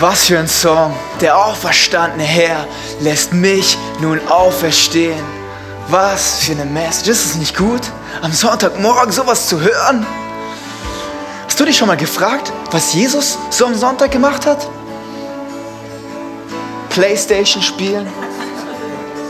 Was 0.00 0.24
für 0.24 0.38
ein 0.38 0.48
Song. 0.48 0.94
Der 1.20 1.36
auferstandene 1.36 2.24
Herr 2.24 2.66
lässt 3.00 3.34
mich 3.34 3.76
nun 4.00 4.18
auferstehen. 4.28 5.22
Was 5.88 6.38
für 6.38 6.52
eine 6.52 6.64
Message. 6.64 7.08
Ist 7.08 7.26
es 7.26 7.34
nicht 7.34 7.54
gut, 7.54 7.82
am 8.22 8.32
Sonntagmorgen 8.32 9.12
sowas 9.12 9.46
zu 9.46 9.60
hören? 9.60 10.06
Hast 11.44 11.60
du 11.60 11.66
dich 11.66 11.76
schon 11.76 11.86
mal 11.88 11.98
gefragt, 11.98 12.50
was 12.70 12.94
Jesus 12.94 13.36
so 13.50 13.66
am 13.66 13.74
Sonntag 13.74 14.10
gemacht 14.10 14.46
hat? 14.46 14.66
Playstation 16.88 17.62
spielen, 17.62 18.06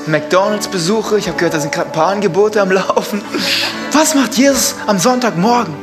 McDonalds-Besuche. 0.06 1.18
Ich 1.18 1.26
habe 1.26 1.36
gehört, 1.36 1.54
da 1.54 1.58
sind 1.58 1.72
gerade 1.72 1.88
ein 1.88 1.92
paar 1.92 2.12
Angebote 2.12 2.60
am 2.62 2.70
Laufen. 2.70 3.24
Was 3.90 4.14
macht 4.14 4.34
Jesus 4.34 4.76
am 4.86 5.00
Sonntagmorgen? 5.00 5.74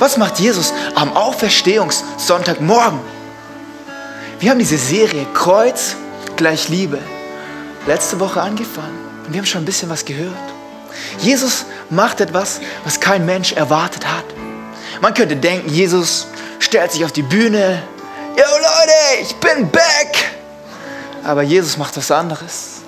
Was 0.00 0.16
macht 0.16 0.40
Jesus 0.40 0.72
am 0.96 1.16
Auferstehungssonntagmorgen? 1.16 3.13
Wir 4.44 4.50
haben 4.50 4.58
diese 4.58 4.76
Serie 4.76 5.24
Kreuz 5.32 5.96
gleich 6.36 6.68
Liebe 6.68 6.98
letzte 7.86 8.20
Woche 8.20 8.42
angefangen 8.42 8.98
und 9.24 9.32
wir 9.32 9.38
haben 9.38 9.46
schon 9.46 9.62
ein 9.62 9.64
bisschen 9.64 9.88
was 9.88 10.04
gehört. 10.04 10.36
Jesus 11.18 11.64
macht 11.88 12.20
etwas, 12.20 12.60
was 12.84 13.00
kein 13.00 13.24
Mensch 13.24 13.54
erwartet 13.54 14.06
hat. 14.06 14.26
Man 15.00 15.14
könnte 15.14 15.34
denken, 15.34 15.70
Jesus 15.70 16.26
stellt 16.58 16.92
sich 16.92 17.06
auf 17.06 17.12
die 17.12 17.22
Bühne. 17.22 17.82
Yo 18.36 18.42
Leute, 18.42 19.22
ich 19.22 19.34
bin 19.36 19.70
back! 19.70 20.14
Aber 21.24 21.40
Jesus 21.40 21.78
macht 21.78 21.96
was 21.96 22.10
anderes. 22.10 22.82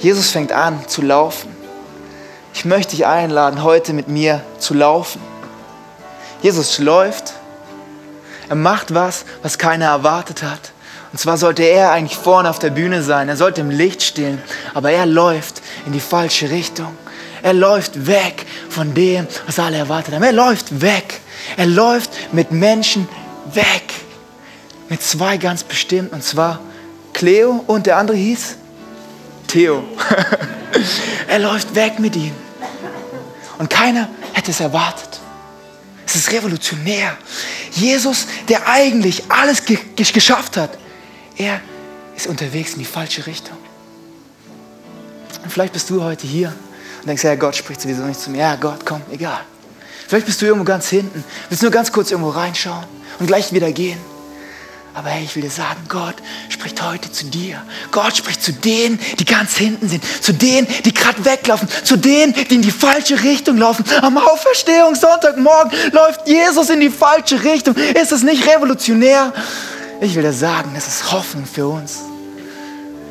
Jesus 0.00 0.28
fängt 0.28 0.52
an 0.52 0.86
zu 0.86 1.00
laufen. 1.00 1.48
Ich 2.52 2.66
möchte 2.66 2.94
dich 2.94 3.06
einladen, 3.06 3.62
heute 3.62 3.94
mit 3.94 4.08
mir 4.08 4.44
zu 4.58 4.74
laufen. 4.74 5.22
Jesus 6.42 6.78
läuft. 6.78 7.37
Er 8.48 8.56
macht 8.56 8.94
was, 8.94 9.24
was 9.42 9.58
keiner 9.58 9.86
erwartet 9.86 10.42
hat. 10.42 10.72
Und 11.12 11.18
zwar 11.18 11.38
sollte 11.38 11.62
er 11.62 11.92
eigentlich 11.92 12.18
vorne 12.18 12.50
auf 12.50 12.58
der 12.58 12.70
Bühne 12.70 13.02
sein. 13.02 13.28
Er 13.28 13.36
sollte 13.36 13.60
im 13.60 13.70
Licht 13.70 14.02
stehen. 14.02 14.40
Aber 14.74 14.90
er 14.90 15.06
läuft 15.06 15.62
in 15.86 15.92
die 15.92 16.00
falsche 16.00 16.50
Richtung. 16.50 16.96
Er 17.42 17.54
läuft 17.54 18.06
weg 18.06 18.46
von 18.68 18.94
dem, 18.94 19.26
was 19.46 19.58
alle 19.58 19.78
erwartet 19.78 20.14
haben. 20.14 20.22
Er 20.22 20.32
läuft 20.32 20.80
weg. 20.80 21.20
Er 21.56 21.66
läuft 21.66 22.10
mit 22.32 22.50
Menschen 22.50 23.08
weg. 23.52 23.94
Mit 24.88 25.02
zwei 25.02 25.36
ganz 25.36 25.62
bestimmten. 25.64 26.14
Und 26.14 26.24
zwar 26.24 26.60
Cleo 27.12 27.64
und 27.66 27.86
der 27.86 27.96
andere 27.96 28.16
hieß 28.16 28.56
Theo. 29.46 29.82
er 31.28 31.38
läuft 31.38 31.74
weg 31.74 31.98
mit 31.98 32.16
ihm. 32.16 32.34
Und 33.58 33.70
keiner 33.70 34.08
hätte 34.34 34.50
es 34.50 34.60
erwartet. 34.60 35.17
Ist 36.18 36.32
revolutionär. 36.32 37.16
Jesus, 37.72 38.26
der 38.48 38.68
eigentlich 38.68 39.22
alles 39.28 39.64
ge 39.64 39.78
geschafft 39.96 40.56
hat, 40.56 40.76
er 41.36 41.60
ist 42.16 42.26
unterwegs 42.26 42.72
in 42.72 42.80
die 42.80 42.84
falsche 42.84 43.24
Richtung. 43.26 43.56
Und 45.44 45.50
vielleicht 45.52 45.72
bist 45.72 45.88
du 45.90 46.02
heute 46.02 46.26
hier 46.26 46.52
und 47.00 47.06
denkst, 47.06 47.22
ja, 47.22 47.36
Gott 47.36 47.54
spricht 47.54 47.80
sowieso 47.80 48.02
nicht 48.02 48.18
zu 48.18 48.30
mir. 48.30 48.38
Ja, 48.38 48.56
Gott, 48.56 48.84
komm, 48.84 49.00
egal. 49.12 49.40
Vielleicht 50.08 50.26
bist 50.26 50.42
du 50.42 50.46
irgendwo 50.46 50.64
ganz 50.64 50.88
hinten, 50.88 51.22
willst 51.48 51.62
nur 51.62 51.70
ganz 51.70 51.92
kurz 51.92 52.10
irgendwo 52.10 52.30
reinschauen 52.30 52.84
und 53.20 53.26
gleich 53.26 53.52
wieder 53.52 53.70
gehen. 53.70 53.98
Aber 54.98 55.10
hey, 55.10 55.22
ich 55.22 55.36
will 55.36 55.44
dir 55.44 55.50
sagen, 55.50 55.78
Gott 55.88 56.16
spricht 56.48 56.82
heute 56.82 57.12
zu 57.12 57.26
dir. 57.26 57.62
Gott 57.92 58.16
spricht 58.16 58.42
zu 58.42 58.52
denen, 58.52 58.98
die 59.20 59.24
ganz 59.24 59.56
hinten 59.56 59.88
sind, 59.88 60.02
zu 60.20 60.32
denen, 60.32 60.66
die 60.84 60.92
gerade 60.92 61.24
weglaufen, 61.24 61.68
zu 61.84 61.96
denen, 61.96 62.34
die 62.34 62.56
in 62.56 62.62
die 62.62 62.72
falsche 62.72 63.22
Richtung 63.22 63.58
laufen. 63.58 63.84
Am 64.02 64.18
Auferstehungssonntagmorgen 64.18 65.70
läuft 65.92 66.26
Jesus 66.26 66.68
in 66.70 66.80
die 66.80 66.90
falsche 66.90 67.44
Richtung. 67.44 67.76
Ist 67.76 68.10
es 68.10 68.24
nicht 68.24 68.44
revolutionär? 68.48 69.32
Ich 70.00 70.16
will 70.16 70.22
dir 70.22 70.32
sagen, 70.32 70.72
das 70.74 70.88
ist 70.88 71.12
Hoffnung 71.12 71.46
für 71.46 71.68
uns. 71.68 72.00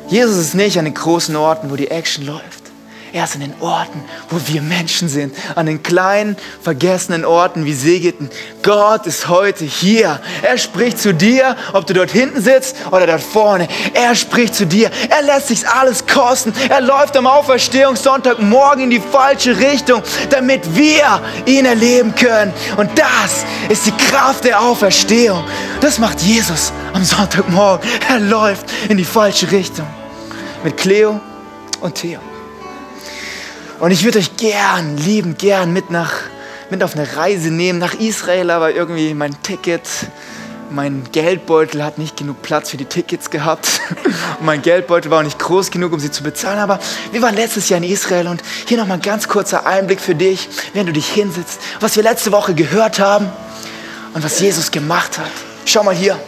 Jesus 0.08 0.36
ist 0.36 0.54
nicht 0.54 0.78
an 0.78 0.84
den 0.84 0.92
großen 0.92 1.34
Orten, 1.36 1.70
wo 1.70 1.76
die 1.76 1.90
Action 1.90 2.26
läuft. 2.26 2.67
Er 3.12 3.24
ist 3.24 3.34
an 3.34 3.40
den 3.40 3.54
Orten, 3.60 4.04
wo 4.28 4.38
wir 4.46 4.60
Menschen 4.60 5.08
sind. 5.08 5.34
An 5.54 5.64
den 5.64 5.82
kleinen, 5.82 6.36
vergessenen 6.60 7.24
Orten 7.24 7.64
wie 7.64 7.72
Segeten. 7.72 8.28
Gott 8.62 9.06
ist 9.06 9.28
heute 9.28 9.64
hier. 9.64 10.20
Er 10.42 10.58
spricht 10.58 10.98
zu 10.98 11.14
dir, 11.14 11.56
ob 11.72 11.86
du 11.86 11.94
dort 11.94 12.10
hinten 12.10 12.42
sitzt 12.42 12.76
oder 12.90 13.06
dort 13.06 13.22
vorne. 13.22 13.66
Er 13.94 14.14
spricht 14.14 14.54
zu 14.54 14.66
dir. 14.66 14.90
Er 15.08 15.22
lässt 15.22 15.48
sich 15.48 15.66
alles 15.66 16.06
kosten. 16.06 16.52
Er 16.68 16.82
läuft 16.82 17.16
am 17.16 17.26
Auferstehungssonntag 17.26 18.40
morgen 18.40 18.82
in 18.82 18.90
die 18.90 19.00
falsche 19.00 19.56
Richtung, 19.58 20.02
damit 20.28 20.76
wir 20.76 21.22
ihn 21.46 21.64
erleben 21.64 22.14
können. 22.14 22.52
Und 22.76 22.90
das 22.98 23.46
ist 23.70 23.86
die 23.86 23.92
Kraft 23.92 24.44
der 24.44 24.60
Auferstehung. 24.60 25.44
Das 25.80 25.98
macht 25.98 26.20
Jesus 26.20 26.72
am 26.92 27.04
Sonntagmorgen. 27.04 27.88
Er 28.08 28.20
läuft 28.20 28.66
in 28.90 28.98
die 28.98 29.04
falsche 29.04 29.50
Richtung. 29.50 29.86
Mit 30.62 30.76
Cleo 30.76 31.20
und 31.80 31.94
Theo. 31.94 32.20
Und 33.80 33.92
ich 33.92 34.02
würde 34.04 34.18
euch 34.18 34.36
gern, 34.36 34.96
lieben 34.96 35.38
gern 35.38 35.72
mit, 35.72 35.90
nach, 35.90 36.12
mit 36.68 36.82
auf 36.82 36.96
eine 36.96 37.16
Reise 37.16 37.50
nehmen 37.50 37.78
nach 37.78 37.94
Israel, 37.94 38.50
aber 38.50 38.74
irgendwie 38.74 39.14
mein 39.14 39.40
Ticket, 39.44 39.82
mein 40.70 41.04
Geldbeutel 41.12 41.84
hat 41.84 41.96
nicht 41.96 42.16
genug 42.16 42.42
Platz 42.42 42.70
für 42.70 42.76
die 42.76 42.86
Tickets 42.86 43.30
gehabt. 43.30 43.80
Und 44.40 44.40
mein 44.46 44.62
Geldbeutel 44.62 45.12
war 45.12 45.20
auch 45.20 45.24
nicht 45.24 45.38
groß 45.38 45.70
genug, 45.70 45.92
um 45.92 46.00
sie 46.00 46.10
zu 46.10 46.24
bezahlen. 46.24 46.58
Aber 46.58 46.80
wir 47.12 47.22
waren 47.22 47.36
letztes 47.36 47.68
Jahr 47.68 47.78
in 47.78 47.88
Israel 47.88 48.26
und 48.26 48.42
hier 48.66 48.78
nochmal 48.78 48.98
ein 48.98 49.02
ganz 49.02 49.28
kurzer 49.28 49.64
Einblick 49.64 50.00
für 50.00 50.16
dich, 50.16 50.48
wenn 50.74 50.86
du 50.86 50.92
dich 50.92 51.08
hinsitzt, 51.08 51.60
was 51.78 51.94
wir 51.94 52.02
letzte 52.02 52.32
Woche 52.32 52.54
gehört 52.54 52.98
haben 52.98 53.30
und 54.12 54.24
was 54.24 54.40
Jesus 54.40 54.72
gemacht 54.72 55.18
hat. 55.18 55.30
Schau 55.64 55.84
mal 55.84 55.94
hier. 55.94 56.18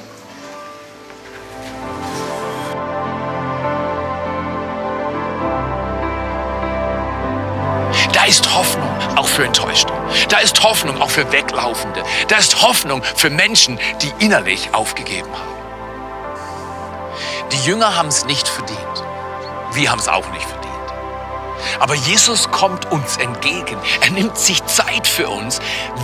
Ist 8.30 8.54
Hoffnung 8.54 8.88
auch 9.16 9.26
für 9.26 9.44
Enttäuschte. 9.44 9.92
Da 10.28 10.38
ist 10.38 10.62
Hoffnung 10.62 11.02
auch 11.02 11.10
für 11.10 11.32
Weglaufende. 11.32 12.04
Da 12.28 12.36
ist 12.36 12.62
Hoffnung 12.62 13.02
für 13.02 13.28
Menschen, 13.28 13.80
die 14.02 14.24
innerlich 14.24 14.72
aufgegeben 14.72 15.28
haben. 15.32 15.50
Die 17.50 17.68
Jünger 17.68 17.96
haben 17.96 18.08
es 18.08 18.24
nicht 18.26 18.46
verdient. 18.46 18.78
Wir 19.72 19.90
haben 19.90 19.98
es 19.98 20.06
auch 20.06 20.28
nicht 20.30 20.46
verdient. 20.46 20.70
Aber 21.80 21.94
Jesus 21.94 22.48
kommt 22.52 22.92
uns 22.92 23.16
entgegen. 23.16 23.76
Er 24.00 24.10
nimmt 24.10 24.38
sich 24.38 24.64
Zeit 24.66 25.08
für 25.08 25.28
uns. 25.28 25.58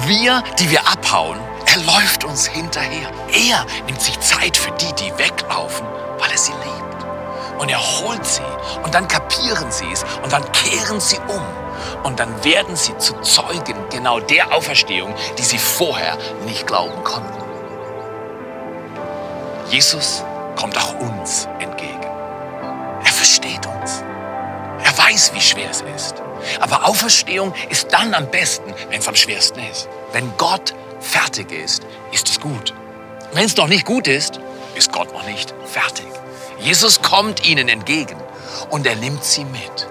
Wir, 0.07 0.43
die 0.59 0.69
wir 0.71 0.81
abhauen, 0.89 1.39
er 1.67 1.83
läuft 1.85 2.25
uns 2.25 2.45
hinterher. 2.45 3.09
Er 3.33 3.65
nimmt 3.87 4.03
sich 4.03 4.19
Zeit 4.19 4.57
für 4.57 4.73
die, 4.73 4.93
die 4.95 5.17
weglaufen, 5.17 5.87
weil 6.19 6.33
er 6.33 6.39
sie 6.39 6.53
liebt. 6.53 7.07
Und 7.61 7.69
er 7.69 7.81
holt 7.81 8.27
sie 8.27 8.43
und 8.83 8.93
dann 8.95 9.07
kapieren 9.07 9.71
sie 9.71 9.91
es 9.93 10.05
und 10.25 10.33
dann 10.33 10.45
kehren 10.51 11.01
sie 11.01 11.19
um 11.29 11.66
und 12.03 12.21
dann 12.21 12.45
werden 12.45 12.77
sie 12.77 12.97
zu 12.99 13.15
Zeugen 13.21 13.77
genau 13.91 14.21
der 14.21 14.55
Auferstehung, 14.55 15.15
die 15.39 15.43
sie 15.43 15.59
vorher 15.59 16.17
nicht 16.45 16.67
glauben 16.67 17.03
konnten. 17.05 17.43
Jesus 19.69 20.25
kommt 20.55 20.79
auch 20.79 20.95
uns 21.01 21.49
entgegen. 21.59 22.07
Er 23.05 23.13
versteht 23.13 23.67
uns. 23.67 24.03
Er 24.85 24.97
weiß, 24.97 25.33
wie 25.35 25.41
schwer 25.41 25.71
es 25.71 25.83
ist. 25.95 26.23
Aber 26.61 26.87
Auferstehung 26.87 27.53
ist 27.69 27.93
dann 27.93 28.15
am 28.15 28.31
besten, 28.31 28.73
wenn 28.89 29.01
es 29.01 29.09
am 29.09 29.17
schwersten 29.17 29.61
ist. 29.71 29.89
Wenn 30.13 30.33
Gott 30.37 30.75
fertig 31.01 31.51
ist, 31.53 31.83
ist 32.13 32.29
es 32.29 32.41
gut. 32.41 32.75
Wenn 33.33 33.45
es 33.45 33.57
noch 33.57 33.69
nicht 33.69 33.85
gut 33.85 34.07
ist, 34.07 34.41
ist 34.77 34.93
Gott 34.93 35.13
noch 35.13 35.27
nicht 35.27 35.55
fertig. 35.65 36.07
Jesus 36.61 37.03
kommt 37.03 37.47
ihnen 37.47 37.69
entgegen 37.69 38.17
und 38.71 38.87
er 38.87 38.97
nimmt 38.97 39.25
sie 39.25 39.45
mit. 39.45 39.89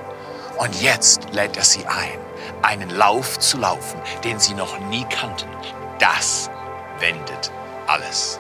Und 0.58 0.82
jetzt 0.82 1.34
lädt 1.34 1.58
er 1.58 1.64
sie 1.64 1.86
ein, 1.86 2.20
einen 2.62 2.90
Lauf 2.90 3.40
zu 3.40 3.58
laufen, 3.58 4.00
den 4.24 4.40
sie 4.40 4.54
noch 4.54 4.80
nie 4.90 5.06
kannten. 5.10 5.50
Das 6.00 6.50
wendet 7.00 7.52
alles. 7.88 8.40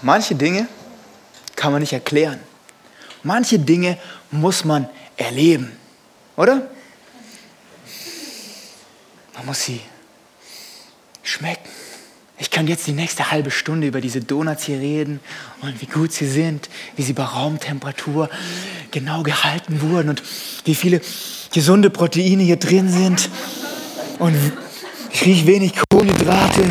Manche 0.00 0.34
Dinge 0.34 0.68
kann 1.56 1.72
man 1.72 1.80
nicht 1.80 1.92
erklären. 1.92 2.40
Manche 3.24 3.58
Dinge 3.58 3.98
muss 4.30 4.64
man 4.64 4.88
erleben, 5.16 5.76
oder? 6.36 6.68
Man 9.34 9.46
muss 9.46 9.62
sie 9.62 9.80
schmecken. 11.22 11.68
Ich 12.40 12.50
kann 12.50 12.68
jetzt 12.68 12.86
die 12.86 12.92
nächste 12.92 13.32
halbe 13.32 13.50
Stunde 13.50 13.86
über 13.88 14.00
diese 14.00 14.20
Donuts 14.20 14.64
hier 14.64 14.78
reden 14.78 15.18
und 15.60 15.80
wie 15.80 15.86
gut 15.86 16.12
sie 16.12 16.28
sind, 16.28 16.68
wie 16.96 17.02
sie 17.02 17.12
bei 17.12 17.24
Raumtemperatur 17.24 18.30
genau 18.92 19.24
gehalten 19.24 19.80
wurden 19.80 20.10
und 20.10 20.22
wie 20.64 20.76
viele 20.76 21.00
gesunde 21.52 21.90
Proteine 21.90 22.44
hier 22.44 22.56
drin 22.56 22.88
sind. 22.88 23.28
Und 24.20 24.36
ich 25.12 25.24
rieche 25.24 25.46
wenig 25.46 25.72
Kohlenhydrate. 25.90 26.62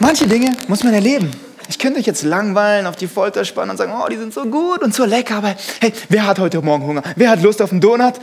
Manche 0.00 0.26
Dinge 0.26 0.54
muss 0.68 0.84
man 0.84 0.92
erleben. 0.92 1.30
Ich 1.70 1.78
könnte 1.78 1.98
euch 1.98 2.06
jetzt 2.06 2.24
langweilen, 2.24 2.86
auf 2.86 2.96
die 2.96 3.06
Folter 3.06 3.46
spannen 3.46 3.70
und 3.70 3.78
sagen, 3.78 3.94
oh, 3.98 4.06
die 4.08 4.18
sind 4.18 4.34
so 4.34 4.44
gut 4.44 4.82
und 4.82 4.94
so 4.94 5.06
lecker, 5.06 5.36
aber 5.36 5.56
hey, 5.80 5.94
wer 6.10 6.26
hat 6.26 6.38
heute 6.38 6.60
Morgen 6.60 6.84
Hunger? 6.84 7.02
Wer 7.16 7.30
hat 7.30 7.42
Lust 7.42 7.62
auf 7.62 7.72
einen 7.72 7.80
Donut? 7.80 8.14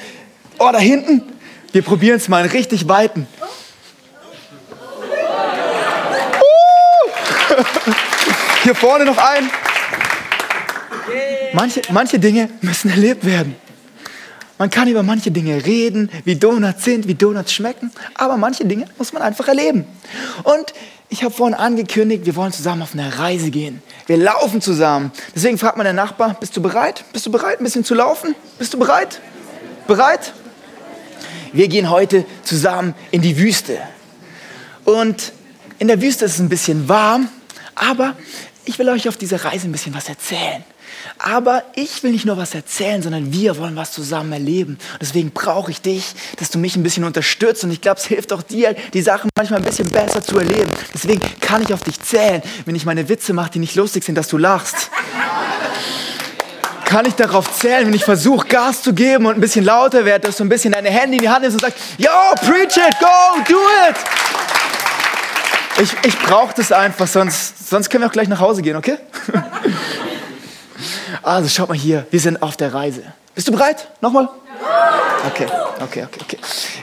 Oh, 0.59 0.69
da 0.71 0.77
hinten, 0.77 1.23
Wir 1.71 1.81
probieren 1.83 2.17
es 2.17 2.27
mal 2.27 2.43
einen 2.43 2.51
richtig 2.51 2.87
weiten. 2.87 3.27
Hier 8.63 8.75
vorne 8.75 9.05
noch 9.05 9.17
ein. 9.17 9.49
Manche, 11.53 11.81
manche 11.91 12.19
Dinge 12.19 12.49
müssen 12.61 12.89
erlebt 12.89 13.25
werden. 13.25 13.55
Man 14.57 14.69
kann 14.69 14.87
über 14.87 15.01
manche 15.01 15.31
Dinge 15.31 15.65
reden, 15.65 16.11
wie 16.23 16.35
Donuts 16.35 16.83
sind, 16.83 17.07
wie 17.07 17.15
Donuts 17.15 17.51
schmecken, 17.51 17.91
aber 18.13 18.37
manche 18.37 18.63
Dinge 18.63 18.85
muss 18.99 19.11
man 19.11 19.23
einfach 19.23 19.47
erleben. 19.47 19.85
Und 20.43 20.73
ich 21.09 21.23
habe 21.23 21.33
vorhin 21.33 21.55
angekündigt, 21.55 22.27
wir 22.27 22.35
wollen 22.35 22.53
zusammen 22.53 22.83
auf 22.83 22.93
eine 22.93 23.17
Reise 23.17 23.49
gehen. 23.49 23.81
Wir 24.05 24.17
laufen 24.17 24.61
zusammen. 24.61 25.11
Deswegen 25.35 25.57
fragt 25.57 25.77
man 25.77 25.83
der 25.83 25.93
Nachbar, 25.93 26.37
bist 26.39 26.55
du 26.55 26.61
bereit? 26.61 27.03
Bist 27.11 27.25
du 27.25 27.31
bereit, 27.31 27.59
ein 27.59 27.63
bisschen 27.63 27.83
zu 27.83 27.95
laufen? 27.95 28.35
Bist 28.59 28.73
du 28.73 28.77
bereit? 28.77 29.19
Bereit? 29.87 30.31
Wir 31.53 31.67
gehen 31.67 31.89
heute 31.89 32.23
zusammen 32.43 32.93
in 33.09 33.21
die 33.21 33.37
Wüste. 33.37 33.79
Und 34.85 35.33
in 35.79 35.87
der 35.87 36.01
Wüste 36.01 36.25
ist 36.25 36.35
es 36.35 36.39
ein 36.39 36.49
bisschen 36.49 36.87
warm, 36.87 37.29
aber 37.81 38.15
ich 38.65 38.77
will 38.77 38.87
euch 38.89 39.09
auf 39.09 39.17
dieser 39.17 39.43
Reise 39.43 39.67
ein 39.67 39.71
bisschen 39.71 39.95
was 39.95 40.07
erzählen. 40.07 40.63
Aber 41.17 41.63
ich 41.75 42.03
will 42.03 42.11
nicht 42.11 42.25
nur 42.25 42.37
was 42.37 42.53
erzählen, 42.53 43.01
sondern 43.01 43.33
wir 43.33 43.57
wollen 43.57 43.75
was 43.75 43.91
zusammen 43.91 44.31
erleben. 44.33 44.77
Deswegen 45.01 45.31
brauche 45.31 45.71
ich 45.71 45.81
dich, 45.81 46.13
dass 46.37 46.51
du 46.51 46.59
mich 46.59 46.75
ein 46.75 46.83
bisschen 46.83 47.03
unterstützt. 47.03 47.63
Und 47.63 47.71
ich 47.71 47.81
glaube, 47.81 47.99
es 47.99 48.05
hilft 48.05 48.33
auch 48.33 48.43
dir, 48.43 48.75
die 48.93 49.01
Sachen 49.01 49.31
manchmal 49.35 49.61
ein 49.61 49.65
bisschen 49.65 49.89
besser 49.89 50.21
zu 50.21 50.37
erleben. 50.37 50.69
Deswegen 50.93 51.21
kann 51.39 51.63
ich 51.63 51.73
auf 51.73 51.81
dich 51.81 51.99
zählen, 51.99 52.43
wenn 52.65 52.75
ich 52.75 52.85
meine 52.85 53.09
Witze 53.09 53.33
mache, 53.33 53.51
die 53.51 53.59
nicht 53.59 53.75
lustig 53.75 54.03
sind, 54.03 54.15
dass 54.15 54.27
du 54.27 54.37
lachst. 54.37 54.91
kann 56.85 57.05
ich 57.05 57.15
darauf 57.15 57.51
zählen, 57.57 57.87
wenn 57.87 57.93
ich 57.93 58.05
versuche, 58.05 58.47
Gas 58.47 58.83
zu 58.83 58.93
geben 58.93 59.25
und 59.25 59.35
ein 59.35 59.41
bisschen 59.41 59.65
lauter 59.65 60.05
werde, 60.05 60.27
dass 60.27 60.37
du 60.37 60.43
ein 60.43 60.49
bisschen 60.49 60.73
deine 60.73 60.89
Hände 60.89 61.17
in 61.17 61.23
die 61.23 61.29
Hand 61.29 61.41
nimmst 61.41 61.55
und 61.55 61.61
sagst, 61.61 61.79
yo, 61.97 62.09
preach 62.41 62.77
it, 62.77 62.99
go, 62.99 63.41
do 63.47 63.57
it. 63.89 63.95
Ich, 65.81 65.95
ich 66.05 66.19
brauche 66.19 66.53
das 66.55 66.71
einfach, 66.71 67.07
sonst, 67.07 67.69
sonst 67.69 67.89
können 67.89 68.03
wir 68.03 68.07
auch 68.07 68.11
gleich 68.11 68.27
nach 68.27 68.39
Hause 68.39 68.61
gehen, 68.61 68.75
okay? 68.75 68.97
Also 71.23 71.49
schaut 71.49 71.69
mal 71.69 71.77
hier, 71.77 72.07
wir 72.09 72.19
sind 72.19 72.41
auf 72.41 72.57
der 72.57 72.73
Reise. 72.73 73.03
Bist 73.35 73.47
du 73.47 73.51
bereit? 73.51 73.87
Nochmal? 74.01 74.27
Okay, 75.27 75.45
okay, 75.79 76.03
okay, 76.03 76.19
okay. 76.21 76.37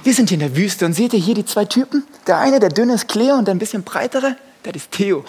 Wir 0.05 0.15
sind 0.15 0.29
hier 0.29 0.37
in 0.37 0.41
der 0.41 0.57
Wüste 0.57 0.87
und 0.87 0.93
seht 0.93 1.13
ihr 1.13 1.19
hier 1.19 1.35
die 1.35 1.45
zwei 1.45 1.65
Typen? 1.65 2.05
Der 2.27 2.39
eine, 2.39 2.61
der 2.61 2.69
dünne 2.69 2.95
ist 2.95 3.09
Cleo 3.09 3.35
und 3.35 3.47
der 3.47 3.55
ein 3.55 3.59
bisschen 3.59 3.83
breitere, 3.83 4.37
der 4.65 4.75
ist 4.77 4.93
Theo. 4.93 5.25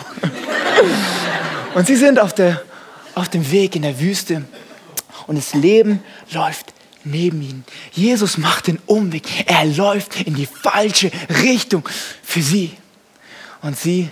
Und 1.75 1.85
sie 1.85 1.95
sind 1.95 2.19
auf, 2.19 2.33
der, 2.33 2.61
auf 3.13 3.29
dem 3.29 3.51
Weg 3.51 3.75
in 3.75 3.83
der 3.83 3.99
Wüste 3.99 4.43
und 5.27 5.37
das 5.37 5.53
Leben 5.53 6.03
läuft 6.31 6.73
neben 7.03 7.41
ihnen. 7.43 7.63
Jesus 7.91 8.39
macht 8.39 8.65
den 8.65 8.79
Umweg. 8.87 9.47
Er 9.47 9.65
läuft 9.65 10.19
in 10.21 10.33
die 10.33 10.47
falsche 10.47 11.11
Richtung 11.43 11.87
für 12.23 12.41
sie. 12.41 12.75
Und 13.61 13.77
sie 13.77 14.09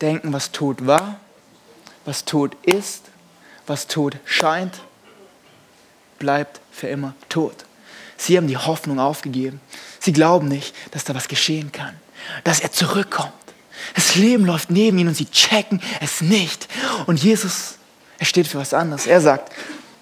denken, 0.00 0.32
was 0.32 0.52
tot 0.52 0.86
war, 0.86 1.20
was 2.04 2.24
tot 2.24 2.56
ist 2.62 3.08
was 3.68 3.86
tot 3.86 4.16
scheint, 4.24 4.80
bleibt 6.18 6.60
für 6.72 6.88
immer 6.88 7.14
tot. 7.28 7.64
Sie 8.16 8.36
haben 8.36 8.48
die 8.48 8.56
Hoffnung 8.56 8.98
aufgegeben. 8.98 9.60
Sie 10.00 10.12
glauben 10.12 10.48
nicht, 10.48 10.74
dass 10.92 11.04
da 11.04 11.14
was 11.14 11.28
geschehen 11.28 11.70
kann, 11.70 11.96
dass 12.44 12.60
er 12.60 12.72
zurückkommt. 12.72 13.32
Das 13.94 14.16
Leben 14.16 14.44
läuft 14.44 14.70
neben 14.70 14.98
ihnen 14.98 15.10
und 15.10 15.14
sie 15.14 15.30
checken 15.30 15.80
es 16.00 16.20
nicht. 16.20 16.68
Und 17.06 17.22
Jesus, 17.22 17.76
er 18.18 18.26
steht 18.26 18.48
für 18.48 18.58
was 18.58 18.74
anderes. 18.74 19.06
Er 19.06 19.20
sagt, 19.20 19.52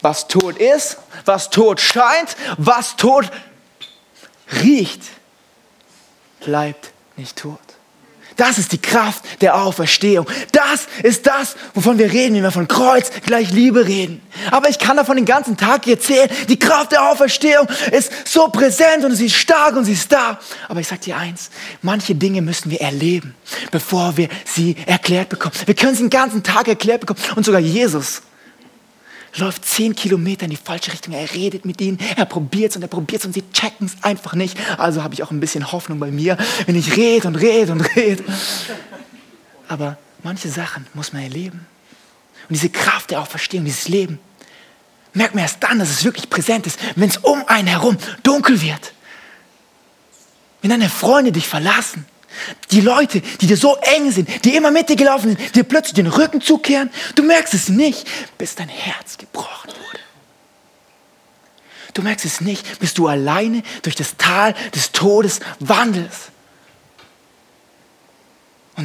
was 0.00 0.28
tot 0.28 0.56
ist, 0.56 0.96
was 1.26 1.50
tot 1.50 1.80
scheint, 1.80 2.36
was 2.56 2.96
tot 2.96 3.30
riecht, 4.62 5.02
bleibt 6.40 6.92
nicht 7.16 7.36
tot. 7.36 7.58
Das 8.36 8.58
ist 8.58 8.72
die 8.72 8.78
Kraft 8.78 9.24
der 9.40 9.56
Auferstehung. 9.56 10.26
Das 10.52 10.86
ist 11.02 11.26
das, 11.26 11.56
wovon 11.74 11.98
wir 11.98 12.12
reden, 12.12 12.36
wenn 12.36 12.42
wir 12.42 12.50
von 12.50 12.68
Kreuz 12.68 13.10
gleich 13.24 13.50
Liebe 13.50 13.86
reden. 13.86 14.20
Aber 14.50 14.68
ich 14.68 14.78
kann 14.78 14.96
davon 14.96 15.16
den 15.16 15.24
ganzen 15.24 15.56
Tag 15.56 15.86
erzählen. 15.86 16.28
Die 16.48 16.58
Kraft 16.58 16.92
der 16.92 17.08
Auferstehung 17.10 17.66
ist 17.92 18.12
so 18.26 18.48
präsent 18.48 19.04
und 19.04 19.14
sie 19.14 19.26
ist 19.26 19.36
stark 19.36 19.74
und 19.76 19.86
sie 19.86 19.92
ist 19.92 20.12
da. 20.12 20.38
Aber 20.68 20.80
ich 20.80 20.86
sage 20.86 21.00
dir 21.00 21.16
eins, 21.16 21.50
manche 21.80 22.14
Dinge 22.14 22.42
müssen 22.42 22.70
wir 22.70 22.80
erleben, 22.80 23.34
bevor 23.70 24.16
wir 24.16 24.28
sie 24.44 24.76
erklärt 24.84 25.30
bekommen. 25.30 25.54
Wir 25.64 25.74
können 25.74 25.94
sie 25.94 26.04
den 26.04 26.10
ganzen 26.10 26.42
Tag 26.42 26.68
erklärt 26.68 27.00
bekommen. 27.00 27.20
Und 27.36 27.46
sogar 27.46 27.60
Jesus 27.60 28.22
läuft 29.38 29.64
zehn 29.64 29.94
Kilometer 29.94 30.44
in 30.44 30.50
die 30.50 30.56
falsche 30.56 30.92
Richtung. 30.92 31.14
Er 31.14 31.32
redet 31.32 31.64
mit 31.64 31.80
ihnen, 31.80 31.98
er 32.16 32.24
probiert 32.24 32.70
es 32.70 32.76
und 32.76 32.82
er 32.82 32.88
probiert 32.88 33.20
es 33.20 33.26
und 33.26 33.32
sie 33.32 33.44
checken 33.52 33.86
es 33.86 34.02
einfach 34.02 34.34
nicht. 34.34 34.56
Also 34.78 35.02
habe 35.02 35.14
ich 35.14 35.22
auch 35.22 35.30
ein 35.30 35.40
bisschen 35.40 35.72
Hoffnung 35.72 35.98
bei 35.98 36.10
mir, 36.10 36.36
wenn 36.66 36.76
ich 36.76 36.96
rede 36.96 37.28
und 37.28 37.36
rede 37.36 37.72
und 37.72 37.80
rede. 37.96 38.24
Aber 39.68 39.98
manche 40.22 40.48
Sachen 40.48 40.86
muss 40.94 41.12
man 41.12 41.22
erleben. 41.22 41.66
Und 42.48 42.54
diese 42.54 42.70
Kraft 42.70 43.10
der 43.10 43.20
Auferstehung, 43.20 43.64
dieses 43.64 43.88
Leben, 43.88 44.18
merkt 45.12 45.34
man 45.34 45.42
erst 45.42 45.62
dann, 45.62 45.78
dass 45.78 45.90
es 45.90 46.04
wirklich 46.04 46.30
präsent 46.30 46.66
ist, 46.66 46.78
wenn 46.94 47.08
es 47.08 47.16
um 47.16 47.42
einen 47.46 47.68
herum 47.68 47.96
dunkel 48.22 48.60
wird. 48.60 48.92
Wenn 50.62 50.70
deine 50.70 50.88
Freunde 50.88 51.32
dich 51.32 51.48
verlassen, 51.48 52.04
die 52.70 52.80
Leute, 52.80 53.20
die 53.20 53.46
dir 53.46 53.56
so 53.56 53.76
eng 53.76 54.10
sind, 54.10 54.44
die 54.44 54.56
immer 54.56 54.70
mit 54.70 54.88
dir 54.88 54.96
gelaufen 54.96 55.36
sind, 55.36 55.56
dir 55.56 55.64
plötzlich 55.64 55.94
den 55.94 56.06
Rücken 56.06 56.40
zukehren, 56.40 56.90
du 57.14 57.22
merkst 57.22 57.54
es 57.54 57.68
nicht, 57.68 58.06
bis 58.38 58.54
dein 58.54 58.68
Herz 58.68 59.18
gebrochen 59.18 59.70
wurde. 59.70 60.00
Du 61.94 62.02
merkst 62.02 62.26
es 62.26 62.40
nicht, 62.40 62.78
bis 62.78 62.94
du 62.94 63.08
alleine 63.08 63.62
durch 63.82 63.96
das 63.96 64.16
Tal 64.18 64.54
des 64.74 64.92
Todes 64.92 65.40
wandelst 65.60 66.30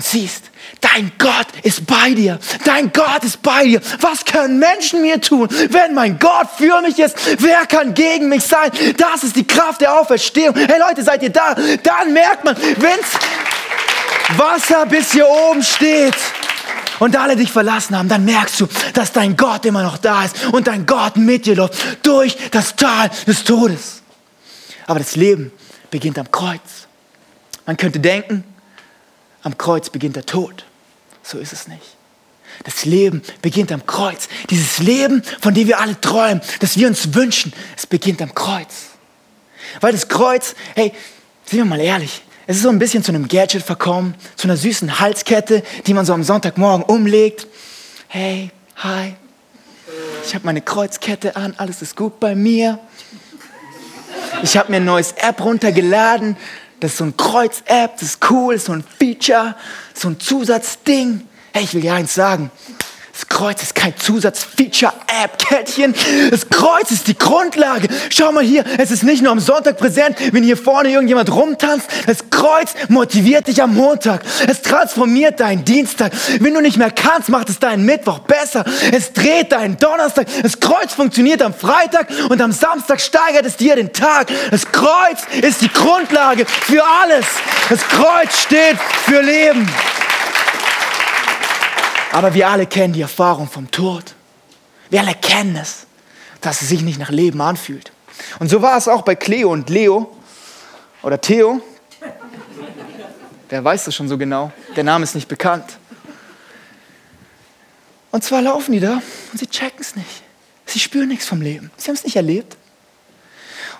und 0.02 0.04
siehst, 0.04 0.46
dein 0.80 1.12
Gott 1.20 1.46
ist 1.62 1.86
bei 1.86 2.16
dir. 2.16 2.40
Dein 2.66 2.92
Gott 2.92 3.24
ist 3.24 3.44
bei 3.44 3.66
dir. 3.66 3.82
Was 4.00 4.26
können 4.26 4.58
Menschen 4.58 5.02
mir 5.02 5.22
tun, 5.22 5.48
wenn 5.70 5.94
mein 5.94 6.18
Gott 6.18 6.48
für 6.58 6.82
mich 6.82 6.98
ist? 6.98 7.16
Wer 7.38 7.68
kann 7.68 7.94
gegen 7.94 8.28
mich 8.28 8.44
sein? 8.44 8.72
Das 8.98 9.24
ist 9.24 9.36
die 9.36 9.46
Kraft 9.46 9.82
der 9.82 10.00
Auferstehung. 10.00 10.56
Hey 10.56 10.80
Leute, 10.80 11.04
seid 11.04 11.22
ihr 11.22 11.30
da? 11.30 11.54
Dann 11.54 12.14
merkt 12.14 12.44
man, 12.44 12.58
wenn's 12.78 13.10
Wasser 14.38 14.88
bis 14.88 15.12
hier 15.12 15.28
oben 15.28 15.62
steht 15.62 16.16
und 16.98 17.16
alle 17.16 17.36
dich 17.36 17.52
verlassen 17.52 17.96
haben, 17.96 18.10
dann 18.10 18.26
merkst 18.26 18.60
du, 18.60 18.68
dass 18.94 19.12
dein 19.12 19.38
Gott 19.38 19.66
immer 19.68 19.84
noch 19.84 20.00
da 20.00 20.26
ist 20.26 20.46
und 20.52 20.66
dein 20.66 20.88
Gott 20.88 21.16
mit 21.16 21.46
dir 21.46 21.58
läuft 21.58 22.04
durch 22.04 22.36
das 22.50 22.76
Tal 22.76 23.12
des 23.28 23.44
Todes. 23.44 24.02
Aber 24.88 24.98
das 24.98 25.16
Leben 25.16 25.52
beginnt 25.92 26.18
am 26.18 26.32
Kreuz. 26.32 26.88
Man 27.68 27.78
könnte 27.78 28.00
denken, 28.00 28.44
am 29.44 29.58
Kreuz 29.58 29.90
beginnt 29.90 30.16
der 30.16 30.26
Tod. 30.26 30.66
So 31.24 31.38
ist 31.38 31.54
es 31.54 31.68
nicht. 31.68 31.96
Das 32.64 32.86
Leben 32.86 33.22
beginnt 33.42 33.72
am 33.72 33.86
Kreuz. 33.86 34.28
Dieses 34.50 34.80
Leben, 34.80 35.24
von 35.40 35.54
dem 35.54 35.68
wir 35.68 35.80
alle 35.80 36.00
träumen, 36.00 36.42
das 36.60 36.78
wir 36.78 36.88
uns 36.88 37.14
wünschen, 37.14 37.54
es 37.78 37.88
beginnt 37.88 38.22
am 38.22 38.36
Kreuz. 38.36 38.90
Weil 39.80 39.94
das 39.94 40.08
Kreuz, 40.08 40.56
hey, 40.76 40.94
sind 41.46 41.60
wir 41.60 41.66
mal 41.66 41.80
ehrlich, 41.80 42.24
es 42.48 42.58
ist 42.58 42.64
so 42.64 42.70
ein 42.70 42.80
bisschen 42.80 43.04
zu 43.04 43.12
einem 43.12 43.28
Gadget 43.28 43.64
verkommen, 43.64 44.16
zu 44.36 44.48
einer 44.48 44.58
süßen 44.58 45.00
Halskette, 45.00 45.64
die 45.88 45.94
man 45.94 46.06
so 46.06 46.14
am 46.14 46.24
Sonntagmorgen 46.24 46.84
umlegt. 46.84 47.48
Hey, 48.08 48.52
hi, 48.76 49.16
ich 50.26 50.36
habe 50.36 50.46
meine 50.46 50.62
Kreuzkette 50.62 51.36
an, 51.36 51.54
alles 51.58 51.82
ist 51.82 51.96
gut 51.96 52.20
bei 52.20 52.36
mir. 52.36 52.80
Ich 54.44 54.58
habe 54.58 54.72
mir 54.72 54.78
ein 54.78 54.86
neues 54.86 55.14
App 55.14 55.44
runtergeladen, 55.44 56.38
das 56.82 56.94
ist 56.94 56.98
so 56.98 57.06
ein 57.06 57.16
Kreuz-App, 57.16 57.94
das 57.94 58.10
ist 58.10 58.30
cool, 58.30 58.56
das 58.56 58.64
ist 58.64 58.68
so 58.68 58.74
ein 58.74 58.84
Feature, 59.00 59.56
so 59.94 60.10
ein 60.10 60.20
Zusatzding. 60.20 61.28
Hey, 61.54 61.64
ich 61.64 61.74
will 61.74 61.82
dir 61.82 61.94
eins 61.94 62.14
sagen. 62.14 62.52
Das 63.22 63.30
Kreuz 63.30 63.62
ist 63.62 63.76
kein 63.76 63.96
Zusatz-Feature-App-Kettchen. 63.96 65.94
Das 66.32 66.50
Kreuz 66.50 66.90
ist 66.90 67.06
die 67.06 67.16
Grundlage. 67.16 67.88
Schau 68.10 68.32
mal 68.32 68.44
hier, 68.44 68.64
es 68.80 68.90
ist 68.90 69.04
nicht 69.04 69.22
nur 69.22 69.32
am 69.32 69.40
Sonntag 69.40 69.78
präsent, 69.78 70.18
wenn 70.32 70.42
hier 70.42 70.58
vorne 70.58 70.90
irgendjemand 70.90 71.32
rumtanzt. 71.32 71.88
Das 72.08 72.32
Kreuz 72.32 72.74
motiviert 72.88 73.48
dich 73.48 73.62
am 73.62 73.76
Montag. 73.76 74.24
Es 74.48 74.64
transformiert 74.64 75.40
deinen 75.40 75.64
Dienstag. 75.64 76.12
Wenn 76.40 76.56
du 76.56 76.62
nicht 76.62 76.78
mehr 76.78 76.90
kannst, 76.90 77.30
macht 77.30 77.50
es 77.50 77.60
deinen 77.60 77.86
Mittwoch 77.86 78.20
besser. 78.20 78.66
Es 78.92 79.14
dreht 79.14 79.52
deinen 79.52 79.78
Donnerstag. 79.78 80.26
Das 80.42 80.60
Kreuz 80.60 80.94
funktioniert 80.94 81.44
am 81.44 81.54
Freitag 81.54 82.08
und 82.30 82.42
am 82.42 82.52
Samstag 82.52 83.00
steigert 83.00 83.46
es 83.46 83.56
dir 83.56 83.76
den 83.76 83.94
Tag. 83.94 84.32
Das 84.50 84.66
Kreuz 84.66 85.22
ist 85.40 85.62
die 85.62 85.72
Grundlage 85.72 86.48
für 86.48 86.84
alles. 87.04 87.28
Das 87.70 87.82
Kreuz 87.88 88.36
steht 88.40 88.80
für 89.06 89.22
Leben. 89.22 89.70
Aber 92.12 92.34
wir 92.34 92.50
alle 92.50 92.68
kennen 92.68 92.94
die 92.94 93.02
Erfahrung 93.02 93.48
vom 93.48 93.70
Tod. 93.72 94.16
Wir 94.90 95.00
alle 95.02 95.16
kennen 95.16 95.56
es, 95.56 95.88
dass 96.42 96.62
es 96.62 96.70
sich 96.70 96.82
nicht 96.82 97.00
nach 97.00 97.10
Leben 97.10 97.42
anfühlt. 97.42 97.92
Und 98.40 98.50
so 98.50 98.62
war 98.62 98.78
es 98.78 98.88
auch 98.88 99.04
bei 99.04 99.16
Cleo 99.16 99.52
und 99.52 99.70
Leo 99.70 100.16
oder 101.02 101.20
Theo. 101.20 101.62
Wer 103.50 103.64
weiß 103.64 103.86
das 103.86 103.96
schon 103.96 104.08
so 104.08 104.18
genau? 104.18 104.52
Der 104.76 104.84
Name 104.84 105.04
ist 105.04 105.16
nicht 105.16 105.28
bekannt. 105.28 105.78
Und 108.12 108.24
zwar 108.24 108.42
laufen 108.42 108.74
die 108.74 108.80
da 108.80 109.02
und 109.32 109.40
sie 109.40 109.48
checken 109.48 109.80
es 109.80 109.96
nicht. 109.96 110.24
Sie 110.66 110.80
spüren 110.80 111.08
nichts 111.08 111.26
vom 111.26 111.42
Leben. 111.42 111.72
Sie 111.78 111.88
haben 111.88 111.96
es 111.96 112.04
nicht 112.04 112.16
erlebt. 112.16 112.58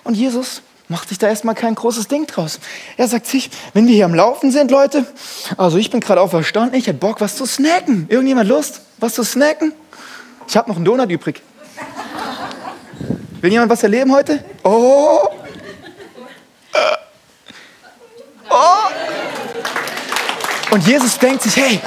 Und 0.04 0.14
Jesus 0.14 0.62
macht 0.92 1.08
sich 1.08 1.18
da 1.18 1.26
erstmal 1.28 1.56
kein 1.56 1.74
großes 1.74 2.06
Ding 2.06 2.26
draus. 2.26 2.60
Er 2.96 3.08
sagt 3.08 3.26
sich, 3.26 3.50
wenn 3.72 3.88
wir 3.88 3.94
hier 3.94 4.04
am 4.04 4.14
Laufen 4.14 4.52
sind, 4.52 4.70
Leute, 4.70 5.04
also 5.56 5.78
ich 5.78 5.90
bin 5.90 5.98
gerade 5.98 6.20
auferstanden, 6.20 6.78
ich 6.78 6.86
hätte 6.86 6.98
Bock, 6.98 7.20
was 7.20 7.34
zu 7.34 7.46
snacken. 7.46 8.06
Irgendjemand 8.08 8.48
Lust, 8.48 8.82
was 8.98 9.14
zu 9.14 9.24
snacken? 9.24 9.72
Ich 10.46 10.56
habe 10.56 10.68
noch 10.68 10.76
einen 10.76 10.84
Donut 10.84 11.10
übrig. 11.10 11.42
Will 13.40 13.50
jemand 13.50 13.70
was 13.70 13.82
erleben 13.82 14.12
heute? 14.12 14.44
Oh! 14.62 15.28
Oh! 18.48 18.54
Und 20.70 20.86
Jesus 20.86 21.18
denkt 21.18 21.42
sich, 21.42 21.56
hey, 21.56 21.80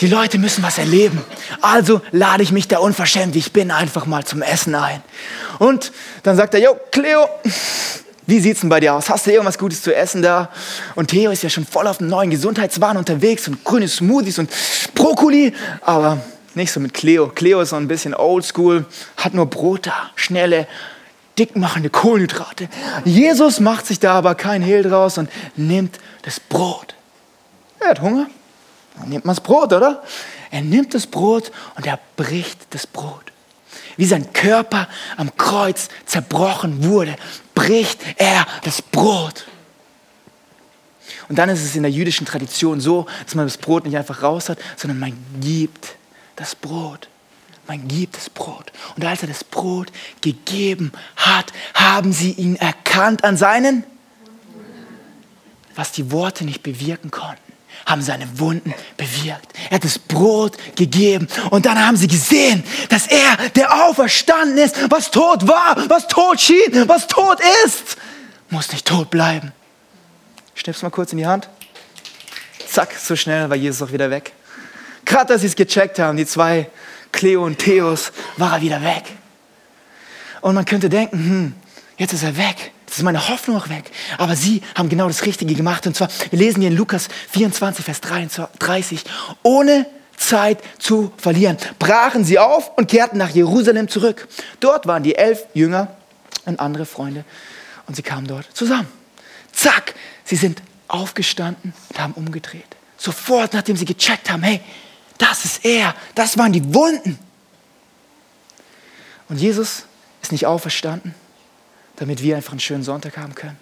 die 0.00 0.06
Leute 0.06 0.38
müssen 0.38 0.62
was 0.62 0.78
erleben. 0.78 1.22
Also 1.60 2.00
lade 2.12 2.42
ich 2.42 2.52
mich 2.52 2.68
da 2.68 2.78
unverschämt, 2.78 3.34
ich 3.36 3.52
bin, 3.52 3.70
einfach 3.70 4.06
mal 4.06 4.24
zum 4.24 4.42
Essen 4.42 4.74
ein. 4.74 5.02
Und 5.58 5.92
dann 6.22 6.36
sagt 6.36 6.54
er, 6.54 6.60
Jo, 6.60 6.76
Cleo, 6.90 7.28
wie 8.30 8.38
sieht's 8.38 8.60
denn 8.60 8.70
bei 8.70 8.80
dir 8.80 8.94
aus? 8.94 9.10
Hast 9.10 9.26
du 9.26 9.32
irgendwas 9.32 9.58
Gutes 9.58 9.82
zu 9.82 9.94
essen 9.94 10.22
da? 10.22 10.50
Und 10.94 11.08
Theo 11.08 11.32
ist 11.32 11.42
ja 11.42 11.50
schon 11.50 11.66
voll 11.66 11.86
auf 11.86 11.98
dem 11.98 12.06
neuen 12.06 12.30
Gesundheitswahn 12.30 12.96
unterwegs 12.96 13.48
und 13.48 13.64
grüne 13.64 13.88
Smoothies 13.88 14.38
und 14.38 14.48
Brokkoli, 14.94 15.52
aber 15.82 16.20
nicht 16.54 16.72
so 16.72 16.78
mit 16.78 16.94
Cleo. 16.94 17.28
Cleo 17.28 17.60
ist 17.60 17.70
so 17.70 17.76
ein 17.76 17.88
bisschen 17.88 18.14
oldschool, 18.14 18.86
hat 19.16 19.34
nur 19.34 19.46
Brot 19.46 19.88
da, 19.88 20.10
schnelle, 20.14 20.68
dickmachende 21.38 21.90
Kohlenhydrate. 21.90 22.68
Jesus 23.04 23.58
macht 23.58 23.86
sich 23.86 23.98
da 23.98 24.14
aber 24.14 24.36
kein 24.36 24.62
Hehl 24.62 24.84
draus 24.84 25.18
und 25.18 25.28
nimmt 25.56 25.98
das 26.22 26.38
Brot. 26.38 26.94
Er 27.80 27.90
hat 27.90 28.00
Hunger, 28.00 28.26
dann 28.96 29.08
nimmt 29.08 29.24
man 29.24 29.34
das 29.34 29.42
Brot, 29.42 29.72
oder? 29.72 30.02
Er 30.52 30.62
nimmt 30.62 30.94
das 30.94 31.06
Brot 31.06 31.50
und 31.76 31.86
er 31.86 31.98
bricht 32.16 32.58
das 32.70 32.86
Brot. 32.86 33.32
Wie 33.96 34.06
sein 34.06 34.32
Körper 34.32 34.88
am 35.16 35.36
Kreuz 35.36 35.88
zerbrochen 36.06 36.84
wurde, 36.84 37.16
bricht 37.60 38.00
er 38.16 38.46
das 38.62 38.80
Brot. 38.80 39.46
Und 41.28 41.36
dann 41.36 41.48
ist 41.48 41.62
es 41.62 41.76
in 41.76 41.82
der 41.82 41.92
jüdischen 41.92 42.26
Tradition 42.26 42.80
so, 42.80 43.06
dass 43.24 43.34
man 43.34 43.46
das 43.46 43.58
Brot 43.58 43.84
nicht 43.84 43.96
einfach 43.96 44.22
raus 44.22 44.48
hat, 44.48 44.58
sondern 44.76 44.98
man 44.98 45.16
gibt 45.40 45.94
das 46.36 46.54
Brot. 46.54 47.08
Man 47.66 47.86
gibt 47.86 48.16
das 48.16 48.30
Brot. 48.30 48.72
Und 48.96 49.04
als 49.04 49.22
er 49.22 49.28
das 49.28 49.44
Brot 49.44 49.92
gegeben 50.22 50.90
hat, 51.14 51.52
haben 51.74 52.12
sie 52.12 52.32
ihn 52.32 52.56
erkannt 52.56 53.22
an 53.22 53.36
seinen, 53.36 53.84
was 55.76 55.92
die 55.92 56.10
Worte 56.10 56.44
nicht 56.44 56.62
bewirken 56.62 57.10
konnten 57.10 57.49
haben 57.90 58.02
seine 58.02 58.38
Wunden 58.38 58.72
bewirkt. 58.96 59.52
Er 59.68 59.76
hat 59.76 59.84
das 59.84 59.98
Brot 59.98 60.56
gegeben 60.76 61.28
und 61.50 61.66
dann 61.66 61.84
haben 61.84 61.96
sie 61.96 62.06
gesehen, 62.06 62.64
dass 62.88 63.06
er 63.06 63.36
der 63.56 63.84
Auferstanden 63.84 64.58
ist, 64.58 64.90
was 64.90 65.10
tot 65.10 65.46
war, 65.46 65.76
was 65.88 66.06
tot 66.08 66.40
schien, 66.40 66.88
was 66.88 67.06
tot 67.06 67.38
ist, 67.66 67.96
muss 68.48 68.70
nicht 68.72 68.86
tot 68.86 69.10
bleiben. 69.10 69.52
Schnipp's 70.54 70.82
mal 70.82 70.90
kurz 70.90 71.12
in 71.12 71.18
die 71.18 71.26
Hand. 71.26 71.48
Zack, 72.68 72.94
so 72.94 73.16
schnell 73.16 73.50
war 73.50 73.56
Jesus 73.56 73.82
auch 73.82 73.92
wieder 73.92 74.10
weg. 74.10 74.32
Gerade 75.04 75.32
als 75.32 75.42
sie 75.42 75.48
es 75.48 75.56
gecheckt 75.56 75.98
haben, 75.98 76.16
die 76.16 76.26
zwei 76.26 76.70
Cleo 77.12 77.44
und 77.44 77.58
Theos, 77.58 78.12
war 78.36 78.54
er 78.54 78.62
wieder 78.62 78.82
weg. 78.82 79.04
Und 80.40 80.54
man 80.54 80.64
könnte 80.64 80.88
denken, 80.88 81.18
hm, 81.18 81.54
jetzt 81.98 82.12
ist 82.12 82.22
er 82.22 82.36
weg. 82.36 82.72
Das 82.90 82.98
ist 82.98 83.04
meine 83.04 83.28
Hoffnung 83.28 83.56
auch 83.56 83.68
weg. 83.68 83.88
Aber 84.18 84.34
sie 84.34 84.62
haben 84.74 84.88
genau 84.88 85.06
das 85.06 85.24
Richtige 85.24 85.54
gemacht. 85.54 85.86
Und 85.86 85.94
zwar, 85.94 86.08
wir 86.30 86.38
lesen 86.40 86.60
hier 86.60 86.70
in 86.70 86.76
Lukas 86.76 87.06
24, 87.30 87.84
Vers 87.84 88.00
33, 88.00 89.04
ohne 89.44 89.86
Zeit 90.16 90.58
zu 90.80 91.12
verlieren, 91.16 91.56
brachen 91.78 92.24
sie 92.24 92.40
auf 92.40 92.76
und 92.76 92.90
kehrten 92.90 93.16
nach 93.16 93.30
Jerusalem 93.30 93.88
zurück. 93.88 94.26
Dort 94.58 94.88
waren 94.88 95.04
die 95.04 95.14
elf 95.14 95.46
Jünger 95.54 95.96
und 96.46 96.58
andere 96.58 96.84
Freunde 96.84 97.24
und 97.86 97.94
sie 97.94 98.02
kamen 98.02 98.26
dort 98.26 98.46
zusammen. 98.54 98.88
Zack, 99.52 99.94
sie 100.24 100.36
sind 100.36 100.60
aufgestanden 100.88 101.72
und 101.90 102.00
haben 102.00 102.14
umgedreht. 102.14 102.76
Sofort, 102.98 103.54
nachdem 103.54 103.76
sie 103.76 103.84
gecheckt 103.84 104.28
haben, 104.30 104.42
hey, 104.42 104.60
das 105.16 105.44
ist 105.44 105.64
er, 105.64 105.94
das 106.16 106.36
waren 106.36 106.52
die 106.52 106.74
Wunden. 106.74 107.20
Und 109.28 109.36
Jesus 109.36 109.84
ist 110.22 110.32
nicht 110.32 110.44
auferstanden, 110.44 111.14
damit 112.00 112.22
wir 112.22 112.34
einfach 112.34 112.52
einen 112.52 112.60
schönen 112.60 112.82
Sonntag 112.82 113.18
haben 113.18 113.34
können. 113.34 113.58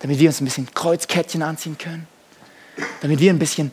Damit 0.00 0.18
wir 0.18 0.28
uns 0.28 0.40
ein 0.40 0.44
bisschen 0.44 0.72
Kreuzkettchen 0.72 1.42
anziehen 1.42 1.78
können. 1.78 2.06
Damit 3.00 3.20
wir 3.20 3.32
ein 3.32 3.38
bisschen 3.38 3.72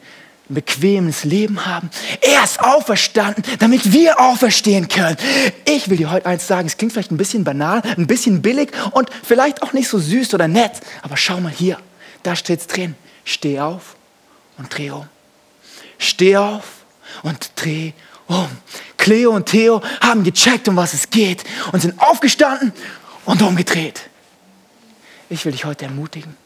ein 0.50 0.55
bequemes 0.55 1.25
Leben 1.25 1.65
haben. 1.65 1.89
Er 2.22 2.44
ist 2.44 2.62
auferstanden, 2.62 3.44
damit 3.60 3.91
wir 3.91 4.20
auferstehen 4.20 4.88
können. 4.88 5.17
Ich 5.65 5.89
will 5.89 5.98
dir 5.98 6.10
heute 6.10 6.25
eins 6.25 6.48
sagen, 6.48 6.67
es 6.67 6.77
klingt 6.77 6.94
vielleicht 6.94 7.12
ein 7.12 7.17
bisschen 7.17 7.44
banal, 7.44 7.82
ein 7.98 8.08
bisschen 8.08 8.41
billig 8.41 8.72
und 8.91 9.10
vielleicht 9.24 9.62
auch 9.62 9.74
nicht 9.74 9.89
so 9.89 10.00
süß 10.00 10.34
oder 10.34 10.48
nett, 10.48 10.72
aber 11.01 11.17
schau 11.17 11.41
mal 11.41 11.51
hier, 11.51 11.77
da 12.24 12.36
steht 12.36 12.62
es 12.62 12.67
drin. 12.67 12.96
Steh 13.25 13.60
auf 13.60 13.98
und 14.58 14.75
dreh 14.75 14.91
um. 14.91 15.08
Steh 15.98 16.38
auf 16.38 16.63
und 17.24 17.51
dreh 17.55 17.91
um. 18.27 18.48
Cleo 18.98 19.32
und 19.32 19.48
Theo 19.48 19.82
haben 20.00 20.24
gecheckt, 20.24 20.67
um 20.70 20.77
was 20.77 20.94
es 20.94 21.10
geht 21.10 21.44
und 21.74 21.82
sind 21.82 22.00
aufgestanden 22.00 22.72
und 23.25 23.41
umgedreht. 23.41 24.10
Ich 25.29 25.46
will 25.46 25.51
dich 25.51 25.65
heute 25.65 25.86
ermutigen. 25.86 26.38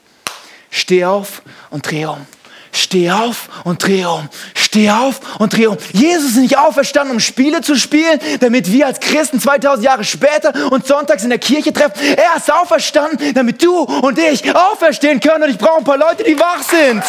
Steh 0.72 1.06
auf 1.06 1.42
und 1.70 1.90
dreh 1.90 2.06
um. 2.06 2.26
Steh 2.72 3.10
auf 3.10 3.50
und 3.64 3.84
dreh 3.84 4.06
um. 4.06 4.30
Steh 4.54 4.92
auf 4.92 5.40
und 5.40 5.56
dreh 5.56 5.68
um. 5.68 5.78
Jesus 5.92 6.32
ist 6.32 6.38
nicht 6.38 6.58
auferstanden, 6.58 7.16
um 7.16 7.20
Spiele 7.20 7.62
zu 7.62 7.76
spielen, 7.76 8.20
damit 8.40 8.72
wir 8.72 8.86
als 8.86 9.00
Christen 9.00 9.40
2000 9.40 9.84
Jahre 9.84 10.04
später 10.04 10.72
uns 10.72 10.88
sonntags 10.88 11.24
in 11.24 11.30
der 11.30 11.40
Kirche 11.40 11.74
treffen. 11.74 12.00
Er 12.16 12.38
ist 12.38 12.52
auferstanden, 12.52 13.34
damit 13.34 13.64
du 13.64 13.80
und 13.80 14.20
ich 14.20 14.56
auferstehen 14.56 15.20
können. 15.20 15.44
Und 15.44 15.50
ich 15.50 15.58
brauche 15.58 15.80
ein 15.80 15.84
paar 15.84 15.98
Leute, 15.98 16.24
die 16.24 16.40
wach 16.40 16.62
sind. 16.62 17.04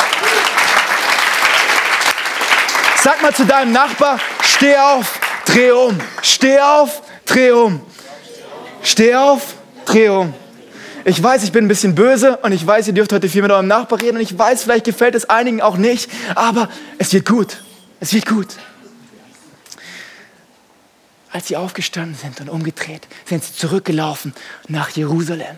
Sag 3.02 3.22
mal 3.22 3.34
zu 3.34 3.44
deinem 3.44 3.72
Nachbar, 3.72 4.18
steh 4.42 4.76
auf, 4.76 5.18
dreh 5.46 5.70
um. 5.70 5.98
Steh 6.22 6.58
auf, 6.58 7.02
dreh 7.26 7.50
um. 7.50 7.80
Steh 8.82 9.14
auf, 9.14 9.54
um. 9.88 10.34
Ich 11.04 11.22
weiß, 11.22 11.44
ich 11.44 11.52
bin 11.52 11.64
ein 11.64 11.68
bisschen 11.68 11.94
böse 11.94 12.36
und 12.38 12.52
ich 12.52 12.66
weiß, 12.66 12.88
ihr 12.88 12.92
dürft 12.92 13.12
heute 13.12 13.28
viel 13.28 13.42
mit 13.42 13.50
eurem 13.50 13.66
Nachbar 13.66 14.00
reden 14.00 14.18
und 14.18 14.22
ich 14.22 14.38
weiß, 14.38 14.62
vielleicht 14.62 14.84
gefällt 14.84 15.14
es 15.14 15.30
einigen 15.30 15.62
auch 15.62 15.76
nicht, 15.76 16.10
aber 16.34 16.68
es 16.98 17.12
wird 17.12 17.26
gut. 17.26 17.62
Es 18.00 18.12
wird 18.12 18.26
gut. 18.26 18.48
Als 21.32 21.48
sie 21.48 21.56
aufgestanden 21.56 22.16
sind 22.16 22.40
und 22.40 22.48
umgedreht, 22.48 23.06
sind 23.24 23.44
sie 23.44 23.54
zurückgelaufen 23.54 24.34
nach 24.68 24.90
Jerusalem. 24.90 25.56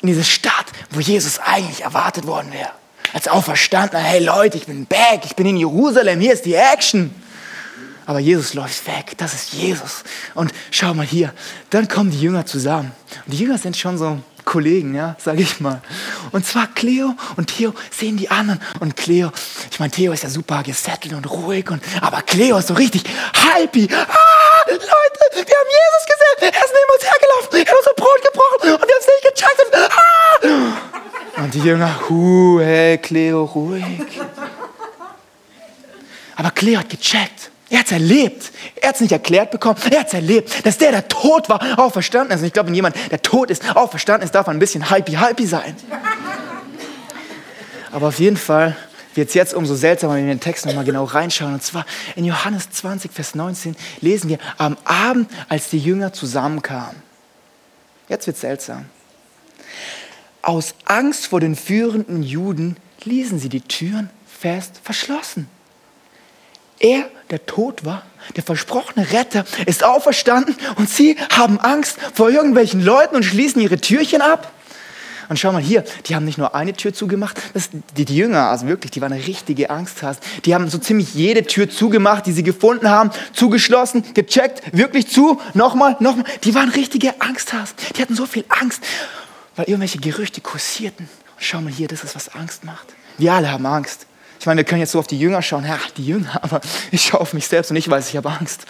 In 0.00 0.08
diese 0.08 0.24
Stadt, 0.24 0.66
wo 0.90 1.00
Jesus 1.00 1.38
eigentlich 1.38 1.82
erwartet 1.82 2.26
worden 2.26 2.52
wäre. 2.52 2.70
Als 3.12 3.28
Auferstandener, 3.28 4.02
hey 4.02 4.24
Leute, 4.24 4.56
ich 4.56 4.66
bin 4.66 4.86
back, 4.86 5.22
ich 5.24 5.36
bin 5.36 5.46
in 5.46 5.56
Jerusalem, 5.56 6.20
hier 6.20 6.32
ist 6.32 6.46
die 6.46 6.54
Action. 6.54 7.14
Aber 8.06 8.18
Jesus 8.18 8.54
läuft 8.54 8.86
weg, 8.86 9.14
das 9.16 9.34
ist 9.34 9.52
Jesus. 9.52 10.04
Und 10.34 10.52
schau 10.70 10.92
mal 10.94 11.06
hier, 11.06 11.32
dann 11.70 11.88
kommen 11.88 12.10
die 12.10 12.20
Jünger 12.20 12.46
zusammen. 12.46 12.92
Und 13.26 13.32
die 13.32 13.38
Jünger 13.38 13.58
sind 13.58 13.76
schon 13.76 13.96
so 13.98 14.18
Kollegen, 14.44 14.94
ja, 14.94 15.14
sag 15.18 15.38
ich 15.38 15.60
mal. 15.60 15.80
Und 16.32 16.44
zwar 16.44 16.66
Cleo 16.66 17.14
und 17.36 17.46
Theo 17.46 17.72
sehen 17.90 18.16
die 18.16 18.28
anderen. 18.30 18.60
Und 18.80 18.96
Cleo, 18.96 19.30
ich 19.70 19.78
meine, 19.78 19.92
Theo 19.92 20.12
ist 20.12 20.24
ja 20.24 20.28
super 20.28 20.62
gesettelt 20.62 21.14
und 21.14 21.30
ruhig, 21.30 21.70
und, 21.70 21.82
aber 22.00 22.22
Cleo 22.22 22.58
ist 22.58 22.68
so 22.68 22.74
richtig 22.74 23.04
happy. 23.04 23.88
Ah, 23.92 24.06
Leute, 24.68 24.80
wir 24.80 25.40
haben 25.40 25.70
Jesus 25.70 26.04
gesehen, 26.06 26.38
er 26.40 26.64
ist 26.64 26.74
neben 26.74 26.90
uns 26.92 27.04
hergelaufen, 27.04 27.52
er 27.52 27.66
hat 27.66 27.78
unser 27.78 27.94
Brot 27.94 28.20
gebrochen 28.24 28.74
und 28.74 28.88
wir 28.88 28.94
haben 28.94 29.00
es 29.00 29.06
nicht 29.06 29.24
gecheckt. 29.34 29.60
Und, 29.64 30.60
ah. 31.38 31.42
und 31.44 31.54
die 31.54 31.60
Jünger, 31.60 32.08
hu, 32.08 32.60
hey, 32.60 32.98
Cleo, 32.98 33.44
ruhig. 33.44 34.20
Aber 36.34 36.50
Cleo 36.50 36.80
hat 36.80 36.90
gecheckt. 36.90 37.51
Er 37.72 37.78
hat 37.78 37.86
es 37.86 37.92
erlebt. 37.92 38.52
Er 38.82 38.90
hat 38.90 38.96
es 38.96 39.00
nicht 39.00 39.12
erklärt 39.12 39.50
bekommen. 39.50 39.78
Er 39.90 40.00
hat 40.00 40.08
es 40.08 40.12
erlebt, 40.12 40.66
dass 40.66 40.76
der, 40.76 40.90
der 40.90 41.08
tot 41.08 41.48
war, 41.48 41.78
auferstanden 41.78 42.36
ist. 42.36 42.42
Und 42.42 42.48
ich 42.48 42.52
glaube, 42.52 42.66
wenn 42.66 42.74
jemand, 42.74 42.94
der 43.10 43.22
tot 43.22 43.50
ist, 43.50 43.74
auferstanden 43.74 44.26
ist, 44.26 44.34
darf 44.34 44.46
man 44.46 44.56
ein 44.56 44.58
bisschen 44.58 44.90
hypey-hypey 44.90 45.46
sein. 45.46 45.74
Aber 47.92 48.08
auf 48.08 48.18
jeden 48.18 48.36
Fall 48.36 48.76
wird 49.14 49.28
es 49.28 49.34
jetzt 49.34 49.54
umso 49.54 49.74
seltsamer, 49.74 50.16
wenn 50.16 50.26
wir 50.26 50.32
in 50.32 50.38
den 50.38 50.42
Text 50.42 50.66
nochmal 50.66 50.84
genau 50.84 51.04
reinschauen. 51.04 51.54
Und 51.54 51.62
zwar 51.62 51.86
in 52.14 52.26
Johannes 52.26 52.70
20, 52.70 53.10
Vers 53.10 53.34
19 53.34 53.74
lesen 54.02 54.28
wir, 54.28 54.38
am 54.58 54.76
Abend, 54.84 55.30
als 55.48 55.70
die 55.70 55.78
Jünger 55.78 56.12
zusammenkamen. 56.12 57.02
Jetzt 58.10 58.26
wird 58.26 58.36
es 58.36 58.42
seltsam. 58.42 58.84
Aus 60.42 60.74
Angst 60.84 61.28
vor 61.28 61.40
den 61.40 61.56
führenden 61.56 62.22
Juden 62.22 62.76
ließen 63.04 63.38
sie 63.38 63.48
die 63.48 63.62
Türen 63.62 64.10
fest 64.26 64.78
verschlossen. 64.84 65.48
Er, 66.82 67.06
der 67.30 67.46
tot 67.46 67.84
war, 67.84 68.02
der 68.36 68.42
versprochene 68.42 69.10
Retter, 69.12 69.44
ist 69.66 69.84
auferstanden 69.84 70.54
und 70.76 70.90
sie 70.90 71.16
haben 71.34 71.58
Angst 71.58 71.96
vor 72.14 72.28
irgendwelchen 72.28 72.84
Leuten 72.84 73.16
und 73.16 73.22
schließen 73.22 73.62
ihre 73.62 73.78
Türchen 73.78 74.20
ab. 74.20 74.52
Und 75.28 75.38
schau 75.38 75.52
mal 75.52 75.62
hier, 75.62 75.84
die 76.06 76.14
haben 76.14 76.26
nicht 76.26 76.36
nur 76.36 76.54
eine 76.54 76.74
Tür 76.74 76.92
zugemacht, 76.92 77.40
das, 77.54 77.70
die, 77.96 78.04
die 78.04 78.16
Jünger, 78.16 78.48
also 78.48 78.66
wirklich, 78.66 78.90
die 78.90 79.00
waren 79.00 79.12
richtige 79.12 79.70
Angsthase. 79.70 80.20
Die 80.44 80.54
haben 80.54 80.68
so 80.68 80.76
ziemlich 80.76 81.14
jede 81.14 81.44
Tür 81.44 81.70
zugemacht, 81.70 82.26
die 82.26 82.32
sie 82.32 82.42
gefunden 82.42 82.90
haben, 82.90 83.10
zugeschlossen, 83.32 84.04
gecheckt, 84.12 84.76
wirklich 84.76 85.08
zu, 85.08 85.40
nochmal, 85.54 85.96
nochmal. 86.00 86.26
Die 86.44 86.54
waren 86.54 86.68
richtige 86.68 87.18
Angsthasen. 87.22 87.74
Die 87.96 88.02
hatten 88.02 88.14
so 88.14 88.26
viel 88.26 88.44
Angst 88.48 88.82
weil 89.56 89.66
irgendwelche 89.66 89.98
Gerüchte 89.98 90.40
kursierten. 90.40 91.08
Und 91.36 91.42
schau 91.44 91.60
mal 91.60 91.72
hier, 91.72 91.88
das 91.88 92.04
ist, 92.04 92.14
was 92.14 92.34
Angst 92.34 92.64
macht. 92.64 92.86
Wir 93.18 93.32
alle 93.32 93.50
haben 93.50 93.66
Angst. 93.66 94.06
Ich 94.42 94.46
meine, 94.46 94.58
wir 94.58 94.64
können 94.64 94.80
jetzt 94.80 94.90
so 94.90 94.98
auf 94.98 95.06
die 95.06 95.20
Jünger 95.20 95.40
schauen. 95.40 95.64
Ja, 95.64 95.78
die 95.96 96.04
Jünger, 96.04 96.42
aber 96.42 96.60
ich 96.90 97.04
schaue 97.04 97.20
auf 97.20 97.32
mich 97.32 97.46
selbst 97.46 97.70
und 97.70 97.76
ich 97.76 97.88
weiß, 97.88 98.08
ich 98.08 98.16
habe 98.16 98.28
Angst. 98.28 98.62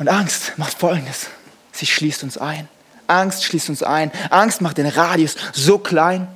Und 0.00 0.08
Angst 0.08 0.54
macht 0.56 0.76
Folgendes. 0.76 1.28
Sie 1.70 1.86
schließt 1.86 2.24
uns 2.24 2.36
ein. 2.36 2.68
Angst 3.06 3.44
schließt 3.44 3.68
uns 3.68 3.84
ein. 3.84 4.10
Angst 4.30 4.60
macht 4.60 4.78
den 4.78 4.88
Radius 4.88 5.36
so 5.52 5.78
klein. 5.78 6.26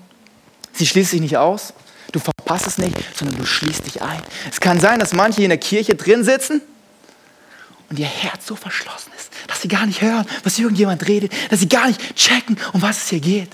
Sie 0.72 0.86
schließt 0.86 1.10
sich 1.10 1.20
nicht 1.20 1.38
aus. 1.38 1.72
Du 2.12 2.20
verpasst 2.20 2.68
es 2.68 2.78
nicht, 2.78 2.96
sondern 3.16 3.36
du 3.36 3.44
schließt 3.44 3.84
dich 3.84 4.00
ein. 4.00 4.22
Es 4.48 4.60
kann 4.60 4.78
sein, 4.78 5.00
dass 5.00 5.12
manche 5.12 5.42
in 5.42 5.48
der 5.48 5.58
Kirche 5.58 5.96
drin 5.96 6.22
sitzen 6.22 6.60
und 7.90 7.98
ihr 7.98 8.06
Herz 8.06 8.46
so 8.46 8.54
verschlossen 8.54 9.10
ist, 9.18 9.32
dass 9.48 9.60
sie 9.60 9.66
gar 9.66 9.86
nicht 9.86 10.02
hören, 10.02 10.24
was 10.44 10.56
irgendjemand 10.56 11.08
redet, 11.08 11.32
dass 11.50 11.58
sie 11.58 11.68
gar 11.68 11.88
nicht 11.88 12.14
checken, 12.14 12.58
um 12.72 12.80
was 12.80 12.98
es 12.98 13.08
hier 13.08 13.18
geht. 13.18 13.50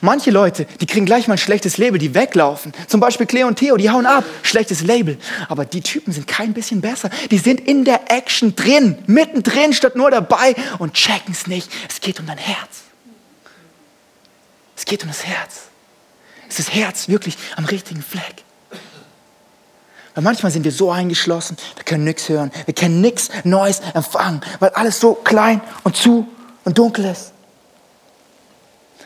Manche 0.00 0.30
Leute, 0.30 0.66
die 0.80 0.86
kriegen 0.86 1.06
gleich 1.06 1.28
mal 1.28 1.34
ein 1.34 1.38
schlechtes 1.38 1.78
Label, 1.78 1.98
die 1.98 2.14
weglaufen. 2.14 2.72
Zum 2.88 3.00
Beispiel 3.00 3.26
Cleo 3.26 3.46
und 3.46 3.58
Theo, 3.58 3.76
die 3.76 3.90
hauen 3.90 4.04
ab. 4.04 4.24
Schlechtes 4.42 4.82
Label. 4.82 5.18
Aber 5.48 5.64
die 5.64 5.80
Typen 5.80 6.12
sind 6.12 6.26
kein 6.26 6.52
bisschen 6.52 6.80
besser. 6.80 7.10
Die 7.30 7.38
sind 7.38 7.60
in 7.60 7.84
der 7.84 8.12
Action 8.12 8.54
drin, 8.54 8.98
mittendrin, 9.06 9.72
statt 9.72 9.96
nur 9.96 10.10
dabei 10.10 10.54
und 10.78 10.94
checken 10.94 11.32
es 11.32 11.46
nicht. 11.46 11.70
Es 11.88 12.00
geht 12.00 12.20
um 12.20 12.26
dein 12.26 12.38
Herz. 12.38 12.82
Es 14.76 14.84
geht 14.84 15.02
um 15.02 15.08
das 15.08 15.24
Herz. 15.24 15.62
Ist 16.48 16.58
das 16.58 16.74
Herz 16.74 17.08
wirklich 17.08 17.36
am 17.56 17.64
richtigen 17.64 18.02
Fleck? 18.02 18.44
Weil 20.14 20.22
manchmal 20.22 20.52
sind 20.52 20.64
wir 20.64 20.72
so 20.72 20.90
eingeschlossen, 20.90 21.56
wir 21.74 21.84
können 21.84 22.04
nichts 22.04 22.28
hören, 22.28 22.52
wir 22.66 22.74
können 22.74 23.00
nichts 23.00 23.30
Neues 23.42 23.80
empfangen, 23.94 24.42
weil 24.60 24.70
alles 24.70 25.00
so 25.00 25.14
klein 25.14 25.60
und 25.82 25.96
zu 25.96 26.28
und 26.64 26.78
dunkel 26.78 27.06
ist. 27.06 27.33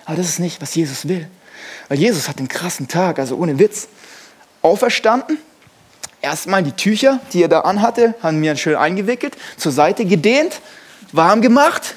Aber 0.05 0.17
das 0.17 0.29
ist 0.29 0.39
nicht, 0.39 0.61
was 0.61 0.75
Jesus 0.75 1.09
will. 1.09 1.29
Weil 1.89 1.99
Jesus 1.99 2.29
hat 2.29 2.39
den 2.39 2.49
krassen 2.49 2.89
Tag, 2.89 3.19
also 3.19 3.37
ohne 3.37 3.59
Witz, 3.59 3.89
auferstanden. 4.63 5.39
Erstmal 6.21 6.63
die 6.63 6.73
Tücher, 6.73 7.21
die 7.33 7.43
er 7.43 7.49
da 7.49 7.61
anhatte, 7.61 8.15
haben 8.23 8.41
mir 8.41 8.57
schön 8.57 8.75
eingewickelt, 8.75 9.37
zur 9.57 9.71
Seite 9.71 10.05
gedehnt, 10.05 10.61
warm 11.13 11.43
gemacht, 11.43 11.95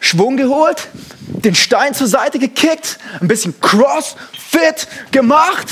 Schwung 0.00 0.38
geholt, 0.38 0.88
den 1.20 1.54
Stein 1.54 1.92
zur 1.92 2.06
Seite 2.06 2.38
gekickt, 2.38 2.98
ein 3.20 3.28
bisschen 3.28 3.60
Crossfit 3.60 4.88
gemacht. 5.10 5.66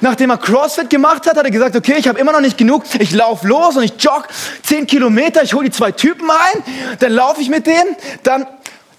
Nachdem 0.00 0.30
er 0.30 0.38
Crossfit 0.38 0.90
gemacht 0.90 1.26
hat, 1.26 1.36
hat 1.36 1.44
er 1.44 1.50
gesagt, 1.50 1.76
okay, 1.76 1.94
ich 1.96 2.08
habe 2.08 2.18
immer 2.18 2.32
noch 2.32 2.40
nicht 2.40 2.58
genug, 2.58 2.82
ich 2.98 3.12
laufe 3.12 3.46
los 3.46 3.76
und 3.76 3.84
ich 3.84 3.94
jogge 4.00 4.26
10 4.64 4.88
Kilometer, 4.88 5.44
ich 5.44 5.54
hole 5.54 5.64
die 5.64 5.70
zwei 5.70 5.92
Typen 5.92 6.28
ein, 6.28 6.96
dann 6.98 7.12
laufe 7.12 7.40
ich 7.40 7.48
mit 7.48 7.66
denen, 7.66 7.96
dann 8.24 8.46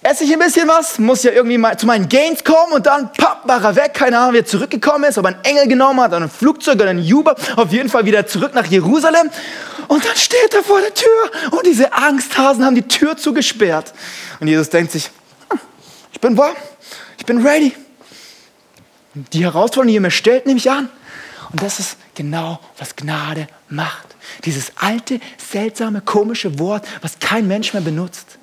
esse 0.04 0.24
ich 0.24 0.32
ein 0.32 0.38
bisschen 0.38 0.68
was, 0.68 0.98
muss 0.98 1.22
ja 1.22 1.32
irgendwie 1.32 1.56
mal 1.56 1.78
zu 1.78 1.86
meinen 1.86 2.08
Gains 2.08 2.44
kommen 2.44 2.74
und 2.74 2.86
dann 2.86 3.10
papp, 3.12 3.48
war 3.48 3.64
er 3.64 3.74
weg. 3.74 3.94
Keine 3.94 4.18
Ahnung, 4.18 4.34
wie 4.34 4.38
er 4.38 4.46
zurückgekommen 4.46 5.04
ist, 5.04 5.16
ob 5.16 5.24
er 5.24 5.34
einen 5.34 5.44
Engel 5.44 5.66
genommen 5.66 6.00
hat, 6.00 6.12
ein 6.12 6.28
Flugzeug 6.28 6.74
oder 6.74 6.90
einen 6.90 7.10
Uber. 7.10 7.34
Auf 7.56 7.72
jeden 7.72 7.88
Fall 7.88 8.04
wieder 8.04 8.26
zurück 8.26 8.54
nach 8.54 8.66
Jerusalem. 8.66 9.30
Und 9.88 10.04
dann 10.04 10.16
steht 10.16 10.52
er 10.52 10.62
vor 10.62 10.80
der 10.80 10.92
Tür 10.92 11.52
und 11.52 11.66
diese 11.66 11.92
Angsthasen 11.94 12.64
haben 12.64 12.74
die 12.74 12.86
Tür 12.86 13.16
zugesperrt. 13.16 13.94
Und 14.40 14.48
Jesus 14.48 14.68
denkt 14.68 14.92
sich, 14.92 15.10
hm, 15.48 15.58
ich 16.12 16.20
bin 16.20 16.36
warm, 16.36 16.54
ich 17.18 17.24
bin 17.24 17.44
ready. 17.44 17.74
Die 19.14 19.42
Herausforderung, 19.42 19.88
die 19.88 19.94
ihr 19.94 20.00
mir 20.00 20.10
stellt, 20.10 20.44
nehme 20.44 20.58
ich 20.58 20.70
an. 20.70 20.90
Und 21.50 21.62
das 21.62 21.78
ist 21.78 21.96
genau, 22.14 22.60
was 22.78 22.94
Gnade 22.94 23.46
macht. 23.68 24.08
Dieses 24.44 24.72
alte, 24.76 25.20
seltsame, 25.38 26.02
komische 26.02 26.58
Wort, 26.58 26.86
was 27.00 27.18
kein 27.20 27.46
Mensch 27.46 27.72
mehr 27.72 27.82
benutzt 27.82 28.38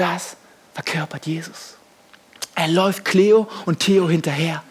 das 0.00 0.36
verkörpert 0.74 1.26
Jesus. 1.26 1.76
Er 2.54 2.68
läuft 2.68 3.04
Cleo 3.04 3.48
und 3.66 3.80
Theo 3.80 4.08
hinterher. 4.08 4.62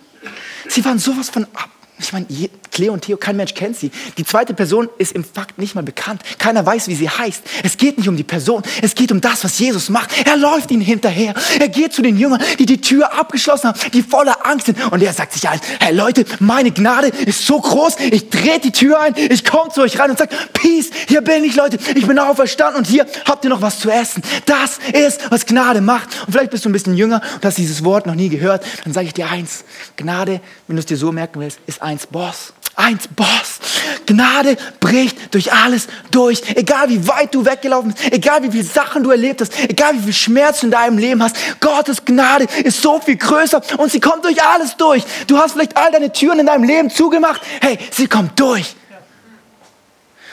Sie 0.68 0.84
waren 0.84 1.00
sowas 1.00 1.30
von 1.30 1.46
ab. 1.54 1.70
Ich 2.00 2.12
meine, 2.12 2.26
Cleo 2.72 2.94
und 2.94 3.02
Theo, 3.02 3.18
kein 3.18 3.36
Mensch 3.36 3.54
kennt 3.54 3.78
sie. 3.78 3.92
Die 4.18 4.24
zweite 4.24 4.54
Person 4.54 4.90
ist 4.98 5.14
im 5.14 5.24
Fakt 5.24 5.58
nicht 5.58 5.76
mal 5.76 5.84
bekannt. 5.84 6.22
Keiner 6.38 6.66
weiß, 6.66 6.88
wie 6.88 6.96
sie 6.96 7.10
heißt. 7.10 7.44
Es 7.64 7.78
geht 7.78 7.98
nicht 7.98 8.08
um 8.08 8.18
die 8.18 8.24
Person, 8.24 8.64
es 8.82 8.96
geht 8.96 9.12
um 9.12 9.22
das, 9.22 9.44
was 9.44 9.58
Jesus 9.60 9.90
macht. 9.90 10.10
Er 10.26 10.38
läuft 10.38 10.72
ihnen 10.72 10.82
hinterher. 10.82 11.34
Er 11.60 11.70
geht 11.70 11.94
zu 11.94 12.02
den 12.02 12.18
Jüngern, 12.18 12.42
die 12.58 12.66
die 12.66 12.82
Tür 12.82 13.14
abgeschlossen 13.14 13.70
haben, 13.70 13.80
die 13.94 14.04
voller 14.04 14.46
Angst 14.46 14.68
sind. 14.68 14.92
Und 14.92 15.02
er 15.02 15.14
sagt 15.14 15.34
sich 15.34 15.48
allen, 15.48 15.62
hey 15.80 15.94
Leute, 15.94 16.26
meine 16.40 16.72
Gnade 16.72 17.08
ist 17.08 17.46
so 17.46 17.60
groß, 17.60 17.96
ich 18.12 18.30
drehe 18.30 18.60
die 18.60 18.72
Tür 18.72 19.00
ein, 19.00 19.16
ich 19.18 19.44
komme 19.44 19.72
zu 19.72 19.82
euch 19.82 20.00
rein 20.00 20.12
und 20.12 20.20
sage, 20.20 20.36
Peace, 20.54 20.90
hier 21.08 21.22
bin 21.22 21.44
ich, 21.44 21.56
Leute, 21.56 21.78
ich 21.96 22.06
bin 22.06 22.20
auferstanden 22.20 22.80
und 22.80 22.88
hier 22.88 23.06
habt 23.26 23.44
ihr 23.44 23.50
noch 23.50 23.62
was 23.62 23.80
zu 23.80 23.90
essen. 23.90 24.22
Das 24.46 24.80
ist, 24.94 25.32
was 25.32 25.46
Gnade 25.46 25.82
macht. 25.82 26.10
Und 26.26 26.34
vielleicht 26.34 26.52
bist 26.52 26.66
du 26.66 26.70
ein 26.70 26.74
bisschen 26.74 26.96
jünger 26.96 27.22
und 27.36 27.46
hast 27.46 27.58
dieses 27.58 27.84
Wort 27.84 28.06
noch 28.06 28.16
nie 28.16 28.30
gehört. 28.30 28.66
Dann 28.84 28.94
sage 28.94 29.08
ich 29.08 29.14
dir 29.14 29.30
eins, 29.30 29.64
Gnade, 29.98 30.42
wenn 30.68 30.76
du 30.76 30.80
es 30.80 30.86
dir 30.86 30.98
so 30.98 31.12
merken 31.12 31.40
willst, 31.40 31.60
ist 31.68 31.82
eins 31.82 32.08
Boss 32.08 32.54
eins, 32.80 33.08
Boss. 33.08 33.60
Gnade 34.06 34.58
bricht 34.80 35.34
durch 35.34 35.54
alles 35.54 35.88
durch. 36.10 36.42
Egal 36.56 36.90
wie 36.90 37.08
weit 37.08 37.36
du 37.36 37.46
weggelaufen 37.46 37.94
bist, 37.94 38.12
egal 38.12 38.42
wie 38.44 38.52
viele 38.52 38.64
Sachen 38.64 39.04
du 39.04 39.12
erlebt 39.12 39.42
hast, 39.42 39.58
egal 39.60 39.94
wie 39.96 40.04
viel 40.04 40.14
Schmerz 40.14 40.62
du 40.62 40.68
in 40.68 40.72
deinem 40.72 40.98
Leben 40.98 41.22
hast. 41.22 41.36
Gottes 41.60 42.04
Gnade 42.04 42.48
ist 42.64 42.82
so 42.82 43.00
viel 43.00 43.18
größer 43.18 43.62
und 43.78 43.92
sie 43.92 44.00
kommt 44.00 44.26
durch 44.26 44.42
alles 44.42 44.78
durch. 44.78 45.04
Du 45.28 45.38
hast 45.38 45.54
vielleicht 45.54 45.78
all 45.78 45.92
deine 45.92 46.12
Türen 46.12 46.40
in 46.40 46.46
deinem 46.48 46.64
Leben 46.64 46.90
zugemacht. 46.90 47.42
Hey, 47.62 47.78
sie 47.92 48.08
kommt 48.08 48.40
durch. 48.40 48.76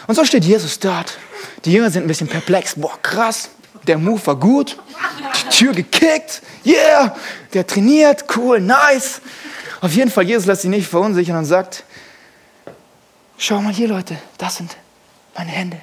Und 0.07 0.15
so 0.15 0.25
steht 0.25 0.45
Jesus 0.45 0.79
dort. 0.79 1.19
Die 1.65 1.73
Jünger 1.73 1.91
sind 1.91 2.05
ein 2.05 2.09
bisschen 2.09 2.29
perplex. 2.29 2.75
Boah, 2.77 2.97
krass. 3.03 3.51
Der 3.87 3.99
Move 3.99 4.25
war 4.25 4.37
gut. 4.37 4.77
Die 5.51 5.57
Tür 5.57 5.73
gekickt. 5.73 6.43
Yeah. 6.65 7.17
Der 7.53 7.67
trainiert. 7.67 8.25
Cool. 8.37 8.61
Nice. 8.61 9.21
Auf 9.81 9.93
jeden 9.93 10.11
Fall, 10.11 10.25
Jesus 10.25 10.47
lässt 10.47 10.63
sich 10.63 10.71
nicht 10.71 10.89
verunsichern 10.89 11.37
und 11.37 11.45
sagt, 11.45 11.85
Schau 13.39 13.61
mal 13.61 13.73
hier, 13.73 13.89
Leute, 13.89 14.17
das 14.39 14.57
sind 14.57 14.77
meine 15.35 15.51
Hände. 15.51 15.81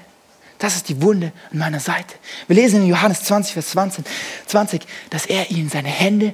Das 0.58 0.76
ist 0.76 0.90
die 0.90 1.02
Wunde 1.02 1.32
an 1.52 1.58
meiner 1.58 1.80
Seite. 1.80 2.16
Wir 2.48 2.56
lesen 2.56 2.84
in 2.84 2.88
Johannes 2.88 3.24
20, 3.24 3.54
Vers 3.54 3.72
20, 3.72 4.06
20 4.48 4.88
dass 5.10 5.26
er 5.26 5.52
ihnen 5.52 5.70
seine 5.70 5.90
Hände 5.90 6.34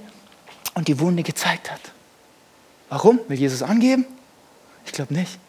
und 0.75 0.87
die 0.87 0.99
Wunde 0.99 1.23
gezeigt 1.23 1.71
hat. 1.71 1.81
Warum? 2.89 3.19
Will 3.27 3.39
Jesus 3.39 3.63
angeben? 3.63 4.05
Ich 4.85 4.91
glaube 4.91 5.13
nicht. 5.13 5.39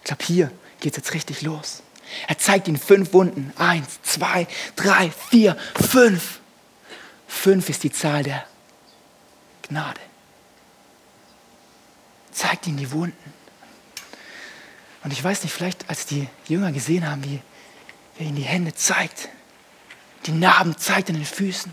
Ich 0.00 0.04
glaube, 0.04 0.24
hier 0.24 0.50
geht 0.80 0.92
es 0.92 0.98
jetzt 0.98 1.14
richtig 1.14 1.42
los. 1.42 1.82
Er 2.28 2.38
zeigt 2.38 2.68
ihnen 2.68 2.76
fünf 2.76 3.12
Wunden. 3.12 3.52
Eins, 3.56 4.00
zwei, 4.02 4.46
drei, 4.76 5.10
vier, 5.30 5.56
fünf. 5.74 6.40
Fünf 7.26 7.68
ist 7.68 7.82
die 7.82 7.92
Zahl 7.92 8.22
der 8.22 8.44
Gnade. 9.68 10.00
Zeigt 12.30 12.66
ihnen 12.66 12.76
die 12.76 12.92
Wunden. 12.92 13.35
Und 15.06 15.12
ich 15.12 15.22
weiß 15.22 15.44
nicht, 15.44 15.52
vielleicht 15.52 15.88
als 15.88 16.06
die 16.06 16.26
Jünger 16.48 16.72
gesehen 16.72 17.08
haben, 17.08 17.22
wie 17.22 17.40
er 18.18 18.26
ihnen 18.26 18.34
die 18.34 18.42
Hände 18.42 18.74
zeigt, 18.74 19.28
die 20.26 20.32
Narben 20.32 20.76
zeigt 20.76 21.10
an 21.10 21.14
den 21.14 21.24
Füßen, 21.24 21.72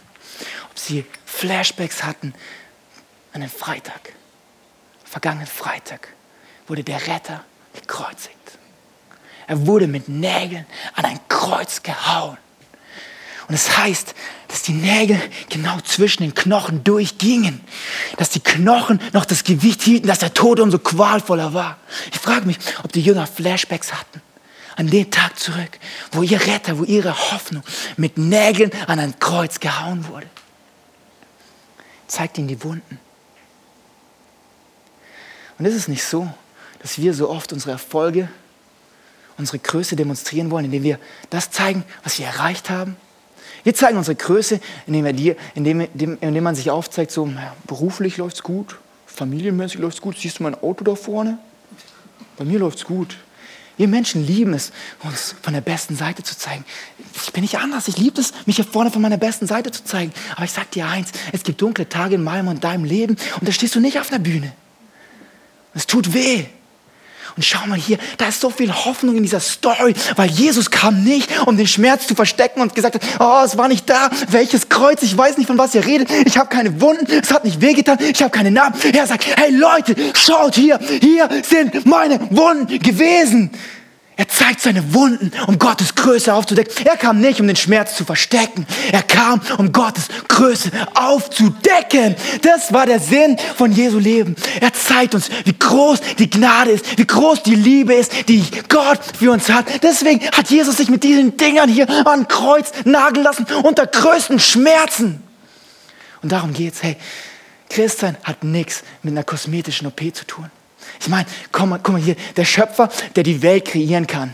ob 0.69 0.77
sie 0.77 1.03
Flashbacks 1.25 2.03
hatten 2.03 2.35
an 3.33 3.41
den 3.41 3.49
Freitag, 3.49 4.13
vergangenen 5.03 5.47
Freitag, 5.47 6.09
wurde 6.67 6.83
der 6.83 7.07
Retter 7.07 7.43
gekreuzigt. 7.73 8.59
Er 9.47 9.65
wurde 9.65 9.87
mit 9.87 10.07
Nägeln 10.07 10.67
an 10.93 11.05
ein 11.05 11.19
Kreuz 11.27 11.81
gehauen. 11.81 12.37
Und 13.47 13.55
es 13.55 13.77
heißt, 13.77 14.15
dass 14.47 14.61
die 14.61 14.73
Nägel 14.73 15.19
genau 15.49 15.79
zwischen 15.81 16.23
den 16.23 16.33
Knochen 16.33 16.83
durchgingen, 16.83 17.61
dass 18.17 18.29
die 18.29 18.39
Knochen 18.39 19.01
noch 19.11 19.25
das 19.25 19.43
Gewicht 19.43 19.81
hielten, 19.81 20.07
dass 20.07 20.19
der 20.19 20.33
Tod 20.33 20.59
umso 20.59 20.79
qualvoller 20.79 21.53
war. 21.53 21.77
Ich 22.11 22.19
frage 22.19 22.45
mich, 22.45 22.57
ob 22.83 22.91
die 22.91 23.01
Jünger 23.01 23.27
Flashbacks 23.27 23.93
hatten 23.93 24.21
an 24.75 24.87
den 24.87 25.09
Tag 25.11 25.39
zurück, 25.39 25.79
wo 26.11 26.23
ihr 26.23 26.41
Retter, 26.41 26.77
wo 26.79 26.83
ihre 26.83 27.31
Hoffnung 27.31 27.63
mit 27.97 28.17
Nägeln 28.17 28.71
an 28.87 28.99
ein 28.99 29.19
Kreuz 29.19 29.59
gehauen 29.59 30.07
wurde. 30.07 30.27
Zeigt 32.07 32.37
ihnen 32.37 32.47
die 32.47 32.63
Wunden. 32.63 32.99
Und 35.57 35.65
ist 35.65 35.75
es 35.75 35.87
nicht 35.87 36.03
so, 36.03 36.31
dass 36.79 36.97
wir 36.97 37.13
so 37.13 37.29
oft 37.29 37.53
unsere 37.53 37.71
Erfolge, 37.71 38.29
unsere 39.37 39.59
Größe 39.59 39.95
demonstrieren 39.95 40.51
wollen, 40.51 40.65
indem 40.65 40.83
wir 40.83 40.99
das 41.29 41.51
zeigen, 41.51 41.83
was 42.03 42.19
wir 42.19 42.25
erreicht 42.25 42.69
haben? 42.69 42.97
Wir 43.63 43.73
zeigen 43.73 43.97
unsere 43.97 44.15
Größe, 44.15 44.59
indem, 44.87 45.05
wir 45.05 45.13
dir, 45.13 45.35
indem, 45.55 45.81
indem, 45.81 46.43
man 46.43 46.55
sich 46.55 46.69
aufzeigt, 46.69 47.11
so 47.11 47.29
beruflich 47.65 48.17
läuft 48.17 48.37
es 48.37 48.43
gut, 48.43 48.77
familienmäßig 49.07 49.79
läuft 49.79 49.97
es 49.97 50.01
gut. 50.01 50.17
Siehst 50.17 50.39
du 50.39 50.43
mein 50.43 50.55
Auto 50.55 50.83
da 50.83 50.95
vorne? 50.95 51.37
Bei 52.37 52.43
mir 52.43 52.59
läuft 52.59 52.79
es 52.79 52.85
gut. 52.85 53.17
Wir 53.77 53.87
Menschen 53.87 54.25
lieben 54.25 54.53
es, 54.53 54.71
uns 55.01 55.35
von 55.41 55.53
der 55.53 55.61
besten 55.61 55.95
Seite 55.95 56.21
zu 56.21 56.37
zeigen. 56.37 56.63
Ich 57.15 57.33
bin 57.33 57.41
nicht 57.41 57.57
anders. 57.57 57.87
Ich 57.87 57.97
liebe 57.97 58.21
es, 58.21 58.33
mich 58.45 58.57
hier 58.57 58.65
vorne 58.65 58.91
von 58.91 59.01
meiner 59.01 59.17
besten 59.17 59.47
Seite 59.47 59.71
zu 59.71 59.83
zeigen. 59.83 60.13
Aber 60.35 60.45
ich 60.45 60.51
sage 60.51 60.67
dir 60.73 60.87
eins, 60.87 61.11
es 61.31 61.43
gibt 61.43 61.61
dunkle 61.61 61.89
Tage 61.89 62.15
in 62.15 62.23
meinem 62.23 62.49
und 62.49 62.63
deinem 62.63 62.85
Leben 62.85 63.17
und 63.39 63.47
da 63.47 63.51
stehst 63.51 63.75
du 63.75 63.79
nicht 63.79 63.99
auf 63.99 64.11
einer 64.11 64.19
Bühne. 64.19 64.53
Es 65.73 65.87
tut 65.87 66.13
weh. 66.13 66.45
Und 67.35 67.43
schau 67.43 67.65
mal 67.65 67.77
hier, 67.77 67.97
da 68.17 68.27
ist 68.27 68.41
so 68.41 68.49
viel 68.49 68.71
Hoffnung 68.71 69.15
in 69.15 69.23
dieser 69.23 69.39
Story, 69.39 69.95
weil 70.15 70.29
Jesus 70.29 70.69
kam 70.69 71.03
nicht, 71.03 71.29
um 71.47 71.57
den 71.57 71.67
Schmerz 71.67 72.05
zu 72.05 72.13
verstecken 72.13 72.61
und 72.61 72.75
gesagt 72.75 72.95
hat, 72.95 73.01
oh, 73.19 73.43
es 73.43 73.57
war 73.57 73.67
nicht 73.67 73.89
da, 73.89 74.09
welches 74.29 74.69
Kreuz, 74.69 75.01
ich 75.01 75.17
weiß 75.17 75.37
nicht, 75.37 75.47
von 75.47 75.57
was 75.57 75.73
ihr 75.73 75.85
redet, 75.85 76.09
ich 76.25 76.37
habe 76.37 76.49
keine 76.49 76.79
Wunden, 76.79 77.07
es 77.09 77.31
hat 77.31 77.43
nicht 77.43 77.59
wehgetan, 77.61 77.97
ich 77.99 78.21
habe 78.21 78.31
keine 78.31 78.51
Narben. 78.51 78.79
Er 78.93 79.07
sagt, 79.07 79.25
hey 79.37 79.51
Leute, 79.51 79.95
schaut 80.13 80.55
hier, 80.55 80.79
hier 81.01 81.27
sind 81.43 81.85
meine 81.85 82.19
Wunden 82.29 82.79
gewesen. 82.79 83.51
Er 84.15 84.27
zeigt 84.27 84.61
seine 84.61 84.93
Wunden, 84.93 85.31
um 85.47 85.57
Gottes 85.57 85.95
Größe 85.95 86.33
aufzudecken. 86.33 86.85
Er 86.85 86.97
kam 86.97 87.19
nicht, 87.19 87.41
um 87.41 87.47
den 87.47 87.55
Schmerz 87.55 87.95
zu 87.95 88.05
verstecken. 88.05 88.67
Er 88.91 89.01
kam, 89.01 89.41
um 89.57 89.71
Gottes 89.71 90.07
Größe 90.27 90.69
aufzudecken. 90.93 92.15
Das 92.43 92.71
war 92.71 92.85
der 92.85 92.99
Sinn 92.99 93.37
von 93.57 93.71
Jesu 93.71 93.97
Leben. 93.97 94.35
Er 94.61 94.71
zeigt 94.71 95.15
uns, 95.15 95.29
wie 95.45 95.57
groß 95.57 95.99
die 96.19 96.29
Gnade 96.29 96.71
ist, 96.71 96.97
wie 96.97 97.07
groß 97.07 97.41
die 97.41 97.55
Liebe 97.55 97.93
ist, 97.95 98.29
die 98.29 98.43
Gott 98.69 98.99
für 99.17 99.31
uns 99.31 99.49
hat. 99.49 99.65
Deswegen 99.81 100.23
hat 100.29 100.49
Jesus 100.49 100.77
sich 100.77 100.89
mit 100.89 101.03
diesen 101.03 101.35
Dingern 101.35 101.69
hier 101.69 101.89
an 102.05 102.27
Kreuz 102.27 102.71
nageln 102.85 103.23
lassen, 103.23 103.47
unter 103.63 103.87
größten 103.87 104.39
Schmerzen. 104.39 105.23
Und 106.21 106.31
darum 106.31 106.53
geht's. 106.53 106.83
Hey, 106.83 106.97
Christian 107.69 108.15
hat 108.23 108.43
nichts 108.43 108.83
mit 109.01 109.13
einer 109.13 109.23
kosmetischen 109.23 109.87
OP 109.87 109.99
zu 110.13 110.25
tun. 110.25 110.51
Ich 110.99 111.09
meine, 111.09 111.25
komm 111.51 111.69
mal, 111.69 111.79
guck 111.81 111.93
mal 111.93 112.01
hier, 112.01 112.15
der 112.35 112.45
Schöpfer, 112.45 112.89
der 113.15 113.23
die 113.23 113.41
Welt 113.41 113.65
kreieren 113.65 114.07
kann. 114.07 114.33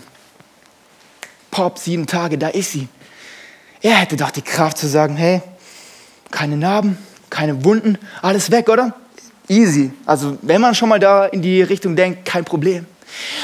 Pop, 1.51 1.79
sieben 1.79 2.07
Tage, 2.07 2.37
da 2.37 2.49
ist 2.49 2.71
sie. 2.71 2.87
Er 3.81 3.95
hätte 3.95 4.17
doch 4.17 4.31
die 4.31 4.41
Kraft 4.41 4.77
zu 4.77 4.87
sagen, 4.87 5.15
hey, 5.15 5.41
keine 6.31 6.57
Narben, 6.57 6.97
keine 7.29 7.63
Wunden, 7.63 7.97
alles 8.21 8.51
weg, 8.51 8.69
oder? 8.69 8.93
Easy. 9.47 9.91
Also 10.05 10.37
wenn 10.41 10.61
man 10.61 10.75
schon 10.75 10.89
mal 10.89 10.99
da 10.99 11.25
in 11.25 11.41
die 11.41 11.61
Richtung 11.61 11.95
denkt, 11.95 12.25
kein 12.25 12.45
Problem. 12.45 12.85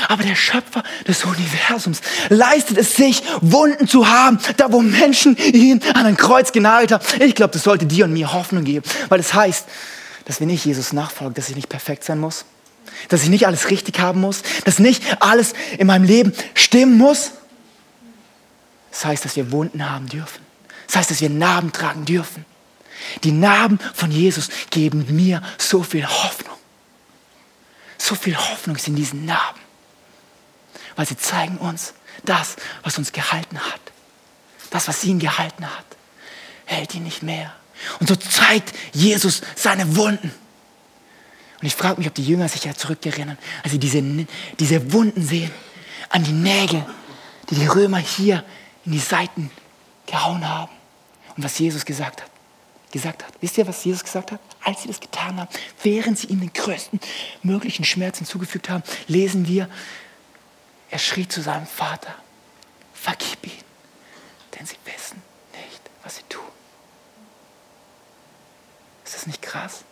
Aber 0.07 0.23
der 0.23 0.35
Schöpfer 0.35 0.83
des 1.07 1.23
Universums 1.25 2.01
leistet 2.29 2.77
es 2.77 2.95
sich, 2.95 3.23
Wunden 3.41 3.87
zu 3.87 4.07
haben, 4.07 4.39
da 4.57 4.71
wo 4.71 4.81
Menschen 4.81 5.35
ihn 5.37 5.81
an 5.93 6.05
ein 6.05 6.17
Kreuz 6.17 6.51
genagelt 6.51 6.91
haben. 6.91 7.03
Ich 7.21 7.33
glaube, 7.33 7.53
das 7.53 7.63
sollte 7.63 7.85
dir 7.85 8.05
und 8.05 8.13
mir 8.13 8.31
Hoffnung 8.31 8.63
geben, 8.63 8.85
weil 9.09 9.17
das 9.17 9.33
heißt, 9.33 9.65
dass 10.25 10.39
wenn 10.39 10.49
ich 10.49 10.65
Jesus 10.65 10.93
nachfolge, 10.93 11.33
dass 11.35 11.49
ich 11.49 11.55
nicht 11.55 11.69
perfekt 11.69 12.03
sein 12.03 12.19
muss, 12.19 12.45
dass 13.09 13.23
ich 13.23 13.29
nicht 13.29 13.47
alles 13.47 13.69
richtig 13.69 13.99
haben 13.99 14.21
muss, 14.21 14.41
dass 14.63 14.79
nicht 14.79 15.21
alles 15.21 15.53
in 15.77 15.87
meinem 15.87 16.03
Leben 16.03 16.33
stimmen 16.53 16.97
muss. 16.97 17.31
Das 18.91 19.05
heißt, 19.05 19.25
dass 19.25 19.35
wir 19.35 19.51
Wunden 19.51 19.89
haben 19.89 20.07
dürfen. 20.07 20.43
Das 20.87 20.97
heißt, 20.97 21.11
dass 21.11 21.21
wir 21.21 21.29
Narben 21.29 21.71
tragen 21.71 22.05
dürfen. 22.05 22.45
Die 23.23 23.31
Narben 23.31 23.79
von 23.93 24.11
Jesus 24.11 24.49
geben 24.69 25.05
mir 25.15 25.41
so 25.57 25.83
viel 25.83 26.07
Hoffnung. 26.07 26.55
So 27.97 28.15
viel 28.15 28.37
Hoffnung 28.37 28.75
ist 28.75 28.87
in 28.87 28.95
diesen 28.95 29.25
Narben. 29.25 29.59
Weil 30.95 31.07
sie 31.07 31.17
zeigen 31.17 31.57
uns, 31.57 31.93
das, 32.23 32.55
was 32.83 32.97
uns 32.97 33.11
gehalten 33.11 33.59
hat, 33.59 33.81
das, 34.69 34.87
was 34.87 35.03
ihn 35.03 35.19
gehalten 35.19 35.65
hat, 35.65 35.85
hält 36.65 36.95
ihn 36.95 37.03
nicht 37.03 37.23
mehr. 37.23 37.53
Und 37.99 38.07
so 38.07 38.15
zeigt 38.15 38.73
Jesus 38.93 39.41
seine 39.55 39.95
Wunden. 39.95 40.31
Und 41.61 41.67
ich 41.67 41.75
frage 41.75 41.97
mich, 41.97 42.07
ob 42.07 42.13
die 42.13 42.25
Jünger 42.25 42.49
sich 42.49 42.65
ja 42.65 42.73
zurückerinnern, 42.73 43.37
als 43.63 43.71
sie 43.71 43.79
diese, 43.79 44.01
diese 44.59 44.93
Wunden 44.93 45.23
sehen, 45.25 45.51
an 46.09 46.23
die 46.23 46.31
Nägel, 46.31 46.85
die 47.49 47.55
die 47.55 47.67
Römer 47.67 47.97
hier 47.97 48.43
in 48.85 48.91
die 48.91 48.99
Seiten 48.99 49.49
gehauen 50.05 50.47
haben. 50.47 50.71
Und 51.35 51.43
was 51.43 51.57
Jesus 51.59 51.85
gesagt 51.85 52.21
hat. 52.21 52.29
Gesagt 52.91 53.25
hat. 53.25 53.33
Wisst 53.41 53.57
ihr, 53.57 53.67
was 53.67 53.83
Jesus 53.83 54.03
gesagt 54.03 54.31
hat? 54.31 54.39
Als 54.63 54.83
sie 54.83 54.87
das 54.87 54.99
getan 54.99 55.39
haben, 55.39 55.49
während 55.83 56.17
sie 56.17 56.27
ihm 56.27 56.39
den 56.39 56.53
größten 56.53 56.99
möglichen 57.43 57.83
Schmerz 57.83 58.19
hinzugefügt 58.19 58.69
haben, 58.69 58.83
lesen 59.07 59.47
wir, 59.47 59.69
er 60.89 60.99
schrie 60.99 61.27
zu 61.27 61.41
seinem 61.41 61.65
Vater, 61.65 62.13
vergib 62.93 63.45
ihn, 63.45 63.51
denn 64.57 64.65
sie 64.65 64.77
wissen 64.85 65.21
nicht, 65.53 65.81
was 66.03 66.17
sie 66.17 66.23
tun. 66.29 66.43
Ist 69.03 69.15
das 69.15 69.27
nicht 69.27 69.41
krass? 69.41 69.83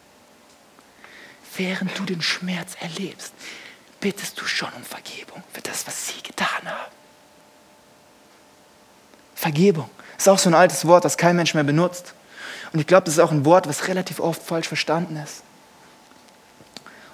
Während 1.58 1.98
du 1.98 2.04
den 2.04 2.22
Schmerz 2.22 2.76
erlebst, 2.80 3.34
bittest 4.00 4.39
du 4.39 4.46
schon 4.46 4.72
um 4.74 4.84
Vergebung 4.84 5.44
für 5.52 5.62
das, 5.62 5.88
was 5.88 6.08
sie 6.08 6.22
getan 6.22 6.66
haben. 6.66 6.92
Vergebung 9.36 9.89
ist 10.18 10.30
auch 10.30 10.39
so 10.39 10.50
ein 10.50 10.54
altes 10.54 10.86
Wort, 10.86 11.06
das 11.06 11.18
kein 11.18 11.36
Mensch 11.36 11.54
mehr 11.54 11.63
benutzt. 11.63 12.13
Und 12.72 12.80
ich 12.80 12.88
glaube, 12.88 13.06
das 13.06 13.16
ist 13.16 13.20
auch 13.20 13.32
ein 13.32 13.46
Wort, 13.46 13.68
was 13.68 13.88
relativ 13.88 14.20
oft 14.20 14.42
falsch 14.42 14.68
verstanden 14.68 15.18
ist. 15.18 15.44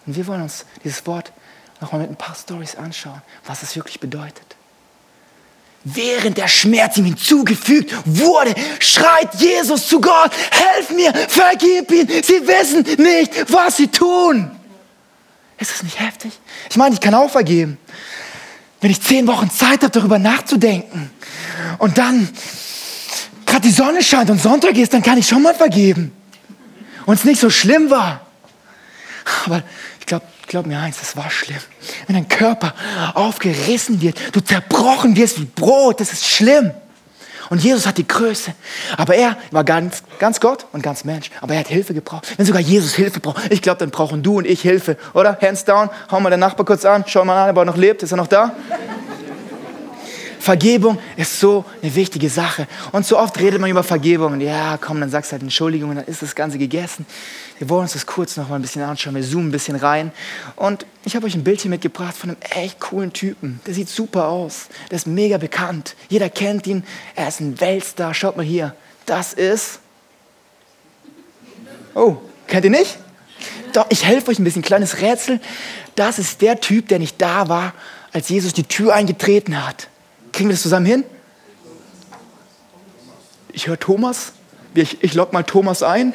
Und 0.05 0.15
wir 0.15 0.27
wollen 0.27 0.43
uns 0.43 0.65
dieses 0.83 1.05
Wort 1.05 1.31
nochmal 1.81 2.01
mit 2.01 2.09
ein 2.09 2.15
paar 2.15 2.35
Stories 2.35 2.75
anschauen, 2.75 3.21
was 3.45 3.63
es 3.63 3.75
wirklich 3.75 3.99
bedeutet. 3.99 4.55
Während 5.85 6.37
der 6.37 6.47
Schmerz 6.49 6.97
ihm 6.97 7.05
hinzugefügt 7.05 7.93
wurde, 8.05 8.53
schreit 8.79 9.33
Jesus 9.35 9.87
zu 9.87 10.01
Gott, 10.01 10.31
helf 10.51 10.89
mir, 10.91 11.13
vergib 11.13 11.89
ihn, 11.91 12.07
sie 12.07 12.45
wissen 12.45 12.85
nicht, 13.01 13.51
was 13.51 13.77
sie 13.77 13.87
tun. 13.87 14.51
Ist 15.57 15.71
das 15.71 15.83
nicht 15.83 15.99
heftig? 15.99 16.33
Ich 16.69 16.75
meine, 16.75 16.95
ich 16.95 17.01
kann 17.01 17.13
auch 17.13 17.29
vergeben. 17.29 17.77
Wenn 18.81 18.91
ich 18.91 19.01
zehn 19.01 19.27
Wochen 19.27 19.49
Zeit 19.49 19.83
habe, 19.83 19.89
darüber 19.89 20.19
nachzudenken 20.19 21.11
und 21.79 21.97
dann 21.97 22.29
gerade 23.45 23.67
die 23.67 23.73
Sonne 23.73 24.03
scheint 24.03 24.29
und 24.29 24.41
Sonntag 24.41 24.77
ist, 24.77 24.93
dann 24.93 25.01
kann 25.01 25.17
ich 25.17 25.27
schon 25.27 25.41
mal 25.41 25.55
vergeben. 25.55 26.11
Und 27.05 27.15
es 27.15 27.23
nicht 27.25 27.41
so 27.41 27.49
schlimm 27.49 27.89
war. 27.89 28.21
Aber 29.45 29.63
glaub 30.49 30.65
mir 30.65 30.79
eins, 30.79 30.99
das 30.99 31.15
war 31.15 31.29
schlimm. 31.29 31.59
Wenn 32.07 32.15
dein 32.15 32.27
Körper 32.27 32.73
aufgerissen 33.13 34.01
wird, 34.01 34.17
du 34.33 34.41
zerbrochen 34.41 35.15
wirst 35.15 35.39
wie 35.39 35.45
Brot, 35.45 36.01
das 36.01 36.11
ist 36.11 36.27
schlimm. 36.27 36.71
Und 37.49 37.63
Jesus 37.63 37.87
hat 37.87 37.97
die 37.97 38.07
Größe. 38.07 38.53
Aber 38.97 39.15
er 39.15 39.37
war 39.51 39.63
ganz, 39.63 40.03
ganz 40.19 40.39
Gott 40.39 40.67
und 40.71 40.83
ganz 40.83 41.03
Mensch. 41.03 41.31
Aber 41.41 41.53
er 41.53 41.61
hat 41.61 41.67
Hilfe 41.67 41.93
gebraucht. 41.93 42.27
Wenn 42.37 42.45
sogar 42.45 42.61
Jesus 42.61 42.93
Hilfe 42.93 43.19
braucht, 43.19 43.51
ich 43.51 43.61
glaube, 43.61 43.79
dann 43.79 43.89
brauchen 43.89 44.21
du 44.21 44.37
und 44.37 44.45
ich 44.45 44.61
Hilfe, 44.61 44.97
oder? 45.13 45.37
Hands 45.41 45.63
down, 45.65 45.89
hau 46.11 46.19
mal 46.19 46.29
den 46.29 46.39
Nachbar 46.39 46.65
kurz 46.65 46.85
an, 46.85 47.05
schau 47.07 47.25
mal 47.25 47.43
an, 47.43 47.49
ob 47.51 47.57
er 47.57 47.65
noch 47.65 47.77
lebt. 47.77 48.03
Ist 48.03 48.11
er 48.11 48.17
noch 48.17 48.27
da? 48.27 48.55
Vergebung 50.39 50.97
ist 51.17 51.39
so 51.39 51.65
eine 51.81 51.93
wichtige 51.93 52.29
Sache. 52.29 52.67
Und 52.91 53.05
so 53.05 53.17
oft 53.17 53.39
redet 53.39 53.59
man 53.59 53.69
über 53.69 53.83
Vergebung. 53.83 54.39
Ja, 54.39 54.77
komm, 54.79 54.99
dann 54.99 55.09
sagst 55.09 55.31
du 55.31 55.33
halt 55.33 55.43
Entschuldigung 55.43 55.89
und 55.89 55.97
dann 55.97 56.05
ist 56.05 56.21
das 56.21 56.33
Ganze 56.33 56.57
gegessen. 56.57 57.05
Wir 57.59 57.67
wollen 57.67 57.81
uns 57.81 57.93
das 57.93 58.05
kurz 58.05 58.37
noch 58.37 58.47
mal 58.47 58.55
ein 58.55 58.61
bisschen 58.61 58.81
anschauen. 58.81 59.15
Wir 59.15 59.21
zoomen 59.21 59.49
ein 59.49 59.51
bisschen 59.51 59.75
rein. 59.75 60.13
Und 60.55 60.85
ich 61.03 61.17
habe 61.17 61.25
euch 61.25 61.35
ein 61.35 61.43
Bild 61.43 61.59
hier 61.59 61.69
mitgebracht 61.69 62.15
von 62.15 62.29
einem 62.29 62.39
echt 62.51 62.79
coolen 62.79 63.11
Typen. 63.11 63.59
Der 63.67 63.73
sieht 63.73 63.89
super 63.89 64.29
aus. 64.29 64.69
Der 64.89 64.95
ist 64.95 65.07
mega 65.07 65.37
bekannt. 65.37 65.95
Jeder 66.07 66.29
kennt 66.29 66.67
ihn. 66.67 66.85
Er 67.15 67.27
ist 67.27 67.41
ein 67.41 67.59
Weltstar. 67.59 68.13
Schaut 68.13 68.37
mal 68.37 68.45
hier. 68.45 68.75
Das 69.05 69.33
ist. 69.33 69.79
Oh, 71.95 72.15
kennt 72.47 72.63
ihr 72.63 72.71
nicht? 72.71 72.97
Doch, 73.73 73.87
ich 73.89 74.05
helfe 74.05 74.31
euch 74.31 74.39
ein 74.39 74.45
bisschen. 74.45 74.61
Kleines 74.61 75.01
Rätsel. 75.01 75.41
Das 75.95 76.17
ist 76.17 76.41
der 76.41 76.61
Typ, 76.61 76.87
der 76.87 76.99
nicht 76.99 77.21
da 77.21 77.49
war, 77.49 77.73
als 78.13 78.29
Jesus 78.29 78.53
die 78.53 78.63
Tür 78.63 78.95
eingetreten 78.95 79.65
hat. 79.65 79.89
Kriegen 80.31 80.47
wir 80.47 80.53
das 80.53 80.61
zusammen 80.61 80.85
hin? 80.85 81.03
Ich 83.51 83.67
höre 83.67 83.77
Thomas. 83.77 84.31
Ich, 84.75 85.03
ich 85.03 85.13
log 85.13 85.33
mal 85.33 85.43
Thomas 85.43 85.83
ein. 85.83 86.13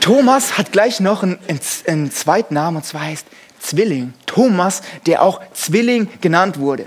Thomas 0.00 0.58
hat 0.58 0.72
gleich 0.72 1.00
noch 1.00 1.22
einen, 1.22 1.38
einen 1.86 2.10
zweiten 2.10 2.54
Namen 2.54 2.78
und 2.78 2.84
zwar 2.84 3.02
heißt 3.02 3.26
Zwilling. 3.60 4.14
Thomas, 4.26 4.82
der 5.06 5.22
auch 5.22 5.40
Zwilling 5.52 6.08
genannt 6.20 6.58
wurde. 6.58 6.86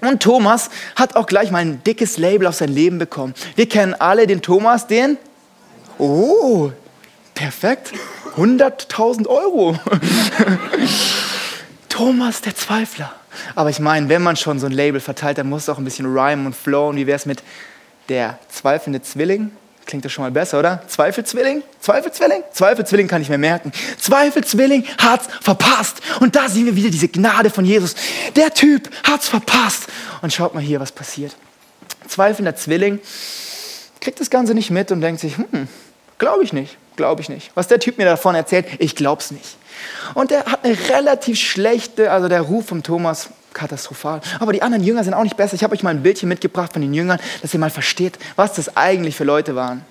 Und 0.00 0.22
Thomas 0.22 0.70
hat 0.96 1.16
auch 1.16 1.26
gleich 1.26 1.50
mal 1.50 1.58
ein 1.58 1.82
dickes 1.82 2.18
Label 2.18 2.46
auf 2.46 2.56
sein 2.56 2.68
Leben 2.68 2.98
bekommen. 2.98 3.34
Wir 3.56 3.68
kennen 3.68 3.94
alle 3.94 4.26
den 4.26 4.42
Thomas, 4.42 4.86
den. 4.86 5.16
Oh, 5.98 6.70
perfekt. 7.34 7.92
100.000 8.36 9.26
Euro. 9.26 9.78
Thomas 11.88 12.42
der 12.42 12.54
Zweifler. 12.54 13.12
Aber 13.54 13.70
ich 13.70 13.80
meine, 13.80 14.08
wenn 14.08 14.22
man 14.22 14.36
schon 14.36 14.58
so 14.58 14.66
ein 14.66 14.72
Label 14.72 15.00
verteilt, 15.00 15.38
dann 15.38 15.48
muss 15.48 15.62
es 15.62 15.68
auch 15.68 15.78
ein 15.78 15.84
bisschen 15.84 16.06
rhyme 16.06 16.46
und 16.46 16.54
flowen. 16.54 16.96
Wie 16.96 17.06
wäre 17.06 17.16
es 17.16 17.26
mit 17.26 17.42
der 18.08 18.38
zweifelnde 18.48 19.02
Zwilling? 19.02 19.52
Klingt 19.86 20.04
das 20.04 20.12
schon 20.12 20.24
mal 20.24 20.30
besser, 20.30 20.58
oder? 20.58 20.82
Zweifelzwilling? 20.88 21.62
Zweifelzwilling? 21.80 22.42
Zweifelzwilling 22.52 23.06
kann 23.06 23.20
ich 23.20 23.28
mir 23.28 23.38
merken. 23.38 23.72
Zweifelzwilling 23.98 24.84
hat's 24.98 25.28
verpasst. 25.42 26.00
Und 26.20 26.36
da 26.36 26.48
sehen 26.48 26.66
wir 26.66 26.76
wieder 26.76 26.90
diese 26.90 27.08
Gnade 27.08 27.50
von 27.50 27.64
Jesus. 27.64 27.94
Der 28.34 28.52
Typ 28.52 28.88
hat's 29.04 29.28
verpasst. 29.28 29.84
Und 30.22 30.32
schaut 30.32 30.54
mal 30.54 30.62
hier, 30.62 30.80
was 30.80 30.92
passiert. 30.92 31.36
Zweifelnder 32.08 32.56
Zwilling 32.56 33.00
kriegt 34.00 34.20
das 34.20 34.30
Ganze 34.30 34.54
nicht 34.54 34.70
mit 34.70 34.90
und 34.90 35.00
denkt 35.00 35.20
sich, 35.20 35.36
hm, 35.36 35.68
glaube 36.18 36.44
ich 36.44 36.52
nicht, 36.52 36.76
glaube 36.96 37.20
ich 37.20 37.28
nicht. 37.28 37.50
Was 37.54 37.68
der 37.68 37.78
Typ 37.78 37.98
mir 37.98 38.04
davon 38.04 38.34
erzählt, 38.34 38.66
ich 38.78 38.96
glaub's 38.96 39.30
nicht. 39.30 39.56
Und 40.14 40.30
der 40.30 40.44
hat 40.46 40.64
eine 40.64 40.76
relativ 40.88 41.38
schlechte, 41.38 42.10
also 42.10 42.28
der 42.28 42.42
Ruf 42.42 42.66
vom 42.66 42.82
Thomas, 42.82 43.30
katastrophal. 43.54 44.20
Aber 44.40 44.52
die 44.52 44.62
anderen 44.62 44.84
Jünger 44.84 45.04
sind 45.04 45.14
auch 45.14 45.22
nicht 45.22 45.36
besser. 45.36 45.54
Ich 45.54 45.64
habe 45.64 45.74
euch 45.74 45.82
mal 45.82 45.90
ein 45.90 46.02
Bildchen 46.02 46.28
mitgebracht 46.28 46.72
von 46.72 46.82
den 46.82 46.92
Jüngern, 46.92 47.18
dass 47.40 47.54
ihr 47.54 47.60
mal 47.60 47.70
versteht, 47.70 48.18
was 48.36 48.54
das 48.54 48.76
eigentlich 48.76 49.16
für 49.16 49.24
Leute 49.24 49.54
waren. 49.54 49.84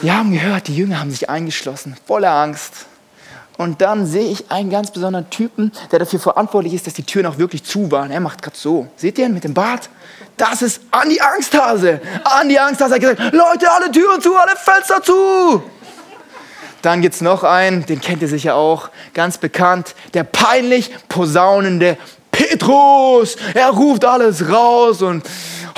Wir 0.00 0.16
haben 0.16 0.32
gehört, 0.32 0.68
die 0.68 0.76
Jünger 0.76 1.00
haben 1.00 1.10
sich 1.10 1.30
eingeschlossen, 1.30 1.96
voller 2.06 2.32
Angst. 2.32 2.86
Und 3.58 3.80
dann 3.82 4.06
sehe 4.06 4.30
ich 4.30 4.50
einen 4.50 4.70
ganz 4.70 4.90
besonderen 4.90 5.28
Typen, 5.30 5.72
der 5.92 5.98
dafür 5.98 6.18
verantwortlich 6.18 6.74
ist, 6.74 6.86
dass 6.86 6.94
die 6.94 7.04
Türen 7.04 7.26
auch 7.26 7.38
wirklich 7.38 7.62
zu 7.64 7.90
waren. 7.90 8.10
Er 8.10 8.20
macht 8.20 8.42
gerade 8.42 8.56
so. 8.56 8.88
Seht 8.96 9.18
ihr 9.18 9.26
ihn 9.26 9.34
mit 9.34 9.44
dem 9.44 9.54
Bart? 9.54 9.90
Das 10.36 10.62
ist 10.62 10.80
Andi 10.90 11.20
Angsthase. 11.20 12.00
Andi 12.24 12.58
Angsthase 12.58 12.94
hat 12.94 13.00
gesagt, 13.00 13.20
Leute, 13.32 13.70
alle 13.70 13.92
Türen 13.92 14.20
zu, 14.20 14.34
alle 14.34 14.56
Fenster 14.56 15.02
zu. 15.02 15.62
Dann 16.82 17.00
gibt 17.00 17.14
es 17.14 17.20
noch 17.20 17.44
einen, 17.44 17.86
den 17.86 18.00
kennt 18.00 18.22
ihr 18.22 18.28
sicher 18.28 18.56
auch, 18.56 18.90
ganz 19.14 19.38
bekannt, 19.38 19.94
der 20.14 20.24
peinlich 20.24 20.90
posaunende 21.08 21.96
Petrus. 22.32 23.36
Er 23.54 23.70
ruft 23.70 24.04
alles 24.04 24.48
raus 24.50 25.00
und 25.00 25.24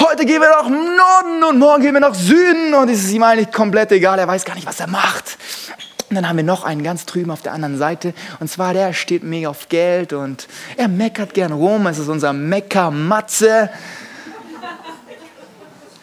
heute 0.00 0.24
gehen 0.24 0.40
wir 0.40 0.48
nach 0.48 0.68
Norden 0.68 1.44
und 1.44 1.58
morgen 1.58 1.82
gehen 1.82 1.92
wir 1.92 2.00
nach 2.00 2.14
Süden 2.14 2.72
und 2.72 2.88
es 2.88 3.04
ist 3.04 3.12
ihm 3.12 3.22
eigentlich 3.22 3.52
komplett 3.52 3.92
egal, 3.92 4.18
er 4.18 4.26
weiß 4.26 4.46
gar 4.46 4.54
nicht, 4.54 4.66
was 4.66 4.80
er 4.80 4.86
macht. 4.86 5.36
Und 6.08 6.16
dann 6.16 6.28
haben 6.28 6.36
wir 6.36 6.44
noch 6.44 6.64
einen 6.64 6.82
ganz 6.82 7.06
drüben 7.06 7.30
auf 7.30 7.42
der 7.42 7.52
anderen 7.52 7.76
Seite. 7.76 8.14
Und 8.38 8.48
zwar, 8.48 8.72
der 8.72 8.92
steht 8.92 9.24
mega 9.24 9.48
auf 9.48 9.68
Geld 9.68 10.12
und 10.12 10.46
er 10.76 10.86
meckert 10.86 11.34
gern 11.34 11.50
rum. 11.50 11.86
Es 11.86 11.98
ist 11.98 12.08
unser 12.08 12.32
Meckermatze. 12.32 13.70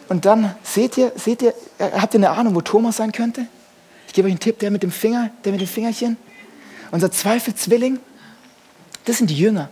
Und 0.10 0.26
dann, 0.26 0.54
seht 0.64 0.98
ihr, 0.98 1.14
seht 1.16 1.42
ihr, 1.42 1.54
habt 1.80 2.14
ihr 2.14 2.20
eine 2.20 2.32
Ahnung, 2.32 2.56
wo 2.56 2.62
Thomas 2.62 2.98
sein 2.98 3.12
könnte? 3.14 3.46
Ich 4.12 4.15
gebe 4.15 4.28
euch 4.28 4.34
einen 4.34 4.41
Tipp, 4.41 4.60
der 4.60 4.71
mit 4.71 4.84
dem 4.84 4.91
Finger, 4.91 5.30
der 5.45 5.54
mit 5.54 5.62
dem 5.62 5.69
Fingerchen. 5.69 6.17
Unser 6.91 7.13
Zweifelzwilling, 7.13 7.97
das 9.06 9.19
sind 9.19 9.30
die 9.30 9.38
Jünger. 9.38 9.69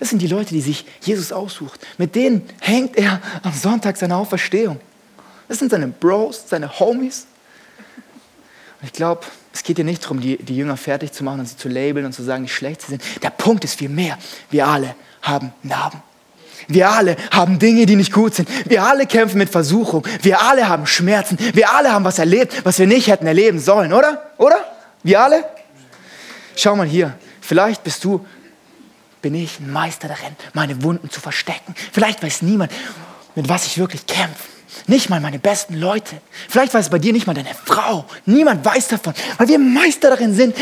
Das 0.00 0.10
sind 0.10 0.20
die 0.20 0.26
Leute, 0.26 0.52
die 0.52 0.60
sich 0.60 0.84
Jesus 1.02 1.30
aussucht. 1.30 1.86
Mit 1.96 2.16
denen 2.16 2.42
hängt 2.60 2.96
er 2.96 3.22
am 3.44 3.52
Sonntag 3.52 3.96
seine 3.96 4.16
Auferstehung. 4.16 4.80
Das 5.46 5.60
sind 5.60 5.70
seine 5.70 5.86
Bros, 5.86 6.48
seine 6.48 6.80
Homies. 6.80 7.28
Und 8.80 8.88
ich 8.88 8.92
glaube, 8.92 9.20
es 9.52 9.62
geht 9.62 9.76
hier 9.76 9.84
nicht 9.84 10.02
darum, 10.02 10.20
die, 10.20 10.36
die 10.36 10.56
Jünger 10.56 10.76
fertig 10.76 11.12
zu 11.12 11.22
machen 11.22 11.38
und 11.38 11.46
sie 11.46 11.56
zu 11.56 11.68
labeln 11.68 12.06
und 12.06 12.12
zu 12.12 12.24
sagen, 12.24 12.42
wie 12.42 12.48
schlecht 12.48 12.82
sie 12.82 12.88
sind. 12.88 13.04
Der 13.22 13.30
Punkt 13.30 13.62
ist 13.62 13.78
vielmehr, 13.78 14.18
wir 14.50 14.66
alle 14.66 14.96
haben 15.22 15.52
Narben. 15.62 16.02
Wir 16.68 16.90
alle 16.90 17.16
haben 17.30 17.58
Dinge, 17.58 17.86
die 17.86 17.96
nicht 17.96 18.12
gut 18.12 18.34
sind. 18.34 18.48
Wir 18.68 18.82
alle 18.82 19.06
kämpfen 19.06 19.38
mit 19.38 19.50
Versuchung. 19.50 20.06
Wir 20.22 20.40
alle 20.42 20.68
haben 20.68 20.86
Schmerzen. 20.86 21.38
Wir 21.54 21.72
alle 21.72 21.92
haben 21.92 22.04
was 22.04 22.18
erlebt, 22.18 22.64
was 22.64 22.78
wir 22.78 22.86
nicht 22.86 23.06
hätten 23.06 23.26
erleben 23.26 23.58
sollen, 23.58 23.92
oder? 23.92 24.30
Oder? 24.38 24.58
Wir 25.02 25.20
alle? 25.20 25.44
Schau 26.56 26.74
mal 26.74 26.86
hier. 26.86 27.14
Vielleicht 27.40 27.84
bist 27.84 28.02
du, 28.02 28.26
bin 29.22 29.34
ich 29.34 29.60
ein 29.60 29.70
Meister 29.70 30.08
darin, 30.08 30.34
meine 30.52 30.82
Wunden 30.82 31.10
zu 31.10 31.20
verstecken. 31.20 31.74
Vielleicht 31.92 32.22
weiß 32.22 32.42
niemand, 32.42 32.72
mit 33.34 33.48
was 33.48 33.66
ich 33.66 33.78
wirklich 33.78 34.06
kämpfe. 34.06 34.55
Nicht 34.88 35.10
mal 35.10 35.20
meine 35.20 35.40
besten 35.40 35.74
Leute. 35.74 36.16
Vielleicht 36.48 36.72
weiß 36.72 36.86
es 36.86 36.90
bei 36.90 37.00
dir 37.00 37.12
nicht 37.12 37.26
mal 37.26 37.34
deine 37.34 37.50
Frau. 37.64 38.04
Niemand 38.24 38.64
weiß 38.64 38.88
davon, 38.88 39.14
weil 39.36 39.48
wir 39.48 39.58
Meister 39.58 40.10
darin 40.10 40.32
sind, 40.32 40.54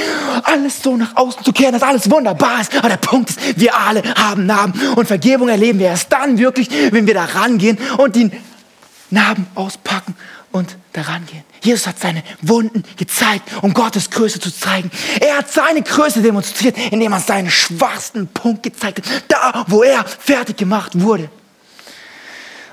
alles 0.45 0.83
so 0.83 0.97
nach 0.97 1.15
außen 1.15 1.45
zu 1.45 1.53
kehren, 1.53 1.73
dass 1.73 1.83
alles 1.83 2.11
wunderbar 2.11 2.63
ist. 2.63 2.75
Aber 2.75 2.89
der 2.89 2.97
Punkt 2.97 3.31
ist, 3.31 3.61
wir 3.61 3.77
alle 3.77 4.03
haben 4.15 4.47
Narben 4.47 4.81
und 4.97 5.07
Vergebung 5.07 5.49
erleben 5.49 5.79
wir 5.79 5.89
erst 5.89 6.11
dann 6.11 6.39
wirklich, 6.39 6.71
wenn 6.91 7.07
wir 7.07 7.13
da 7.13 7.25
rangehen 7.27 7.77
und 7.99 8.17
die 8.17 8.31
Narben 9.11 9.47
auspacken 9.55 10.17
und 10.53 10.77
daran 10.95 11.27
gehen. 11.27 11.43
Jesus 11.63 11.87
hat 11.87 11.99
seine 11.99 12.23
Wunden 12.41 12.83
gezeigt, 12.97 13.51
um 13.61 13.75
Gottes 13.75 14.11
Größe 14.11 14.41
zu 14.41 14.51
zeigen. 14.51 14.91
Er 15.21 15.39
hat 15.39 15.53
seine 15.53 15.83
Größe 15.83 16.23
demonstriert, 16.23 16.77
indem 16.91 17.13
er 17.13 17.21
seinen 17.21 17.51
schwachsten 17.51 18.29
Punkt 18.29 18.63
gezeigt 18.63 18.99
hat, 18.99 19.25
da 19.29 19.65
wo 19.69 19.83
er 19.83 20.05
fertig 20.05 20.57
gemacht 20.57 20.93
wurde. 20.95 21.29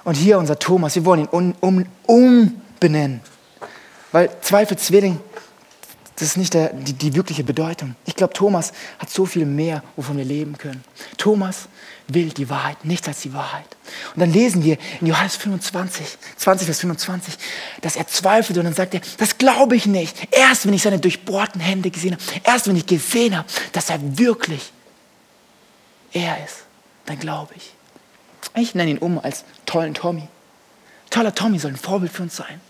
Und 0.03 0.15
hier 0.15 0.37
unser 0.37 0.57
Thomas, 0.57 0.95
wir 0.95 1.05
wollen 1.05 1.21
ihn 1.21 1.27
um, 1.27 1.55
um, 1.59 1.85
umbenennen. 2.05 3.21
Weil 4.11 4.29
Zweifelzwilling, 4.41 5.19
das 6.15 6.29
ist 6.29 6.37
nicht 6.37 6.53
der, 6.53 6.73
die, 6.73 6.93
die 6.93 7.13
wirkliche 7.13 7.43
Bedeutung. 7.43 7.95
Ich 8.05 8.15
glaube, 8.15 8.33
Thomas 8.33 8.73
hat 8.99 9.09
so 9.09 9.25
viel 9.25 9.45
mehr, 9.45 9.83
wovon 9.95 10.17
wir 10.17 10.25
leben 10.25 10.57
können. 10.57 10.83
Thomas 11.17 11.67
will 12.07 12.29
die 12.29 12.49
Wahrheit, 12.49 12.83
nichts 12.83 13.07
als 13.07 13.21
die 13.21 13.33
Wahrheit. 13.33 13.65
Und 14.13 14.19
dann 14.19 14.31
lesen 14.31 14.63
wir 14.63 14.77
in 14.99 15.07
Johannes 15.07 15.35
25, 15.37 16.05
20 16.37 16.65
Vers 16.65 16.79
25, 16.79 17.37
dass 17.81 17.95
er 17.95 18.07
zweifelt 18.07 18.57
und 18.57 18.65
dann 18.65 18.73
sagt 18.73 18.93
er, 18.93 19.01
das 19.17 19.37
glaube 19.37 19.75
ich 19.75 19.85
nicht. 19.85 20.27
Erst 20.31 20.65
wenn 20.65 20.73
ich 20.73 20.81
seine 20.81 20.99
durchbohrten 20.99 21.61
Hände 21.61 21.89
gesehen 21.89 22.13
habe, 22.13 22.23
erst 22.43 22.67
wenn 22.67 22.75
ich 22.75 22.85
gesehen 22.85 23.37
habe, 23.37 23.47
dass 23.71 23.89
er 23.89 23.99
wirklich 24.17 24.73
er 26.11 26.43
ist, 26.43 26.63
dann 27.05 27.17
glaube 27.17 27.53
ich. 27.55 27.73
Ich 28.55 28.75
nenne 28.75 28.91
ihn 28.91 28.97
um 28.97 29.19
als 29.19 29.43
tollen 29.65 29.93
Tommy. 29.93 30.27
Toller 31.09 31.35
Tommy 31.35 31.59
soll 31.59 31.71
ein 31.71 31.77
Vorbild 31.77 32.11
für 32.11 32.23
uns 32.23 32.35
sein. 32.35 32.61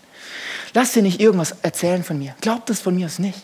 Lass 0.74 0.92
dir 0.92 1.02
nicht 1.02 1.20
irgendwas 1.20 1.56
erzählen 1.62 2.02
von 2.02 2.18
mir. 2.18 2.34
Glaub 2.40 2.66
das 2.66 2.80
von 2.80 2.94
mir 2.94 3.06
aus 3.06 3.18
nicht. 3.18 3.38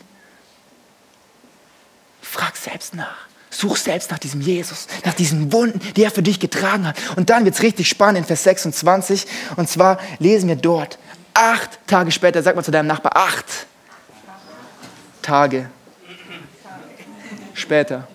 Frag 2.22 2.56
selbst 2.56 2.94
nach. 2.94 3.28
Such 3.50 3.76
selbst 3.76 4.10
nach 4.10 4.18
diesem 4.18 4.42
Jesus, 4.42 4.88
nach 5.04 5.14
diesen 5.14 5.52
Wunden, 5.52 5.80
die 5.94 6.04
er 6.04 6.10
für 6.10 6.22
dich 6.22 6.38
getragen 6.38 6.86
hat. 6.86 6.96
Und 7.16 7.30
dann 7.30 7.44
wird 7.44 7.54
es 7.54 7.62
richtig 7.62 7.88
spannend 7.88 8.18
in 8.18 8.24
Vers 8.24 8.44
26. 8.44 9.26
Und 9.56 9.68
zwar 9.68 9.98
lesen 10.18 10.48
wir 10.48 10.56
dort, 10.56 10.98
acht 11.32 11.78
Tage 11.86 12.10
später, 12.10 12.42
sag 12.42 12.56
mal 12.56 12.62
zu 12.62 12.70
deinem 12.70 12.88
Nachbar, 12.88 13.16
acht 13.16 13.66
Tage 15.22 15.70
später. 17.54 18.06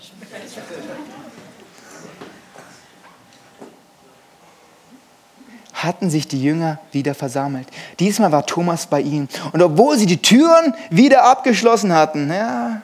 Hatten 5.83 6.09
sich 6.09 6.27
die 6.27 6.41
Jünger 6.41 6.79
wieder 6.91 7.15
versammelt. 7.15 7.67
Diesmal 7.99 8.31
war 8.31 8.45
Thomas 8.45 8.87
bei 8.87 9.01
ihnen. 9.01 9.29
Und 9.51 9.61
obwohl 9.61 9.97
sie 9.97 10.05
die 10.05 10.21
Türen 10.21 10.73
wieder 10.89 11.23
abgeschlossen 11.25 11.93
hatten, 11.93 12.31
ja, 12.31 12.81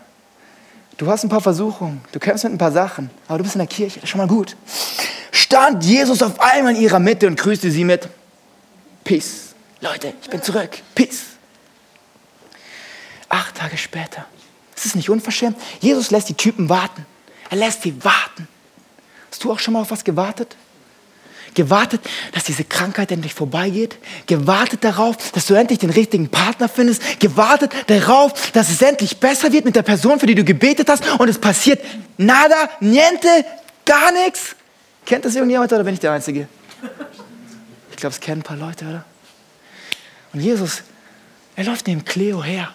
du 0.98 1.08
hast 1.08 1.24
ein 1.24 1.30
paar 1.30 1.42
Versuchungen, 1.42 2.02
du 2.12 2.20
kämpfst 2.20 2.44
mit 2.44 2.54
ein 2.54 2.58
paar 2.58 2.72
Sachen, 2.72 3.10
aber 3.28 3.38
du 3.40 3.44
bist 3.44 3.56
in 3.56 3.60
der 3.60 3.68
Kirche, 3.68 3.96
das 3.96 4.04
ist 4.06 4.10
schon 4.10 4.20
mal 4.20 4.28
gut. 4.28 4.56
Stand 5.32 5.84
Jesus 5.84 6.22
auf 6.22 6.40
einmal 6.40 6.76
in 6.76 6.82
ihrer 6.82 7.00
Mitte 7.00 7.28
und 7.28 7.40
grüßte 7.40 7.72
sie 7.72 7.84
mit 7.84 8.08
Peace. 9.04 9.56
Leute, 9.82 10.14
ich 10.22 10.30
bin 10.30 10.42
zurück. 10.44 10.78
Peace. 10.94 11.24
Acht 13.30 13.56
Tage 13.56 13.78
später. 13.78 14.26
Ist 14.76 14.86
es 14.86 14.96
nicht 14.96 15.10
unverschämt? 15.10 15.58
Jesus 15.80 16.12
lässt 16.12 16.30
die 16.30 16.34
Typen 16.34 16.70
warten. 16.70 17.06
Er 17.50 17.58
lässt 17.58 17.82
sie 17.84 18.04
warten. 18.04 18.48
Hast 19.32 19.44
du 19.44 19.52
auch 19.52 19.60
schon 19.60 19.74
mal 19.74 19.82
auf 19.82 19.92
was 19.92 20.04
gewartet? 20.04 20.56
Gewartet, 21.54 22.02
dass 22.34 22.44
diese 22.44 22.64
Krankheit 22.64 23.12
endlich 23.12 23.34
vorbeigeht, 23.34 23.98
gewartet 24.26 24.84
darauf, 24.84 25.32
dass 25.32 25.46
du 25.48 25.54
endlich 25.54 25.80
den 25.80 25.90
richtigen 25.90 26.30
Partner 26.30 26.70
findest, 26.70 27.20
gewartet 27.20 27.72
darauf, 27.88 28.52
dass 28.52 28.70
es 28.70 28.82
endlich 28.82 29.18
besser 29.18 29.52
wird 29.52 29.66
mit 29.66 29.76
der 29.76 29.84
Person, 29.84 30.20
für 30.20 30.26
die 30.26 30.36
du 30.36 30.44
gebetet 30.44 30.90
hast 30.90 31.04
und 31.20 31.28
es 31.28 31.38
passiert 31.38 31.84
nada, 32.18 32.70
niente, 32.80 33.46
gar 33.86 34.12
nichts. 34.12 34.56
Kennt 35.06 35.26
das 35.26 35.36
irgendjemand 35.36 35.72
oder 35.72 35.84
bin 35.84 35.94
ich 35.94 36.00
der 36.00 36.12
Einzige? 36.12 36.48
Ich 37.92 37.98
glaube, 37.98 38.14
es 38.14 38.20
kennen 38.20 38.42
ein 38.42 38.44
paar 38.44 38.58
Leute, 38.58 38.86
oder? 38.86 39.06
Und 40.34 40.42
Jesus, 40.42 40.84
er 41.56 41.66
läuft 41.66 41.88
neben 41.88 42.06
Cleo 42.06 42.44
her. 42.44 42.74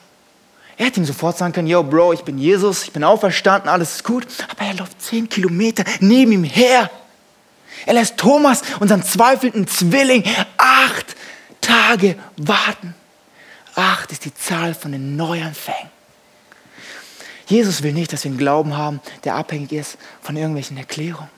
Er 0.76 0.86
hätte 0.86 1.00
ihm 1.00 1.06
sofort 1.06 1.38
sagen 1.38 1.52
können, 1.52 1.68
yo 1.68 1.82
Bro, 1.82 2.14
ich 2.14 2.22
bin 2.22 2.36
Jesus, 2.36 2.82
ich 2.82 2.92
bin 2.92 3.04
auferstanden, 3.04 3.68
alles 3.68 3.96
ist 3.96 4.04
gut. 4.04 4.26
Aber 4.50 4.66
er 4.66 4.74
läuft 4.74 5.00
zehn 5.00 5.28
Kilometer 5.28 5.84
neben 6.00 6.32
ihm 6.32 6.44
her. 6.44 6.90
Er 7.86 7.94
lässt 7.94 8.16
Thomas, 8.16 8.62
unseren 8.80 9.02
zweifelnden 9.02 9.66
Zwilling, 9.66 10.24
acht 10.56 11.16
Tage 11.60 12.16
warten. 12.36 12.94
Acht 13.74 14.12
ist 14.12 14.24
die 14.24 14.34
Zahl 14.34 14.74
von 14.74 14.92
den 14.92 15.16
Neuanfängen. 15.16 15.90
Jesus 17.46 17.82
will 17.82 17.92
nicht, 17.92 18.12
dass 18.12 18.24
wir 18.24 18.30
einen 18.30 18.38
Glauben 18.38 18.76
haben, 18.76 19.00
der 19.24 19.34
abhängig 19.34 19.72
ist 19.72 19.98
von 20.22 20.36
irgendwelchen 20.36 20.76
Erklärungen. 20.76 21.30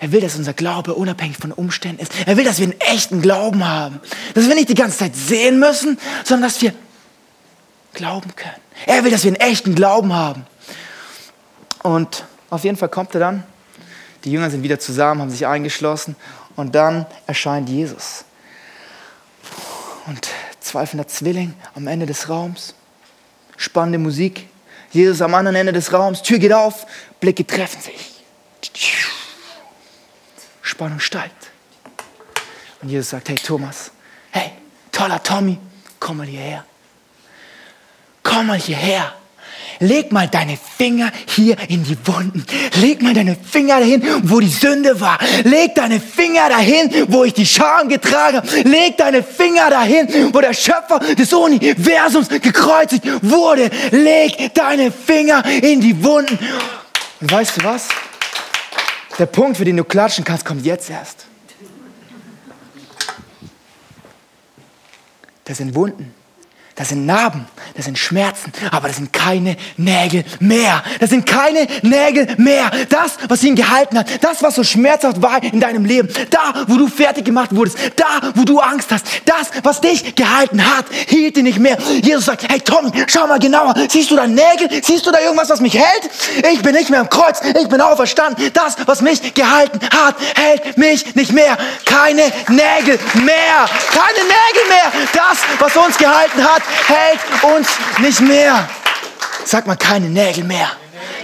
Er 0.00 0.12
will, 0.12 0.20
dass 0.20 0.36
unser 0.36 0.52
Glaube 0.52 0.94
unabhängig 0.94 1.38
von 1.38 1.52
Umständen 1.52 2.00
ist. 2.00 2.12
Er 2.24 2.36
will, 2.36 2.44
dass 2.44 2.58
wir 2.58 2.64
einen 2.64 2.80
echten 2.80 3.20
Glauben 3.20 3.66
haben. 3.66 4.00
Dass 4.34 4.46
wir 4.46 4.54
nicht 4.54 4.68
die 4.68 4.74
ganze 4.74 4.98
Zeit 4.98 5.16
sehen 5.16 5.58
müssen, 5.58 5.98
sondern 6.24 6.48
dass 6.48 6.62
wir 6.62 6.72
glauben 7.94 8.34
können. 8.36 8.54
Er 8.86 9.02
will, 9.02 9.10
dass 9.10 9.24
wir 9.24 9.32
einen 9.32 9.40
echten 9.40 9.74
Glauben 9.74 10.12
haben. 10.12 10.46
Und 11.82 12.24
auf 12.48 12.62
jeden 12.62 12.76
Fall 12.76 12.88
kommt 12.88 13.14
er 13.14 13.20
dann 13.20 13.42
die 14.24 14.32
Jünger 14.32 14.50
sind 14.50 14.62
wieder 14.62 14.78
zusammen, 14.78 15.20
haben 15.20 15.30
sich 15.30 15.46
eingeschlossen 15.46 16.16
und 16.56 16.74
dann 16.74 17.06
erscheint 17.26 17.68
Jesus. 17.68 18.24
Und 20.06 20.28
zweifelnder 20.60 21.06
Zwilling 21.06 21.54
am 21.74 21.86
Ende 21.86 22.06
des 22.06 22.28
Raums. 22.28 22.74
Spannende 23.56 23.98
Musik. 23.98 24.48
Jesus 24.90 25.20
am 25.20 25.34
anderen 25.34 25.56
Ende 25.56 25.72
des 25.72 25.92
Raums. 25.92 26.22
Tür 26.22 26.38
geht 26.38 26.52
auf, 26.52 26.86
Blicke 27.20 27.46
treffen 27.46 27.80
sich. 27.82 28.24
Spannung 30.62 31.00
steigt. 31.00 31.50
Und 32.80 32.88
Jesus 32.88 33.10
sagt, 33.10 33.28
hey 33.28 33.36
Thomas, 33.36 33.90
hey, 34.30 34.52
toller 34.92 35.22
Tommy, 35.22 35.58
komm 35.98 36.18
mal 36.18 36.26
hierher. 36.26 36.64
Komm 38.22 38.46
mal 38.46 38.58
hierher. 38.58 39.14
Leg 39.80 40.12
mal 40.12 40.28
deine 40.28 40.56
Finger 40.56 41.10
hier 41.26 41.56
in 41.68 41.84
die 41.84 41.96
Wunden. 42.04 42.44
Leg 42.80 43.02
mal 43.02 43.14
deine 43.14 43.36
Finger 43.36 43.80
dahin, 43.80 44.02
wo 44.22 44.40
die 44.40 44.48
Sünde 44.48 45.00
war. 45.00 45.18
Leg 45.44 45.74
deine 45.74 46.00
Finger 46.00 46.48
dahin, 46.48 47.06
wo 47.08 47.24
ich 47.24 47.34
die 47.34 47.46
Scham 47.46 47.88
getragen 47.88 48.38
habe. 48.38 48.48
Leg 48.68 48.96
deine 48.96 49.22
Finger 49.22 49.70
dahin, 49.70 50.32
wo 50.32 50.40
der 50.40 50.54
Schöpfer 50.54 50.98
des 50.98 51.32
Universums 51.32 52.28
gekreuzigt 52.28 53.04
wurde. 53.22 53.70
Leg 53.90 54.54
deine 54.54 54.90
Finger 54.90 55.44
in 55.44 55.80
die 55.80 56.02
Wunden. 56.02 56.38
Und 57.20 57.32
weißt 57.32 57.56
du 57.56 57.64
was? 57.64 57.88
Der 59.18 59.26
Punkt, 59.26 59.56
für 59.56 59.64
den 59.64 59.76
du 59.76 59.84
klatschen 59.84 60.24
kannst, 60.24 60.44
kommt 60.44 60.64
jetzt 60.64 60.90
erst. 60.90 61.26
Das 65.44 65.58
sind 65.58 65.74
Wunden. 65.74 66.14
Das 66.78 66.90
sind 66.90 67.06
Narben, 67.06 67.44
das 67.74 67.86
sind 67.86 67.98
Schmerzen, 67.98 68.52
aber 68.70 68.86
das 68.86 68.98
sind 68.98 69.12
keine 69.12 69.56
Nägel 69.76 70.24
mehr. 70.38 70.84
Das 71.00 71.10
sind 71.10 71.26
keine 71.26 71.66
Nägel 71.82 72.28
mehr. 72.36 72.70
Das, 72.88 73.16
was 73.26 73.42
ihn 73.42 73.56
gehalten 73.56 73.98
hat, 73.98 74.06
das, 74.22 74.44
was 74.44 74.54
so 74.54 74.62
schmerzhaft 74.62 75.20
war 75.20 75.42
in 75.42 75.58
deinem 75.58 75.84
Leben, 75.84 76.08
da, 76.30 76.54
wo 76.68 76.76
du 76.76 76.86
fertig 76.86 77.24
gemacht 77.24 77.52
wurdest, 77.52 77.78
da, 77.96 78.30
wo 78.36 78.44
du 78.44 78.60
Angst 78.60 78.92
hast, 78.92 79.04
das, 79.24 79.50
was 79.64 79.80
dich 79.80 80.14
gehalten 80.14 80.64
hat, 80.64 80.84
hielt 81.08 81.36
ihn 81.36 81.46
nicht 81.46 81.58
mehr. 81.58 81.76
Jesus 82.00 82.26
sagt, 82.26 82.48
hey 82.48 82.60
Tommy, 82.60 82.92
schau 83.08 83.26
mal 83.26 83.40
genauer. 83.40 83.74
Siehst 83.88 84.12
du 84.12 84.14
da 84.14 84.28
Nägel? 84.28 84.68
Siehst 84.80 85.04
du 85.04 85.10
da 85.10 85.18
irgendwas, 85.18 85.50
was 85.50 85.60
mich 85.60 85.74
hält? 85.74 86.08
Ich 86.52 86.62
bin 86.62 86.76
nicht 86.76 86.90
mehr 86.90 87.00
am 87.00 87.10
Kreuz, 87.10 87.40
ich 87.60 87.68
bin 87.68 87.80
auferstanden. 87.80 88.52
Das, 88.52 88.76
was 88.86 89.02
mich 89.02 89.34
gehalten 89.34 89.80
hat, 89.82 90.14
hält 90.36 90.78
mich 90.78 91.16
nicht 91.16 91.32
mehr. 91.32 91.58
Keine 91.84 92.22
Nägel 92.46 93.00
mehr. 93.14 93.66
Keine 93.90 94.22
Nägel 94.22 94.68
mehr. 94.68 94.92
Das, 95.12 95.38
was 95.58 95.76
uns 95.76 95.98
gehalten 95.98 96.44
hat, 96.44 96.62
hält 96.86 97.20
uns 97.56 97.68
nicht 97.98 98.20
mehr. 98.20 98.68
Sag 99.44 99.66
mal, 99.66 99.76
keine 99.76 100.08
Nägel 100.08 100.44
mehr. 100.44 100.70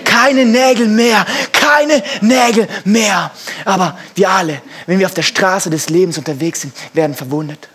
Keine 0.04 0.44
Nägel 0.44 0.88
mehr. 0.88 1.26
Keine 1.52 2.02
Nägel 2.20 2.68
mehr. 2.84 3.30
Aber 3.64 3.98
wir 4.14 4.30
alle, 4.30 4.62
wenn 4.86 4.98
wir 4.98 5.06
auf 5.06 5.14
der 5.14 5.22
Straße 5.22 5.70
des 5.70 5.88
Lebens 5.90 6.18
unterwegs 6.18 6.62
sind, 6.62 6.74
werden 6.92 7.14
verwundet. 7.14 7.68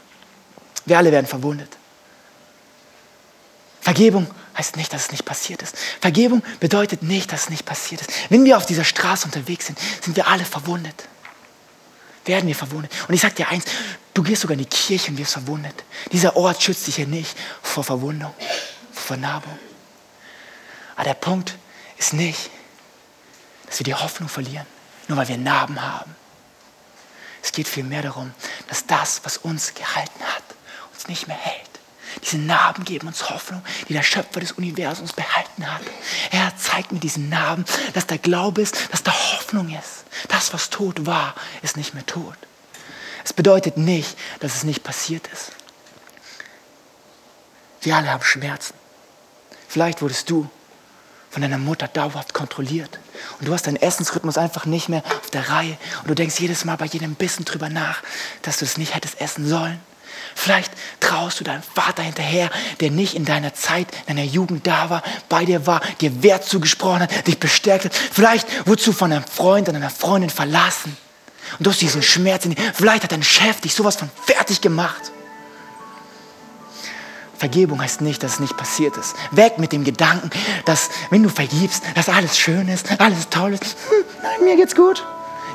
Wir 0.86 0.98
alle 0.98 1.12
werden 1.12 1.28
verwundet. 1.28 1.70
Vergebung 3.82 4.28
heißt 4.58 4.76
nicht, 4.76 4.94
dass 4.94 5.04
es 5.04 5.12
nicht 5.12 5.26
passiert 5.26 5.62
ist. 5.62 5.76
Vergebung 6.02 6.44
bedeutet 6.60 7.04
nicht, 7.04 7.32
dass 7.32 7.44
es 7.44 7.50
nicht 7.50 7.66
passiert 7.66 8.02
ist. 8.02 8.12
Wenn 8.30 8.46
wir 8.46 8.58
auf 8.58 8.66
dieser 8.66 8.84
Straße 8.84 9.26
unterwegs 9.26 9.68
sind, 9.68 9.80
sind 10.04 10.16
wir 10.18 10.28
alle 10.28 10.46
verwundet 10.46 11.06
werden 12.30 12.48
wir 12.48 12.56
verwundet. 12.56 12.94
Und 13.08 13.14
ich 13.14 13.22
sage 13.22 13.36
dir 13.36 13.50
eins, 13.50 13.66
du 14.14 14.24
gehst 14.24 14.44
sogar 14.44 14.54
in 14.54 14.64
die 14.64 14.70
Kirche 14.70 15.12
und 15.12 15.18
wirst 15.18 15.34
verwundet. 15.34 15.84
Dieser 16.12 16.38
Ort 16.38 16.62
schützt 16.64 16.88
dich 16.88 16.98
ja 16.98 17.06
nicht 17.06 17.36
vor 17.62 17.84
Verwundung, 17.84 18.34
vor 18.94 19.04
Vernarbung. 19.04 19.60
Aber 20.96 21.04
der 21.04 21.16
Punkt 21.16 21.58
ist 21.98 22.14
nicht, 22.14 22.50
dass 23.66 23.80
wir 23.80 23.84
die 23.84 23.96
Hoffnung 23.96 24.30
verlieren, 24.30 24.66
nur 25.08 25.18
weil 25.18 25.28
wir 25.28 25.38
Narben 25.38 25.82
haben. 25.82 26.16
Es 27.42 27.52
geht 27.52 27.68
vielmehr 27.68 28.04
darum, 28.04 28.32
dass 28.68 28.86
das, 28.86 29.22
was 29.24 29.38
uns 29.38 29.74
gehalten 29.74 30.24
hat, 30.24 30.44
uns 30.94 31.08
nicht 31.08 31.28
mehr 31.28 31.38
hält. 31.38 31.69
Diese 32.24 32.38
Narben 32.38 32.86
geben 32.86 33.08
uns 33.08 33.30
Hoffnung, 33.30 33.64
die 33.88 33.94
der 33.94 34.04
Schöpfer 34.04 34.40
des 34.40 34.54
Universums 34.54 35.14
behalten 35.14 35.72
hat. 35.72 35.82
Er 36.32 36.56
zeigt 36.58 36.92
mit 36.92 37.04
diesen 37.04 37.30
Narben, 37.30 37.66
dass 37.94 38.08
der 38.08 38.18
Glaube 38.18 38.62
ist, 38.62 38.92
dass 38.92 39.04
da 39.04 39.12
Hoffnung 39.12 39.70
ist. 39.70 40.06
Das, 40.28 40.54
was 40.54 40.70
tot 40.70 41.06
war, 41.06 41.36
ist 41.62 41.78
nicht 41.78 41.94
mehr 41.94 42.06
tot. 42.06 42.36
Es 43.24 43.34
bedeutet 43.34 43.78
nicht, 43.78 44.18
dass 44.40 44.56
es 44.56 44.64
nicht 44.64 44.84
passiert 44.84 45.28
ist. 45.28 45.52
Wir 47.82 47.96
alle 47.96 48.10
haben 48.10 48.24
Schmerzen. 48.24 48.74
Vielleicht 49.68 50.02
wurdest 50.02 50.30
du 50.30 50.50
von 51.30 51.42
deiner 51.42 51.58
Mutter 51.58 51.88
dauerhaft 51.88 52.34
kontrolliert. 52.34 53.00
Und 53.40 53.48
du 53.48 53.54
hast 53.54 53.68
deinen 53.68 53.78
Essensrhythmus 53.78 54.38
einfach 54.38 54.66
nicht 54.66 54.90
mehr 54.90 55.04
auf 55.06 55.30
der 55.30 55.50
Reihe. 55.50 55.78
Und 56.02 56.10
du 56.10 56.16
denkst 56.16 56.40
jedes 56.40 56.66
Mal 56.66 56.78
bei 56.78 56.86
jedem 56.86 57.16
Bissen 57.16 57.46
drüber 57.46 57.70
nach, 57.70 58.02
dass 58.42 58.58
du 58.58 58.66
es 58.66 58.78
nicht 58.78 58.96
hättest 58.96 59.22
essen 59.22 59.48
sollen. 59.48 59.80
Vielleicht 60.42 60.72
traust 61.02 61.42
du 61.42 61.44
deinem 61.44 61.62
Vater 61.62 62.02
hinterher, 62.02 62.50
der 62.80 62.92
nicht 62.92 63.14
in 63.14 63.26
deiner 63.26 63.54
Zeit, 63.54 63.90
in 64.08 64.16
deiner 64.16 64.26
Jugend 64.26 64.66
da 64.66 64.90
war, 64.90 65.04
bei 65.28 65.44
dir 65.44 65.68
war, 65.68 65.82
dir 66.00 66.24
Wert 66.24 66.46
zugesprochen 66.46 67.02
hat, 67.02 67.28
dich 67.28 67.38
bestärkt 67.38 67.84
hat. 67.84 67.94
Vielleicht 67.94 68.66
wurdest 68.66 68.88
du 68.88 68.94
von 68.94 69.12
einem 69.12 69.26
Freund 69.26 69.68
oder 69.68 69.76
einer 69.76 69.90
Freundin 69.90 70.30
verlassen. 70.30 70.96
Und 71.58 71.68
du 71.68 71.72
hast 71.72 71.82
diesen 71.82 72.02
Schmerz 72.02 72.46
in 72.46 72.56
dir. 72.56 72.74
Vielleicht 72.74 73.04
hat 73.04 73.12
dein 73.12 73.22
Chef 73.22 73.60
dich 73.60 73.74
sowas 73.74 73.98
von 73.98 74.10
fertig 74.26 74.62
gemacht. 74.62 75.12
Vergebung 77.38 77.82
heißt 77.82 78.00
nicht, 78.00 78.24
dass 78.24 78.34
es 78.36 78.40
nicht 78.40 78.56
passiert 78.56 78.96
ist. 78.96 79.16
Weg 79.32 79.58
mit 79.58 79.74
dem 79.74 79.84
Gedanken, 79.84 80.30
dass 80.64 80.90
wenn 81.10 81.22
du 81.22 81.28
vergibst, 81.28 81.84
dass 81.96 82.08
alles 82.08 82.38
schön 82.40 82.70
ist, 82.70 82.88
alles 83.02 83.28
toll 83.30 83.56
ist. 83.56 83.76
Hm, 83.90 84.06
nein, 84.24 84.46
mir 84.46 84.56
geht's 84.56 84.76
gut. 84.76 85.04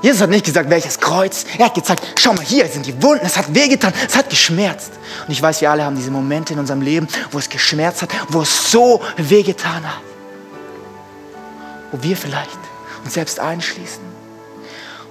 Jesus 0.03 0.21
hat 0.21 0.31
nicht 0.31 0.45
gesagt, 0.45 0.69
welches 0.71 1.01
Kreuz. 1.01 1.45
Er 1.59 1.67
hat 1.67 1.75
gezeigt, 1.75 2.03
schau 2.19 2.33
mal, 2.35 2.45
hier 2.45 2.67
sind 2.69 2.87
die 2.87 3.03
Wunden, 3.03 3.25
es 3.25 3.37
hat 3.37 3.55
wehgetan, 3.55 3.93
es 4.07 4.17
hat 4.17 4.29
geschmerzt. 4.29 4.93
Und 5.27 5.33
ich 5.33 5.41
weiß, 5.41 5.61
wir 5.61 5.71
alle 5.71 5.85
haben 5.85 5.97
diese 5.97 6.11
Momente 6.11 6.53
in 6.53 6.59
unserem 6.59 6.83
Leben, 6.83 7.09
wo 7.31 7.39
es 7.39 7.49
geschmerzt 7.49 8.03
hat, 8.03 8.11
wo 8.29 8.43
es 8.43 8.71
so 8.71 9.01
wehgetan 9.17 9.85
hat. 9.85 10.03
Wo 11.93 12.03
wir 12.03 12.17
vielleicht 12.17 12.59
uns 13.05 13.15
selbst 13.15 13.41
einschließen. 13.41 14.03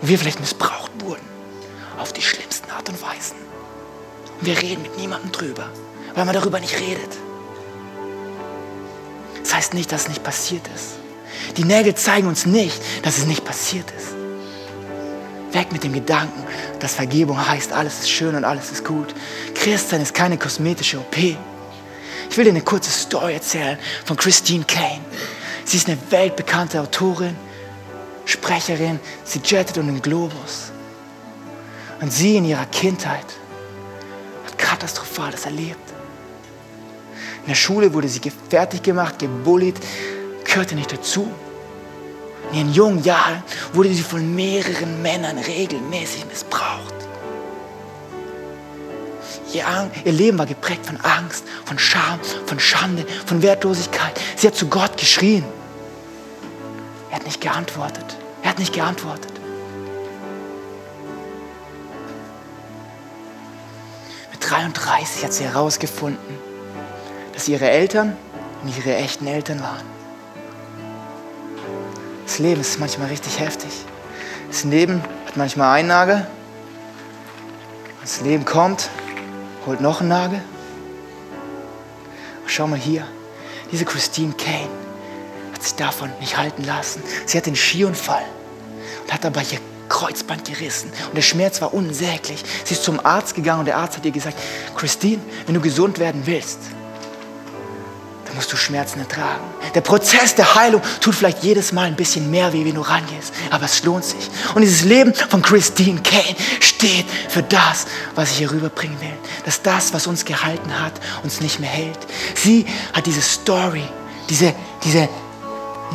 Wo 0.02 0.08
wir 0.08 0.20
vielleicht 0.20 0.40
missbraucht 0.40 0.92
wurden. 1.00 1.24
Auf 1.98 2.14
die 2.14 2.22
schlimmsten 2.22 2.70
Art 2.72 2.90
und 2.90 3.02
Weisen. 3.02 3.38
Und 4.40 4.46
wir 4.46 4.62
reden 4.62 4.82
mit 4.82 4.98
niemandem 4.98 5.32
drüber, 5.32 5.70
weil 6.16 6.26
man 6.26 6.34
darüber 6.34 6.60
nicht 6.60 6.80
redet. 6.80 7.18
Das 9.42 9.54
heißt 9.54 9.74
nicht, 9.74 9.92
dass 9.92 10.04
es 10.04 10.10
nicht 10.10 10.24
passiert 10.24 10.68
ist. 10.76 10.94
Die 11.58 11.64
Nägel 11.64 11.96
zeigen 11.96 12.28
uns 12.28 12.46
nicht, 12.46 12.82
dass 13.04 13.18
es 13.18 13.26
nicht 13.26 13.46
passiert 13.46 13.92
ist. 13.98 14.23
Weg 15.54 15.72
mit 15.72 15.84
dem 15.84 15.94
Gedanken, 15.94 16.44
dass 16.80 16.96
Vergebung 16.96 17.48
heißt, 17.48 17.72
alles 17.72 18.00
ist 18.00 18.10
schön 18.10 18.36
und 18.36 18.44
alles 18.44 18.72
ist 18.72 18.84
gut. 18.84 19.14
Christsein 19.54 20.02
ist 20.02 20.14
keine 20.14 20.38
kosmetische 20.38 21.00
OP. 21.00 21.18
Ich 21.18 22.38
will 22.38 22.46
dir 22.46 22.50
eine 22.50 22.62
kurze 22.62 22.90
Story 22.90 23.34
erzählen 23.34 23.78
von 24.06 24.18
Christine 24.18 24.66
Kane. 24.66 25.02
Sie 25.66 25.78
ist 25.78 25.88
eine 25.88 25.98
weltbekannte 26.10 26.82
Autorin, 26.82 27.36
Sprecherin. 28.26 29.00
Sie 29.24 29.40
jettet 29.44 29.78
um 29.78 29.86
den 29.86 30.02
Globus. 30.02 30.72
Und 32.02 32.12
sie 32.12 32.38
in 32.38 32.46
ihrer 32.46 32.66
Kindheit 32.66 33.26
hat 34.46 34.58
Katastrophales 34.58 35.46
erlebt. 35.46 35.94
In 37.44 37.50
der 37.50 37.56
Schule 37.56 37.94
wurde 37.94 38.08
sie 38.08 38.22
fertig 38.50 38.84
gemacht, 38.84 39.20
gebullied, 39.20 39.76
gehörte 40.44 40.76
nicht 40.76 40.92
dazu. 40.92 41.30
In 42.54 42.60
ihren 42.60 42.74
jungen 42.74 43.04
Jahren 43.04 43.42
wurde 43.74 43.92
sie 43.92 44.04
von 44.04 44.36
mehreren 44.36 45.02
Männern 45.02 45.40
regelmäßig 45.40 46.28
missbraucht. 46.28 46.94
Ihr, 49.52 49.66
ihr, 50.06 50.12
Leben 50.12 50.38
war 50.38 50.46
geprägt 50.46 50.86
von 50.86 51.00
Angst, 51.02 51.46
von 51.66 51.80
Scham, 51.80 52.20
von 52.46 52.60
Schande, 52.60 53.08
von 53.26 53.42
Wertlosigkeit. 53.42 54.20
Sie 54.36 54.46
hat 54.46 54.56
zu 54.56 54.68
Gott 54.68 54.98
geschrien. 54.98 55.44
Er 57.10 57.16
hat 57.16 57.26
nicht 57.26 57.42
geantwortet. 57.42 58.18
Er 58.44 58.52
hat 58.52 58.60
nicht 58.60 58.74
geantwortet. 58.74 59.32
Mit 64.32 64.48
33 64.48 65.24
hat 65.24 65.34
sie 65.34 65.46
herausgefunden, 65.46 66.38
dass 67.34 67.48
ihre 67.48 67.68
Eltern 67.68 68.16
nicht 68.64 68.78
ihre 68.78 68.96
echten 68.96 69.26
Eltern 69.26 69.60
waren. 69.60 69.93
Das 72.34 72.40
Leben 72.40 72.62
ist 72.62 72.80
manchmal 72.80 73.10
richtig 73.10 73.40
heftig. 73.40 73.70
Das 74.48 74.64
Leben 74.64 75.04
hat 75.28 75.38
manchmal 75.38 75.78
einen 75.78 75.90
Nagel. 75.90 76.26
Das 78.02 78.22
Leben 78.22 78.44
kommt, 78.44 78.90
holt 79.68 79.82
noch 79.82 80.00
einen 80.00 80.10
Nagel. 80.10 80.42
schau 82.48 82.66
mal 82.66 82.80
hier, 82.80 83.08
diese 83.72 83.86
Christine 83.86 84.34
Kane 84.34 84.68
hat 85.54 85.62
sich 85.62 85.76
davon 85.76 86.10
nicht 86.20 86.36
halten 86.36 86.64
lassen. 86.64 87.04
Sie 87.28 87.38
hat 87.38 87.46
den 87.46 87.56
Skiunfall 87.56 88.26
und 89.04 89.14
hat 89.14 89.24
dabei 89.24 89.44
ihr 89.52 89.60
Kreuzband 89.88 90.46
gerissen. 90.46 90.92
Und 91.10 91.16
der 91.16 91.22
Schmerz 91.22 91.62
war 91.62 91.72
unsäglich. 91.72 92.44
Sie 92.64 92.74
ist 92.74 92.84
zum 92.84 93.00
Arzt 93.06 93.36
gegangen 93.36 93.60
und 93.60 93.66
der 93.66 93.78
Arzt 93.78 93.98
hat 93.98 94.06
ihr 94.06 94.12
gesagt, 94.12 94.40
Christine, 94.76 95.22
wenn 95.46 95.54
du 95.54 95.62
gesund 95.62 96.00
werden 96.00 96.24
willst, 96.26 96.62
musst 98.36 98.52
du 98.52 98.58
Schmerzen 98.58 99.00
ertragen. 99.00 99.44
Der 99.74 99.82
Prozess 99.82 100.36
der 100.36 100.56
Heilung 100.56 100.82
tut 101.02 101.16
vielleicht 101.16 101.44
jedes 101.44 101.72
Mal 101.72 101.88
ein 101.88 101.96
bisschen 101.96 102.30
mehr 102.32 102.54
weh, 102.54 102.66
wenn 102.66 102.76
du 102.76 102.82
rangehst, 102.82 103.34
aber 103.50 103.66
es 103.66 103.84
lohnt 103.84 104.06
sich. 104.06 104.30
Und 104.56 104.62
dieses 104.62 104.84
Leben 104.84 105.14
von 105.14 105.42
Christine 105.42 106.02
Kane 106.02 106.36
steht 106.60 107.06
für 107.30 107.44
das, 107.44 107.86
was 108.16 108.32
ich 108.32 108.38
hier 108.38 108.52
rüberbringen 108.52 109.00
will. 109.02 109.18
Dass 109.46 109.62
das, 109.62 109.94
was 109.94 110.08
uns 110.08 110.26
gehalten 110.26 110.80
hat, 110.80 110.94
uns 111.24 111.42
nicht 111.42 111.60
mehr 111.60 111.70
hält. 111.70 112.00
Sie 112.36 112.66
hat 112.94 113.06
diese 113.06 113.22
Story, 113.22 113.84
diese, 114.30 114.54
diese 114.84 115.10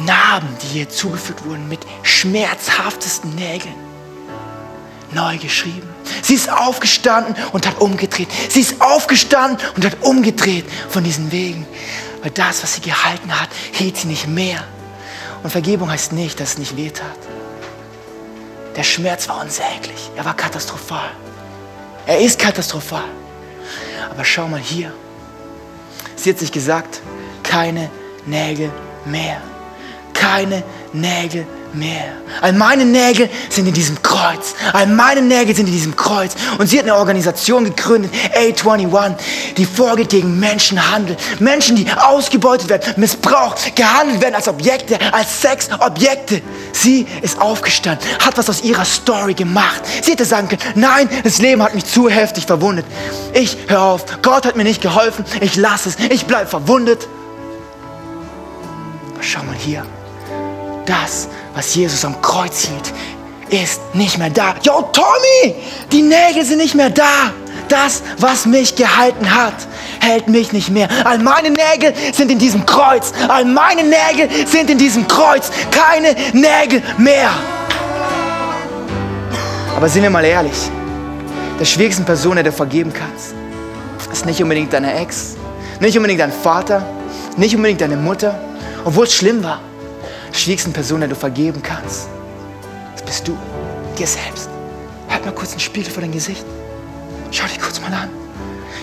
Narben, 0.04 0.48
die 0.62 0.80
ihr 0.80 0.88
zugefügt 0.88 1.44
wurden, 1.44 1.68
mit 1.68 1.80
schmerzhaftesten 2.02 3.34
Nägeln 3.34 3.74
neu 5.12 5.38
geschrieben. 5.38 5.88
Sie 6.22 6.34
ist 6.34 6.50
aufgestanden 6.50 7.34
und 7.52 7.66
hat 7.66 7.80
umgedreht. 7.80 8.28
Sie 8.48 8.60
ist 8.60 8.80
aufgestanden 8.80 9.58
und 9.76 9.84
hat 9.84 9.96
umgedreht 10.02 10.64
von 10.90 11.04
diesen 11.04 11.32
Wegen. 11.32 11.66
Weil 12.22 12.30
das, 12.30 12.62
was 12.62 12.74
sie 12.74 12.80
gehalten 12.80 13.38
hat, 13.40 13.48
hielt 13.72 13.96
sie 13.96 14.08
nicht 14.08 14.26
mehr. 14.26 14.64
Und 15.42 15.50
Vergebung 15.50 15.90
heißt 15.90 16.12
nicht, 16.12 16.40
dass 16.40 16.50
es 16.50 16.58
nicht 16.58 16.76
weh 16.76 16.90
tat. 16.90 17.18
Der 18.76 18.82
Schmerz 18.82 19.28
war 19.28 19.40
unsäglich. 19.40 20.10
Er 20.16 20.24
war 20.24 20.34
katastrophal. 20.34 21.10
Er 22.06 22.20
ist 22.20 22.38
katastrophal. 22.38 23.08
Aber 24.10 24.24
schau 24.24 24.48
mal 24.48 24.60
hier. 24.60 24.92
Sie 26.16 26.30
hat 26.30 26.38
sich 26.38 26.50
gesagt, 26.50 27.00
keine 27.42 27.90
Nägel 28.26 28.72
mehr. 29.04 29.40
Keine 30.12 30.64
Nägel 30.92 31.46
mehr. 31.74 32.12
All 32.40 32.52
meine 32.52 32.84
Nägel 32.84 33.28
sind 33.48 33.66
in 33.66 33.74
diesem 33.74 34.00
Kreuz. 34.02 34.54
All 34.72 34.86
meine 34.86 35.22
Nägel 35.22 35.54
sind 35.54 35.66
in 35.66 35.72
diesem 35.72 35.96
Kreuz. 35.96 36.34
Und 36.58 36.68
sie 36.68 36.78
hat 36.78 36.84
eine 36.84 36.96
Organisation 36.96 37.64
gegründet, 37.64 38.12
A21, 38.34 39.14
die 39.56 39.64
vorgeht 39.64 40.10
gegen 40.10 40.38
Menschenhandel. 40.38 41.16
Menschen, 41.38 41.76
die 41.76 41.86
ausgebeutet 41.90 42.68
werden, 42.68 42.94
missbraucht, 42.96 43.74
gehandelt 43.74 44.20
werden 44.20 44.34
als 44.34 44.48
Objekte, 44.48 44.98
als 45.12 45.40
Sexobjekte. 45.40 46.42
Sie 46.72 47.06
ist 47.22 47.40
aufgestanden, 47.40 48.06
hat 48.24 48.38
was 48.38 48.48
aus 48.48 48.62
ihrer 48.62 48.84
Story 48.84 49.34
gemacht. 49.34 49.82
Sie 50.02 50.12
hätte 50.12 50.24
sagen 50.24 50.48
können, 50.48 50.62
nein, 50.74 51.08
das 51.24 51.38
Leben 51.38 51.62
hat 51.62 51.74
mich 51.74 51.84
zu 51.84 52.08
heftig 52.08 52.46
verwundet. 52.46 52.86
Ich 53.34 53.56
höre 53.68 53.82
auf, 53.82 54.04
Gott 54.22 54.46
hat 54.46 54.56
mir 54.56 54.64
nicht 54.64 54.82
geholfen, 54.82 55.24
ich 55.40 55.56
lasse 55.56 55.88
es, 55.90 55.96
ich 56.10 56.26
bleibe 56.26 56.48
verwundet. 56.48 57.08
Schau 59.20 59.42
mal 59.42 59.56
hier, 59.56 59.84
das 60.86 61.28
was 61.58 61.74
Jesus 61.74 62.04
am 62.04 62.22
Kreuz 62.22 62.68
hielt, 62.68 62.92
ist 63.50 63.80
nicht 63.92 64.16
mehr 64.16 64.30
da. 64.30 64.54
Yo, 64.62 64.80
Tommy, 64.92 65.56
die 65.90 66.02
Nägel 66.02 66.44
sind 66.44 66.58
nicht 66.58 66.76
mehr 66.76 66.88
da. 66.88 67.32
Das, 67.68 68.00
was 68.18 68.46
mich 68.46 68.76
gehalten 68.76 69.34
hat, 69.34 69.54
hält 69.98 70.28
mich 70.28 70.52
nicht 70.52 70.70
mehr. 70.70 70.88
All 71.02 71.18
meine 71.18 71.50
Nägel 71.50 71.92
sind 72.12 72.30
in 72.30 72.38
diesem 72.38 72.64
Kreuz. 72.64 73.12
All 73.26 73.44
meine 73.44 73.82
Nägel 73.82 74.28
sind 74.46 74.70
in 74.70 74.78
diesem 74.78 75.08
Kreuz. 75.08 75.50
Keine 75.72 76.14
Nägel 76.32 76.80
mehr. 76.96 77.30
Aber 79.76 79.88
sind 79.88 80.04
wir 80.04 80.10
mal 80.10 80.24
ehrlich, 80.24 80.70
der 81.58 81.64
schwierigsten 81.64 82.04
Person, 82.04 82.36
der 82.36 82.44
du 82.44 82.52
vergeben 82.52 82.92
kannst, 82.92 83.34
ist 84.12 84.26
nicht 84.26 84.40
unbedingt 84.40 84.72
deine 84.72 84.94
Ex, 84.94 85.34
nicht 85.80 85.96
unbedingt 85.96 86.20
dein 86.20 86.32
Vater, 86.32 86.86
nicht 87.36 87.56
unbedingt 87.56 87.80
deine 87.80 87.96
Mutter, 87.96 88.38
obwohl 88.84 89.06
es 89.06 89.14
schlimm 89.14 89.42
war 89.42 89.60
schwierigsten 90.32 90.72
Person, 90.72 91.00
der 91.00 91.08
du 91.08 91.14
vergeben 91.14 91.62
kannst, 91.62 92.08
das 92.92 93.02
bist 93.02 93.28
du, 93.28 93.36
dir 93.98 94.06
selbst. 94.06 94.48
Halt 95.08 95.24
mal 95.24 95.34
kurz 95.34 95.52
einen 95.52 95.60
Spiegel 95.60 95.90
vor 95.90 96.02
dein 96.02 96.12
Gesicht. 96.12 96.44
Schau 97.30 97.46
dich 97.46 97.60
kurz 97.60 97.80
mal 97.80 97.92
an. 97.92 98.10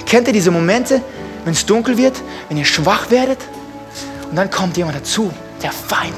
Kennt 0.06 0.28
ihr 0.28 0.34
diese 0.34 0.52
Momente, 0.52 1.02
wenn 1.44 1.54
es 1.54 1.66
dunkel 1.66 1.98
wird, 1.98 2.22
wenn 2.50 2.58
ihr 2.58 2.66
schwach 2.66 3.10
werdet 3.12 3.40
und 4.30 4.36
dann 4.36 4.50
kommt 4.50 4.78
jemand 4.78 4.98
dazu 4.98 5.32
der 5.66 5.72
Feind. 5.72 6.14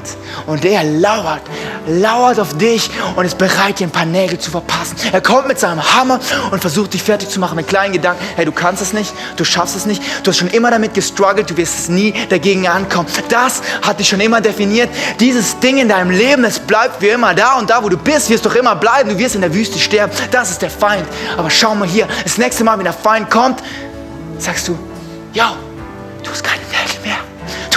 Und 0.46 0.62
er 0.66 0.84
lauert, 0.84 1.40
lauert 1.86 2.38
auf 2.38 2.58
dich 2.58 2.90
und 3.16 3.24
ist 3.24 3.38
bereit, 3.38 3.78
dir 3.78 3.86
ein 3.86 3.90
paar 3.90 4.04
Nägel 4.04 4.38
zu 4.38 4.50
verpassen. 4.50 4.96
Er 5.10 5.22
kommt 5.22 5.48
mit 5.48 5.58
seinem 5.58 5.82
Hammer 5.94 6.20
und 6.50 6.60
versucht, 6.60 6.92
dich 6.92 7.02
fertig 7.02 7.30
zu 7.30 7.40
machen 7.40 7.56
mit 7.56 7.66
kleinen 7.66 7.94
Gedanken. 7.94 8.22
Hey, 8.36 8.44
du 8.44 8.52
kannst 8.52 8.82
es 8.82 8.92
nicht, 8.92 9.10
du 9.36 9.44
schaffst 9.44 9.74
es 9.74 9.86
nicht, 9.86 10.02
du 10.22 10.30
hast 10.30 10.36
schon 10.36 10.48
immer 10.48 10.70
damit 10.70 10.92
gestruggelt, 10.92 11.48
du 11.48 11.56
wirst 11.56 11.78
es 11.78 11.88
nie 11.88 12.12
dagegen 12.28 12.68
ankommen. 12.68 13.08
Das 13.30 13.62
hat 13.80 13.98
dich 14.00 14.08
schon 14.08 14.20
immer 14.20 14.42
definiert. 14.42 14.90
Dieses 15.18 15.58
Ding 15.60 15.78
in 15.78 15.88
deinem 15.88 16.10
Leben, 16.10 16.44
es 16.44 16.58
bleibt 16.58 17.00
wie 17.00 17.08
immer 17.08 17.32
da 17.32 17.54
und 17.54 17.70
da, 17.70 17.82
wo 17.82 17.88
du 17.88 17.96
bist, 17.96 18.28
wirst 18.28 18.44
du 18.44 18.50
doch 18.50 18.56
immer 18.56 18.76
bleiben. 18.76 19.08
Du 19.08 19.18
wirst 19.18 19.34
in 19.34 19.40
der 19.40 19.54
Wüste 19.54 19.78
sterben. 19.78 20.12
Das 20.30 20.50
ist 20.50 20.60
der 20.60 20.70
Feind. 20.70 21.06
Aber 21.38 21.48
schau 21.48 21.74
mal 21.74 21.88
hier, 21.88 22.06
das 22.22 22.36
nächste 22.36 22.64
Mal, 22.64 22.76
wenn 22.76 22.84
der 22.84 22.92
Feind 22.92 23.30
kommt, 23.30 23.62
sagst 24.36 24.68
du, 24.68 24.78
ja, 25.32 25.56
du 26.22 26.30
hast 26.30 26.44
keine 26.44 26.60
Nägel 26.64 27.00
mehr. 27.02 27.27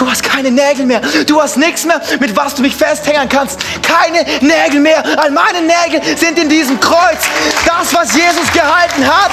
Du 0.02 0.10
hast 0.10 0.24
keine 0.24 0.49
Nägel 0.49 0.88
mehr. 0.88 0.99
Du 1.28 1.39
hast 1.39 1.58
nichts 1.58 1.86
mehr, 1.86 2.02
mit 2.20 2.36
was 2.36 2.56
du 2.56 2.64
mich 2.64 2.76
festhängen 2.76 3.30
kannst. 3.30 3.60
Keine 3.84 4.26
Nägel 4.41 4.80
mehr. 4.80 5.04
All 5.20 5.30
meine 5.30 5.62
Nägel 5.62 6.02
sind 6.18 6.39
in 6.39 6.49
diesem 6.49 6.80
Kreuz. 6.80 7.20
Das, 7.68 7.93
was 7.93 8.16
Jesus 8.16 8.52
gehalten 8.52 9.06
hat, 9.06 9.30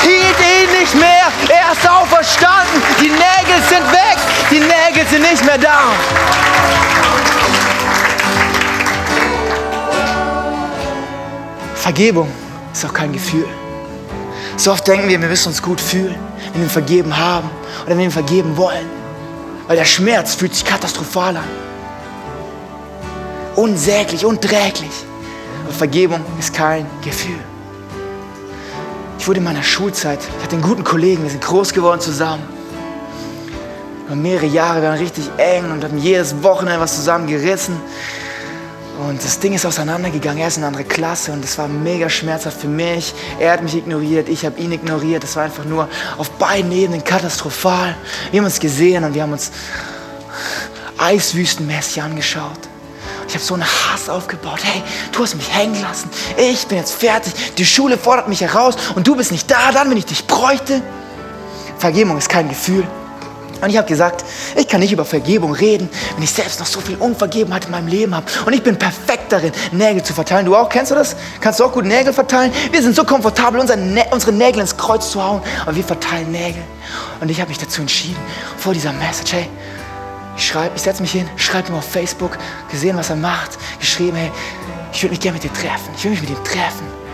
hielt 0.00 0.38
ihn 0.40 0.80
nicht 0.80 0.94
mehr. 0.94 1.30
Er 1.50 1.70
ist 1.70 1.86
auferstanden. 1.86 2.82
Die 2.98 3.10
Nägel 3.10 3.62
sind 3.68 3.92
weg. 3.92 4.16
Die 4.50 4.60
Nägel 4.60 5.06
sind 5.10 5.20
nicht 5.20 5.44
mehr 5.44 5.58
da. 5.58 5.82
Vergebung 11.74 12.32
ist 12.72 12.86
auch 12.86 12.94
kein 12.94 13.12
Gefühl. 13.12 13.46
So 14.56 14.72
oft 14.72 14.88
denken 14.88 15.10
wir, 15.10 15.20
wir 15.20 15.28
müssen 15.28 15.48
uns 15.48 15.60
gut 15.60 15.78
fühlen, 15.78 16.16
wenn 16.54 16.62
wir 16.62 16.70
vergeben 16.70 17.18
haben 17.18 17.50
oder 17.84 17.90
wenn 17.90 18.04
wir 18.04 18.10
vergeben 18.10 18.56
wollen. 18.56 19.05
Weil 19.66 19.76
der 19.76 19.84
Schmerz 19.84 20.34
fühlt 20.34 20.54
sich 20.54 20.64
katastrophal 20.64 21.36
an. 21.36 21.44
Unsäglich, 23.56 24.24
unträglich. 24.24 24.90
Aber 25.64 25.72
Vergebung 25.72 26.20
ist 26.38 26.54
kein 26.54 26.86
Gefühl. 27.02 27.38
Ich 29.18 29.26
wurde 29.26 29.38
in 29.38 29.44
meiner 29.44 29.62
Schulzeit, 29.64 30.20
ich 30.38 30.44
hatte 30.44 30.54
einen 30.54 30.62
guten 30.62 30.84
Kollegen, 30.84 31.24
wir 31.24 31.30
sind 31.30 31.42
groß 31.42 31.72
geworden 31.72 32.00
zusammen. 32.00 32.44
Über 34.06 34.14
mehrere 34.14 34.46
Jahre, 34.46 34.82
wir 34.82 34.88
waren 34.90 34.98
richtig 34.98 35.24
eng 35.38 35.72
und 35.72 35.82
haben 35.82 35.98
jedes 35.98 36.42
Wochenende 36.44 36.78
was 36.78 36.94
zusammen 36.94 37.26
gerissen. 37.26 37.76
Und 38.98 39.22
das 39.22 39.38
Ding 39.38 39.52
ist 39.52 39.66
auseinandergegangen. 39.66 40.38
Er 40.40 40.48
ist 40.48 40.56
in 40.56 40.64
eine 40.64 40.68
andere 40.68 40.84
Klasse 40.84 41.32
und 41.32 41.44
das 41.44 41.58
war 41.58 41.68
mega 41.68 42.08
schmerzhaft 42.08 42.60
für 42.60 42.68
mich. 42.68 43.12
Er 43.38 43.52
hat 43.52 43.62
mich 43.62 43.74
ignoriert, 43.74 44.28
ich 44.28 44.46
habe 44.46 44.58
ihn 44.58 44.72
ignoriert. 44.72 45.22
Das 45.22 45.36
war 45.36 45.44
einfach 45.44 45.64
nur 45.64 45.88
auf 46.16 46.30
beiden 46.30 46.72
Ebenen 46.72 47.04
katastrophal. 47.04 47.94
Wir 48.30 48.40
haben 48.40 48.46
uns 48.46 48.58
gesehen 48.58 49.04
und 49.04 49.14
wir 49.14 49.22
haben 49.22 49.32
uns 49.32 49.52
eiswüstenmäßig 50.96 52.02
angeschaut. 52.02 52.58
Ich 53.28 53.34
habe 53.34 53.44
so 53.44 53.54
einen 53.54 53.64
Hass 53.64 54.08
aufgebaut. 54.08 54.60
Hey, 54.62 54.82
du 55.12 55.22
hast 55.22 55.34
mich 55.34 55.52
hängen 55.54 55.80
lassen. 55.82 56.08
Ich 56.38 56.66
bin 56.66 56.78
jetzt 56.78 56.94
fertig. 56.94 57.34
Die 57.56 57.66
Schule 57.66 57.98
fordert 57.98 58.28
mich 58.28 58.40
heraus 58.40 58.76
und 58.94 59.06
du 59.06 59.14
bist 59.16 59.30
nicht 59.30 59.50
da, 59.50 59.72
dann, 59.72 59.90
wenn 59.90 59.98
ich 59.98 60.06
dich 60.06 60.26
bräuchte. 60.26 60.80
Vergebung 61.78 62.16
ist 62.16 62.28
kein 62.28 62.48
Gefühl. 62.48 62.86
Und 63.60 63.70
ich 63.70 63.76
habe 63.76 63.88
gesagt, 63.88 64.24
ich 64.56 64.68
kann 64.68 64.80
nicht 64.80 64.92
über 64.92 65.04
Vergebung 65.04 65.52
reden, 65.52 65.88
wenn 66.14 66.22
ich 66.22 66.30
selbst 66.30 66.60
noch 66.60 66.66
so 66.66 66.80
viel 66.80 66.96
Unvergebenheit 66.96 67.66
in 67.66 67.70
meinem 67.70 67.88
Leben 67.88 68.14
habe. 68.14 68.26
Und 68.44 68.52
ich 68.52 68.62
bin 68.62 68.78
perfekt 68.78 69.32
darin, 69.32 69.52
Nägel 69.72 70.02
zu 70.02 70.12
verteilen. 70.12 70.46
Du 70.46 70.56
auch? 70.56 70.68
Kennst 70.68 70.90
du 70.90 70.94
das? 70.94 71.16
Kannst 71.40 71.60
du 71.60 71.64
auch 71.64 71.72
gut 71.72 71.84
Nägel 71.84 72.12
verteilen? 72.12 72.52
Wir 72.70 72.82
sind 72.82 72.94
so 72.94 73.04
komfortabel, 73.04 73.60
unsere, 73.60 73.78
Nä 73.78 74.04
unsere 74.10 74.32
Nägel 74.32 74.60
ins 74.60 74.76
Kreuz 74.76 75.10
zu 75.10 75.22
hauen. 75.22 75.42
Aber 75.62 75.74
wir 75.74 75.84
verteilen 75.84 76.30
Nägel. 76.30 76.62
Und 77.20 77.30
ich 77.30 77.40
habe 77.40 77.48
mich 77.48 77.58
dazu 77.58 77.80
entschieden, 77.80 78.18
vor 78.58 78.72
dieser 78.72 78.92
Message, 78.92 79.32
hey, 79.32 79.48
ich 80.36 80.46
schreibe, 80.46 80.72
ich 80.76 80.82
setze 80.82 81.02
mich 81.02 81.12
hin, 81.12 81.28
schreibe 81.36 81.68
ihm 81.68 81.76
auf 81.76 81.88
Facebook, 81.88 82.36
gesehen, 82.70 82.96
was 82.96 83.10
er 83.10 83.16
macht, 83.16 83.58
geschrieben, 83.80 84.16
hey, 84.16 84.30
ich 84.92 85.02
würde 85.02 85.12
mich 85.12 85.20
gerne 85.20 85.38
mit 85.38 85.44
dir 85.44 85.52
treffen. 85.52 85.90
Ich 85.96 86.04
will 86.04 86.10
mich 86.10 86.20
mit 86.20 86.30
ihm 86.30 86.44
treffen. 86.44 87.05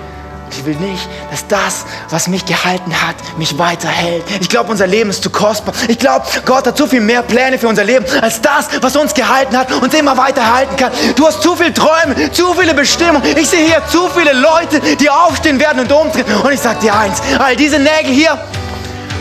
Ich 0.52 0.66
will 0.66 0.76
nicht, 0.76 1.08
dass 1.30 1.46
das, 1.48 1.86
was 2.10 2.28
mich 2.28 2.44
gehalten 2.44 2.92
hat, 3.02 3.16
mich 3.38 3.58
weiterhält. 3.58 4.24
Ich 4.40 4.48
glaube, 4.48 4.70
unser 4.70 4.86
Leben 4.86 5.08
ist 5.10 5.22
zu 5.22 5.30
kostbar. 5.30 5.74
Ich 5.88 5.98
glaube, 5.98 6.26
Gott 6.44 6.66
hat 6.66 6.76
so 6.76 6.86
viel 6.86 7.00
mehr 7.00 7.22
Pläne 7.22 7.58
für 7.58 7.68
unser 7.68 7.84
Leben, 7.84 8.04
als 8.20 8.40
das, 8.40 8.68
was 8.82 8.94
uns 8.94 9.14
gehalten 9.14 9.56
hat, 9.56 9.72
uns 9.72 9.94
immer 9.94 10.16
weiterhalten 10.16 10.76
kann. 10.76 10.92
Du 11.16 11.26
hast 11.26 11.42
zu 11.42 11.56
viele 11.56 11.72
Träume, 11.72 12.30
zu 12.32 12.52
viele 12.54 12.74
Bestimmungen. 12.74 13.36
Ich 13.36 13.48
sehe 13.48 13.64
hier 13.66 13.82
zu 13.88 14.08
viele 14.14 14.32
Leute, 14.34 14.80
die 14.96 15.08
aufstehen 15.08 15.58
werden 15.58 15.80
und 15.80 15.90
umdrehen. 15.90 16.26
Und 16.42 16.52
ich 16.52 16.60
sage 16.60 16.80
dir 16.80 16.94
eins, 16.94 17.22
all 17.38 17.56
diese 17.56 17.78
Nägel 17.78 18.12
hier 18.12 18.38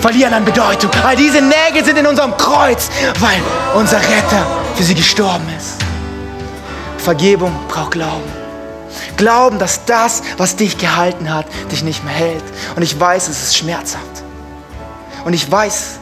verlieren 0.02 0.34
an 0.34 0.44
Bedeutung. 0.44 0.92
All 1.06 1.16
diese 1.16 1.42
Nägel 1.42 1.86
sind 1.86 1.98
in 1.98 2.08
unserem 2.08 2.36
Kreuz, 2.36 2.90
weil 3.20 3.40
unser 3.76 3.98
Retter 3.98 4.46
für 4.76 4.84
sie 4.84 4.96
gestorben 4.96 5.48
ist. 5.58 5.78
Vergebung 6.98 7.58
braucht 7.68 7.92
Glauben. 7.92 8.41
Glauben, 9.18 9.60
dass 9.60 9.86
das, 9.86 10.22
was 10.38 10.56
dich 10.56 10.78
gehalten 10.78 11.34
hat, 11.34 11.46
dich 11.72 11.84
nicht 11.84 12.04
mehr 12.04 12.14
hält. 12.14 12.44
Und 12.76 12.82
ich 12.82 13.00
weiß, 13.00 13.28
es 13.28 13.44
ist 13.44 13.58
schmerzhaft. 13.58 14.06
Und 15.26 15.34
ich 15.34 15.50
weiß, 15.50 16.00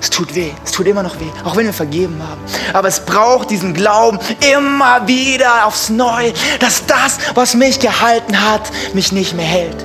es 0.00 0.10
tut 0.10 0.34
weh, 0.34 0.52
es 0.64 0.70
tut 0.72 0.86
immer 0.86 1.02
noch 1.02 1.18
weh, 1.18 1.30
auch 1.44 1.56
wenn 1.56 1.66
wir 1.66 1.72
vergeben 1.72 2.22
haben. 2.22 2.40
Aber 2.72 2.88
es 2.88 3.00
braucht 3.00 3.50
diesen 3.50 3.74
Glauben 3.74 4.18
immer 4.52 5.06
wieder 5.08 5.66
aufs 5.66 5.88
Neue, 5.88 6.32
dass 6.60 6.86
das, 6.86 7.18
was 7.34 7.54
mich 7.54 7.80
gehalten 7.80 8.40
hat, 8.40 8.62
mich 8.94 9.10
nicht 9.12 9.34
mehr 9.34 9.46
hält. 9.46 9.84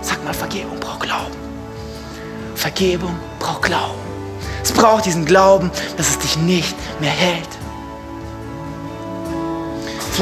Sag 0.00 0.22
mal, 0.24 0.34
Vergebung 0.34 0.78
braucht 0.78 1.00
Glauben. 1.00 1.36
Vergebung 2.54 3.18
braucht 3.40 3.62
Glauben. 3.62 4.00
Es 4.62 4.70
braucht 4.70 5.06
diesen 5.06 5.24
Glauben, 5.24 5.70
dass 5.96 6.10
es 6.10 6.18
dich 6.18 6.36
nicht 6.36 6.76
mehr 7.00 7.10
hält. 7.10 7.48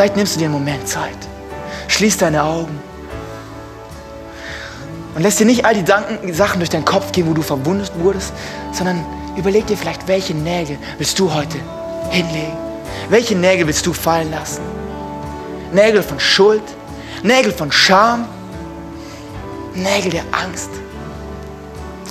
Vielleicht 0.01 0.17
nimmst 0.17 0.35
du 0.35 0.39
dir 0.39 0.47
einen 0.47 0.55
Moment 0.55 0.89
Zeit. 0.89 1.19
Schließ 1.89 2.17
deine 2.17 2.43
Augen. 2.43 2.81
Und 5.15 5.21
lässt 5.21 5.39
dir 5.39 5.45
nicht 5.45 5.67
all 5.67 5.75
die 5.75 5.85
Danken, 5.85 6.33
Sachen 6.33 6.59
durch 6.59 6.71
deinen 6.71 6.87
Kopf 6.87 7.13
gehen, 7.13 7.29
wo 7.29 7.35
du 7.35 7.43
verwundet 7.43 7.93
wurdest, 7.99 8.33
sondern 8.73 9.05
überleg 9.37 9.67
dir 9.67 9.77
vielleicht, 9.77 10.09
welche 10.09 10.33
Nägel 10.33 10.79
willst 10.97 11.19
du 11.19 11.31
heute 11.31 11.59
hinlegen? 12.09 12.57
Welche 13.11 13.37
Nägel 13.37 13.67
willst 13.67 13.87
du 13.87 13.93
fallen 13.93 14.31
lassen? 14.31 14.63
Nägel 15.71 16.03
von 16.03 16.19
Schuld, 16.19 16.63
Nägel 17.23 17.53
von 17.53 17.71
Scham, 17.71 18.27
Nägel 19.75 20.13
der 20.13 20.25
Angst, 20.33 20.71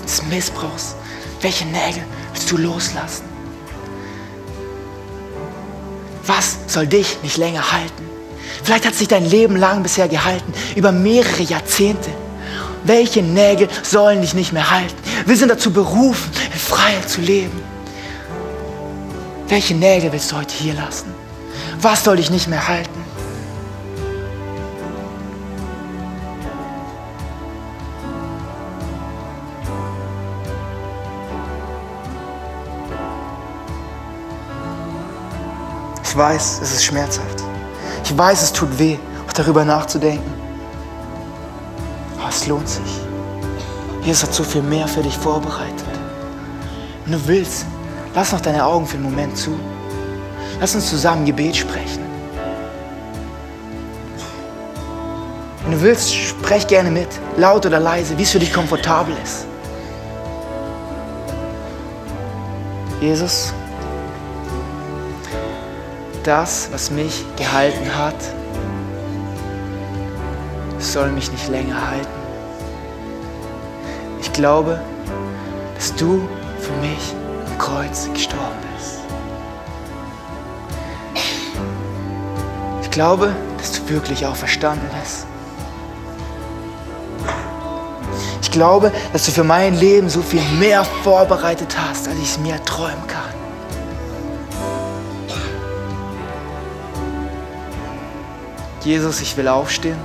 des 0.03 0.21
Missbrauchs. 0.25 0.93
Welche 1.41 1.65
Nägel 1.65 2.03
willst 2.33 2.51
du 2.51 2.57
loslassen? 2.57 3.28
Was 6.29 6.59
soll 6.67 6.85
dich 6.85 7.17
nicht 7.23 7.37
länger 7.37 7.71
halten? 7.71 8.07
Vielleicht 8.63 8.85
hat 8.85 8.93
sich 8.93 9.07
dein 9.07 9.25
Leben 9.25 9.55
lang 9.55 9.81
bisher 9.81 10.07
gehalten, 10.07 10.53
über 10.75 10.91
mehrere 10.91 11.41
Jahrzehnte. 11.41 12.11
Welche 12.83 13.23
Nägel 13.23 13.67
sollen 13.81 14.21
dich 14.21 14.35
nicht 14.35 14.53
mehr 14.53 14.69
halten? 14.69 14.95
Wir 15.25 15.35
sind 15.35 15.49
dazu 15.49 15.73
berufen, 15.73 16.31
in 16.53 16.59
Freiheit 16.59 17.09
zu 17.09 17.21
leben. 17.21 17.59
Welche 19.47 19.73
Nägel 19.73 20.11
willst 20.11 20.31
du 20.31 20.37
heute 20.37 20.53
hier 20.53 20.75
lassen? 20.75 21.11
Was 21.81 22.03
soll 22.03 22.17
dich 22.17 22.29
nicht 22.29 22.47
mehr 22.47 22.67
halten? 22.67 22.98
Ich 36.09 36.17
weiß, 36.17 36.61
es 36.63 36.73
ist 36.73 36.85
schmerzhaft. 36.85 37.43
Ich 38.03 38.17
weiß, 38.17 38.41
es 38.41 38.51
tut 38.51 38.79
weh, 38.79 38.97
auch 39.27 39.33
darüber 39.33 39.63
nachzudenken. 39.63 40.33
Aber 42.17 42.29
es 42.29 42.47
lohnt 42.47 42.67
sich. 42.67 43.01
Jesus 44.01 44.23
hat 44.23 44.33
so 44.33 44.43
viel 44.43 44.63
mehr 44.63 44.87
für 44.87 45.03
dich 45.03 45.15
vorbereitet. 45.15 45.85
Wenn 47.05 47.13
du 47.13 47.27
willst, 47.27 47.67
lass 48.15 48.31
noch 48.31 48.41
deine 48.41 48.65
Augen 48.65 48.87
für 48.87 48.95
einen 48.95 49.03
Moment 49.03 49.37
zu. 49.37 49.51
Lass 50.59 50.73
uns 50.73 50.89
zusammen 50.89 51.25
Gebet 51.25 51.55
sprechen. 51.55 52.03
Wenn 55.61 55.73
du 55.73 55.81
willst, 55.81 56.11
sprech 56.11 56.65
gerne 56.65 56.89
mit, 56.89 57.09
laut 57.37 57.67
oder 57.67 57.79
leise, 57.79 58.17
wie 58.17 58.23
es 58.23 58.31
für 58.31 58.39
dich 58.39 58.51
komfortabel 58.51 59.15
ist. 59.23 59.45
Jesus, 62.99 63.53
das, 66.23 66.69
was 66.71 66.91
mich 66.91 67.25
gehalten 67.35 67.95
hat, 67.95 68.15
soll 70.79 71.11
mich 71.11 71.31
nicht 71.31 71.47
länger 71.49 71.89
halten. 71.89 72.07
Ich 74.21 74.31
glaube, 74.33 74.81
dass 75.75 75.95
du 75.95 76.27
für 76.59 76.73
mich 76.81 77.13
am 77.47 77.57
Kreuz 77.57 78.09
gestorben 78.13 78.57
bist. 78.75 78.99
Ich 82.83 82.91
glaube, 82.91 83.35
dass 83.57 83.73
du 83.73 83.89
wirklich 83.89 84.25
auch 84.25 84.35
verstanden 84.35 84.89
bist. 84.99 85.25
Ich 88.41 88.51
glaube, 88.51 88.91
dass 89.13 89.25
du 89.25 89.31
für 89.31 89.43
mein 89.43 89.75
Leben 89.75 90.09
so 90.09 90.21
viel 90.21 90.41
mehr 90.57 90.83
vorbereitet 91.03 91.77
hast, 91.77 92.07
als 92.07 92.17
ich 92.17 92.31
es 92.31 92.39
mir 92.39 92.63
träumen 92.65 93.05
kann. 93.07 93.28
Jesus, 98.81 99.19
ich 99.19 99.35
will 99.35 99.47
aufstehen 99.47 99.97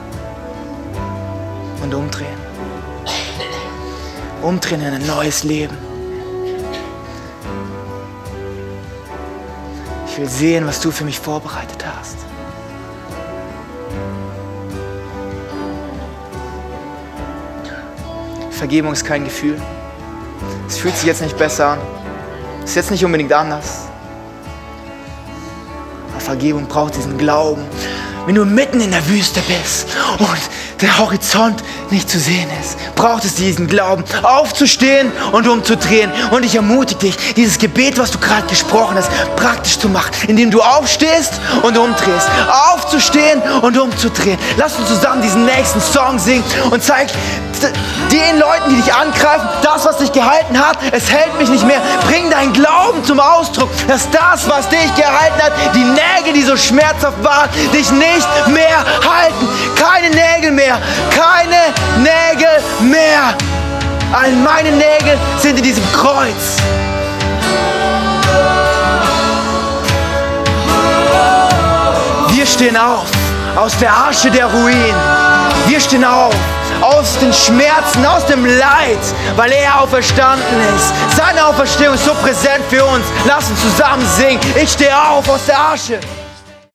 und 1.83 1.95
umdrehen. 1.95 2.39
Umdrehen 4.43 4.81
in 4.83 4.95
ein 4.95 5.07
neues 5.07 5.45
Leben. 5.45 5.77
Ich 10.09 10.18
will 10.18 10.29
sehen, 10.29 10.66
was 10.66 10.81
du 10.81 10.91
für 10.91 11.05
mich 11.05 11.18
vorbereitet 11.18 11.85
hast. 11.87 12.16
Vergebung 18.51 18.93
ist 18.93 19.05
kein 19.05 19.25
Gefühl. 19.25 19.61
Es 20.66 20.79
fühlt 20.79 20.97
sich 20.97 21.07
jetzt 21.07 21.20
nicht 21.20 21.37
besser 21.37 21.70
an. 21.70 21.79
Es 22.62 22.70
ist 22.70 22.77
jetzt 22.77 22.91
nicht 22.91 23.05
unbedingt 23.05 23.33
anders. 23.33 23.89
Aber 26.12 26.20
Vergebung 26.20 26.66
braucht 26.66 26.97
diesen 26.97 27.18
Glauben, 27.18 27.62
wenn 28.27 28.35
du 28.35 28.45
mitten 28.45 28.81
in 28.81 28.91
der 28.91 29.07
Wüste 29.09 29.41
bist 29.43 29.89
und 30.18 30.51
der 30.81 30.99
Horizont 30.99 31.62
nicht 31.91 32.09
zu 32.09 32.18
sehen 32.18 32.49
ist, 32.61 32.77
braucht 32.95 33.25
es 33.25 33.35
diesen 33.35 33.66
Glauben, 33.66 34.05
aufzustehen 34.22 35.12
und 35.33 35.47
umzudrehen. 35.47 36.11
Und 36.31 36.45
ich 36.45 36.55
ermutige 36.55 37.01
dich, 37.01 37.16
dieses 37.35 37.59
Gebet, 37.59 37.99
was 37.99 38.11
du 38.11 38.18
gerade 38.18 38.47
gesprochen 38.47 38.97
hast, 38.97 39.11
praktisch 39.37 39.79
zu 39.79 39.89
machen, 39.89 40.11
indem 40.29 40.51
du 40.51 40.61
aufstehst 40.61 41.33
und 41.62 41.77
umdrehst. 41.77 42.29
Aufzustehen 42.72 43.41
und 43.62 43.79
umzudrehen. 43.79 44.39
Lass 44.57 44.77
uns 44.77 44.89
zusammen 44.89 45.22
diesen 45.22 45.45
nächsten 45.45 45.81
Song 45.81 46.18
singen 46.18 46.45
und 46.70 46.83
zeig 46.83 47.09
den 48.11 48.39
Leuten, 48.39 48.70
die 48.70 48.83
dich 48.83 48.93
angreifen, 48.93 49.49
das, 49.62 49.85
was 49.85 49.99
dich 49.99 50.12
gehalten 50.12 50.59
hat, 50.59 50.79
es 50.93 51.11
hält 51.11 51.39
mich 51.39 51.49
nicht 51.49 51.66
mehr. 51.66 51.81
Bring 52.07 52.31
deinen 52.31 52.53
Glauben 52.53 53.03
zum 53.05 53.20
Ausdruck, 53.20 53.68
dass 53.89 54.09
das, 54.11 54.49
was 54.49 54.68
dich 54.68 54.95
gehalten 54.95 55.43
hat, 55.43 55.53
die 55.75 55.85
Nägel, 55.85 56.35
die 56.35 56.43
so 56.43 56.57
schmerzhaft 56.57 57.22
waren, 57.22 57.49
dich 57.72 57.91
nicht 57.91 58.29
mehr 58.49 58.79
halten. 58.79 59.49
Keine 59.77 60.11
Nägel 60.11 60.53
mehr, 60.53 60.64
keine 61.11 61.73
Nägel 61.99 62.62
mehr. 62.81 63.35
All 64.12 64.33
meine 64.33 64.71
Nägel 64.71 65.19
sind 65.39 65.59
in 65.59 65.65
diesem 65.65 65.85
Kreuz. 65.93 66.57
Wir 72.29 72.47
stehen 72.47 72.77
auf 72.77 73.07
aus 73.57 73.77
der 73.79 73.93
Asche 73.93 74.31
der 74.31 74.47
Ruinen. 74.47 74.95
Wir 75.67 75.81
stehen 75.81 76.05
auf 76.05 76.35
aus 76.81 77.19
den 77.19 77.33
Schmerzen, 77.33 78.05
aus 78.05 78.27
dem 78.27 78.45
Leid, 78.45 78.99
weil 79.37 79.53
er 79.53 79.81
auferstanden 79.81 80.61
ist. 80.77 81.17
Seine 81.17 81.47
Auferstehung 81.47 81.95
ist 81.95 82.05
so 82.05 82.15
präsent 82.15 82.65
für 82.69 82.85
uns. 82.85 83.07
Lass 83.27 83.49
uns 83.49 83.61
zusammen 83.61 84.07
singen. 84.17 84.41
Ich 84.61 84.73
stehe 84.73 84.97
auf 84.97 85.29
aus 85.29 85.47
der 85.47 85.59
Asche. 85.59 86.01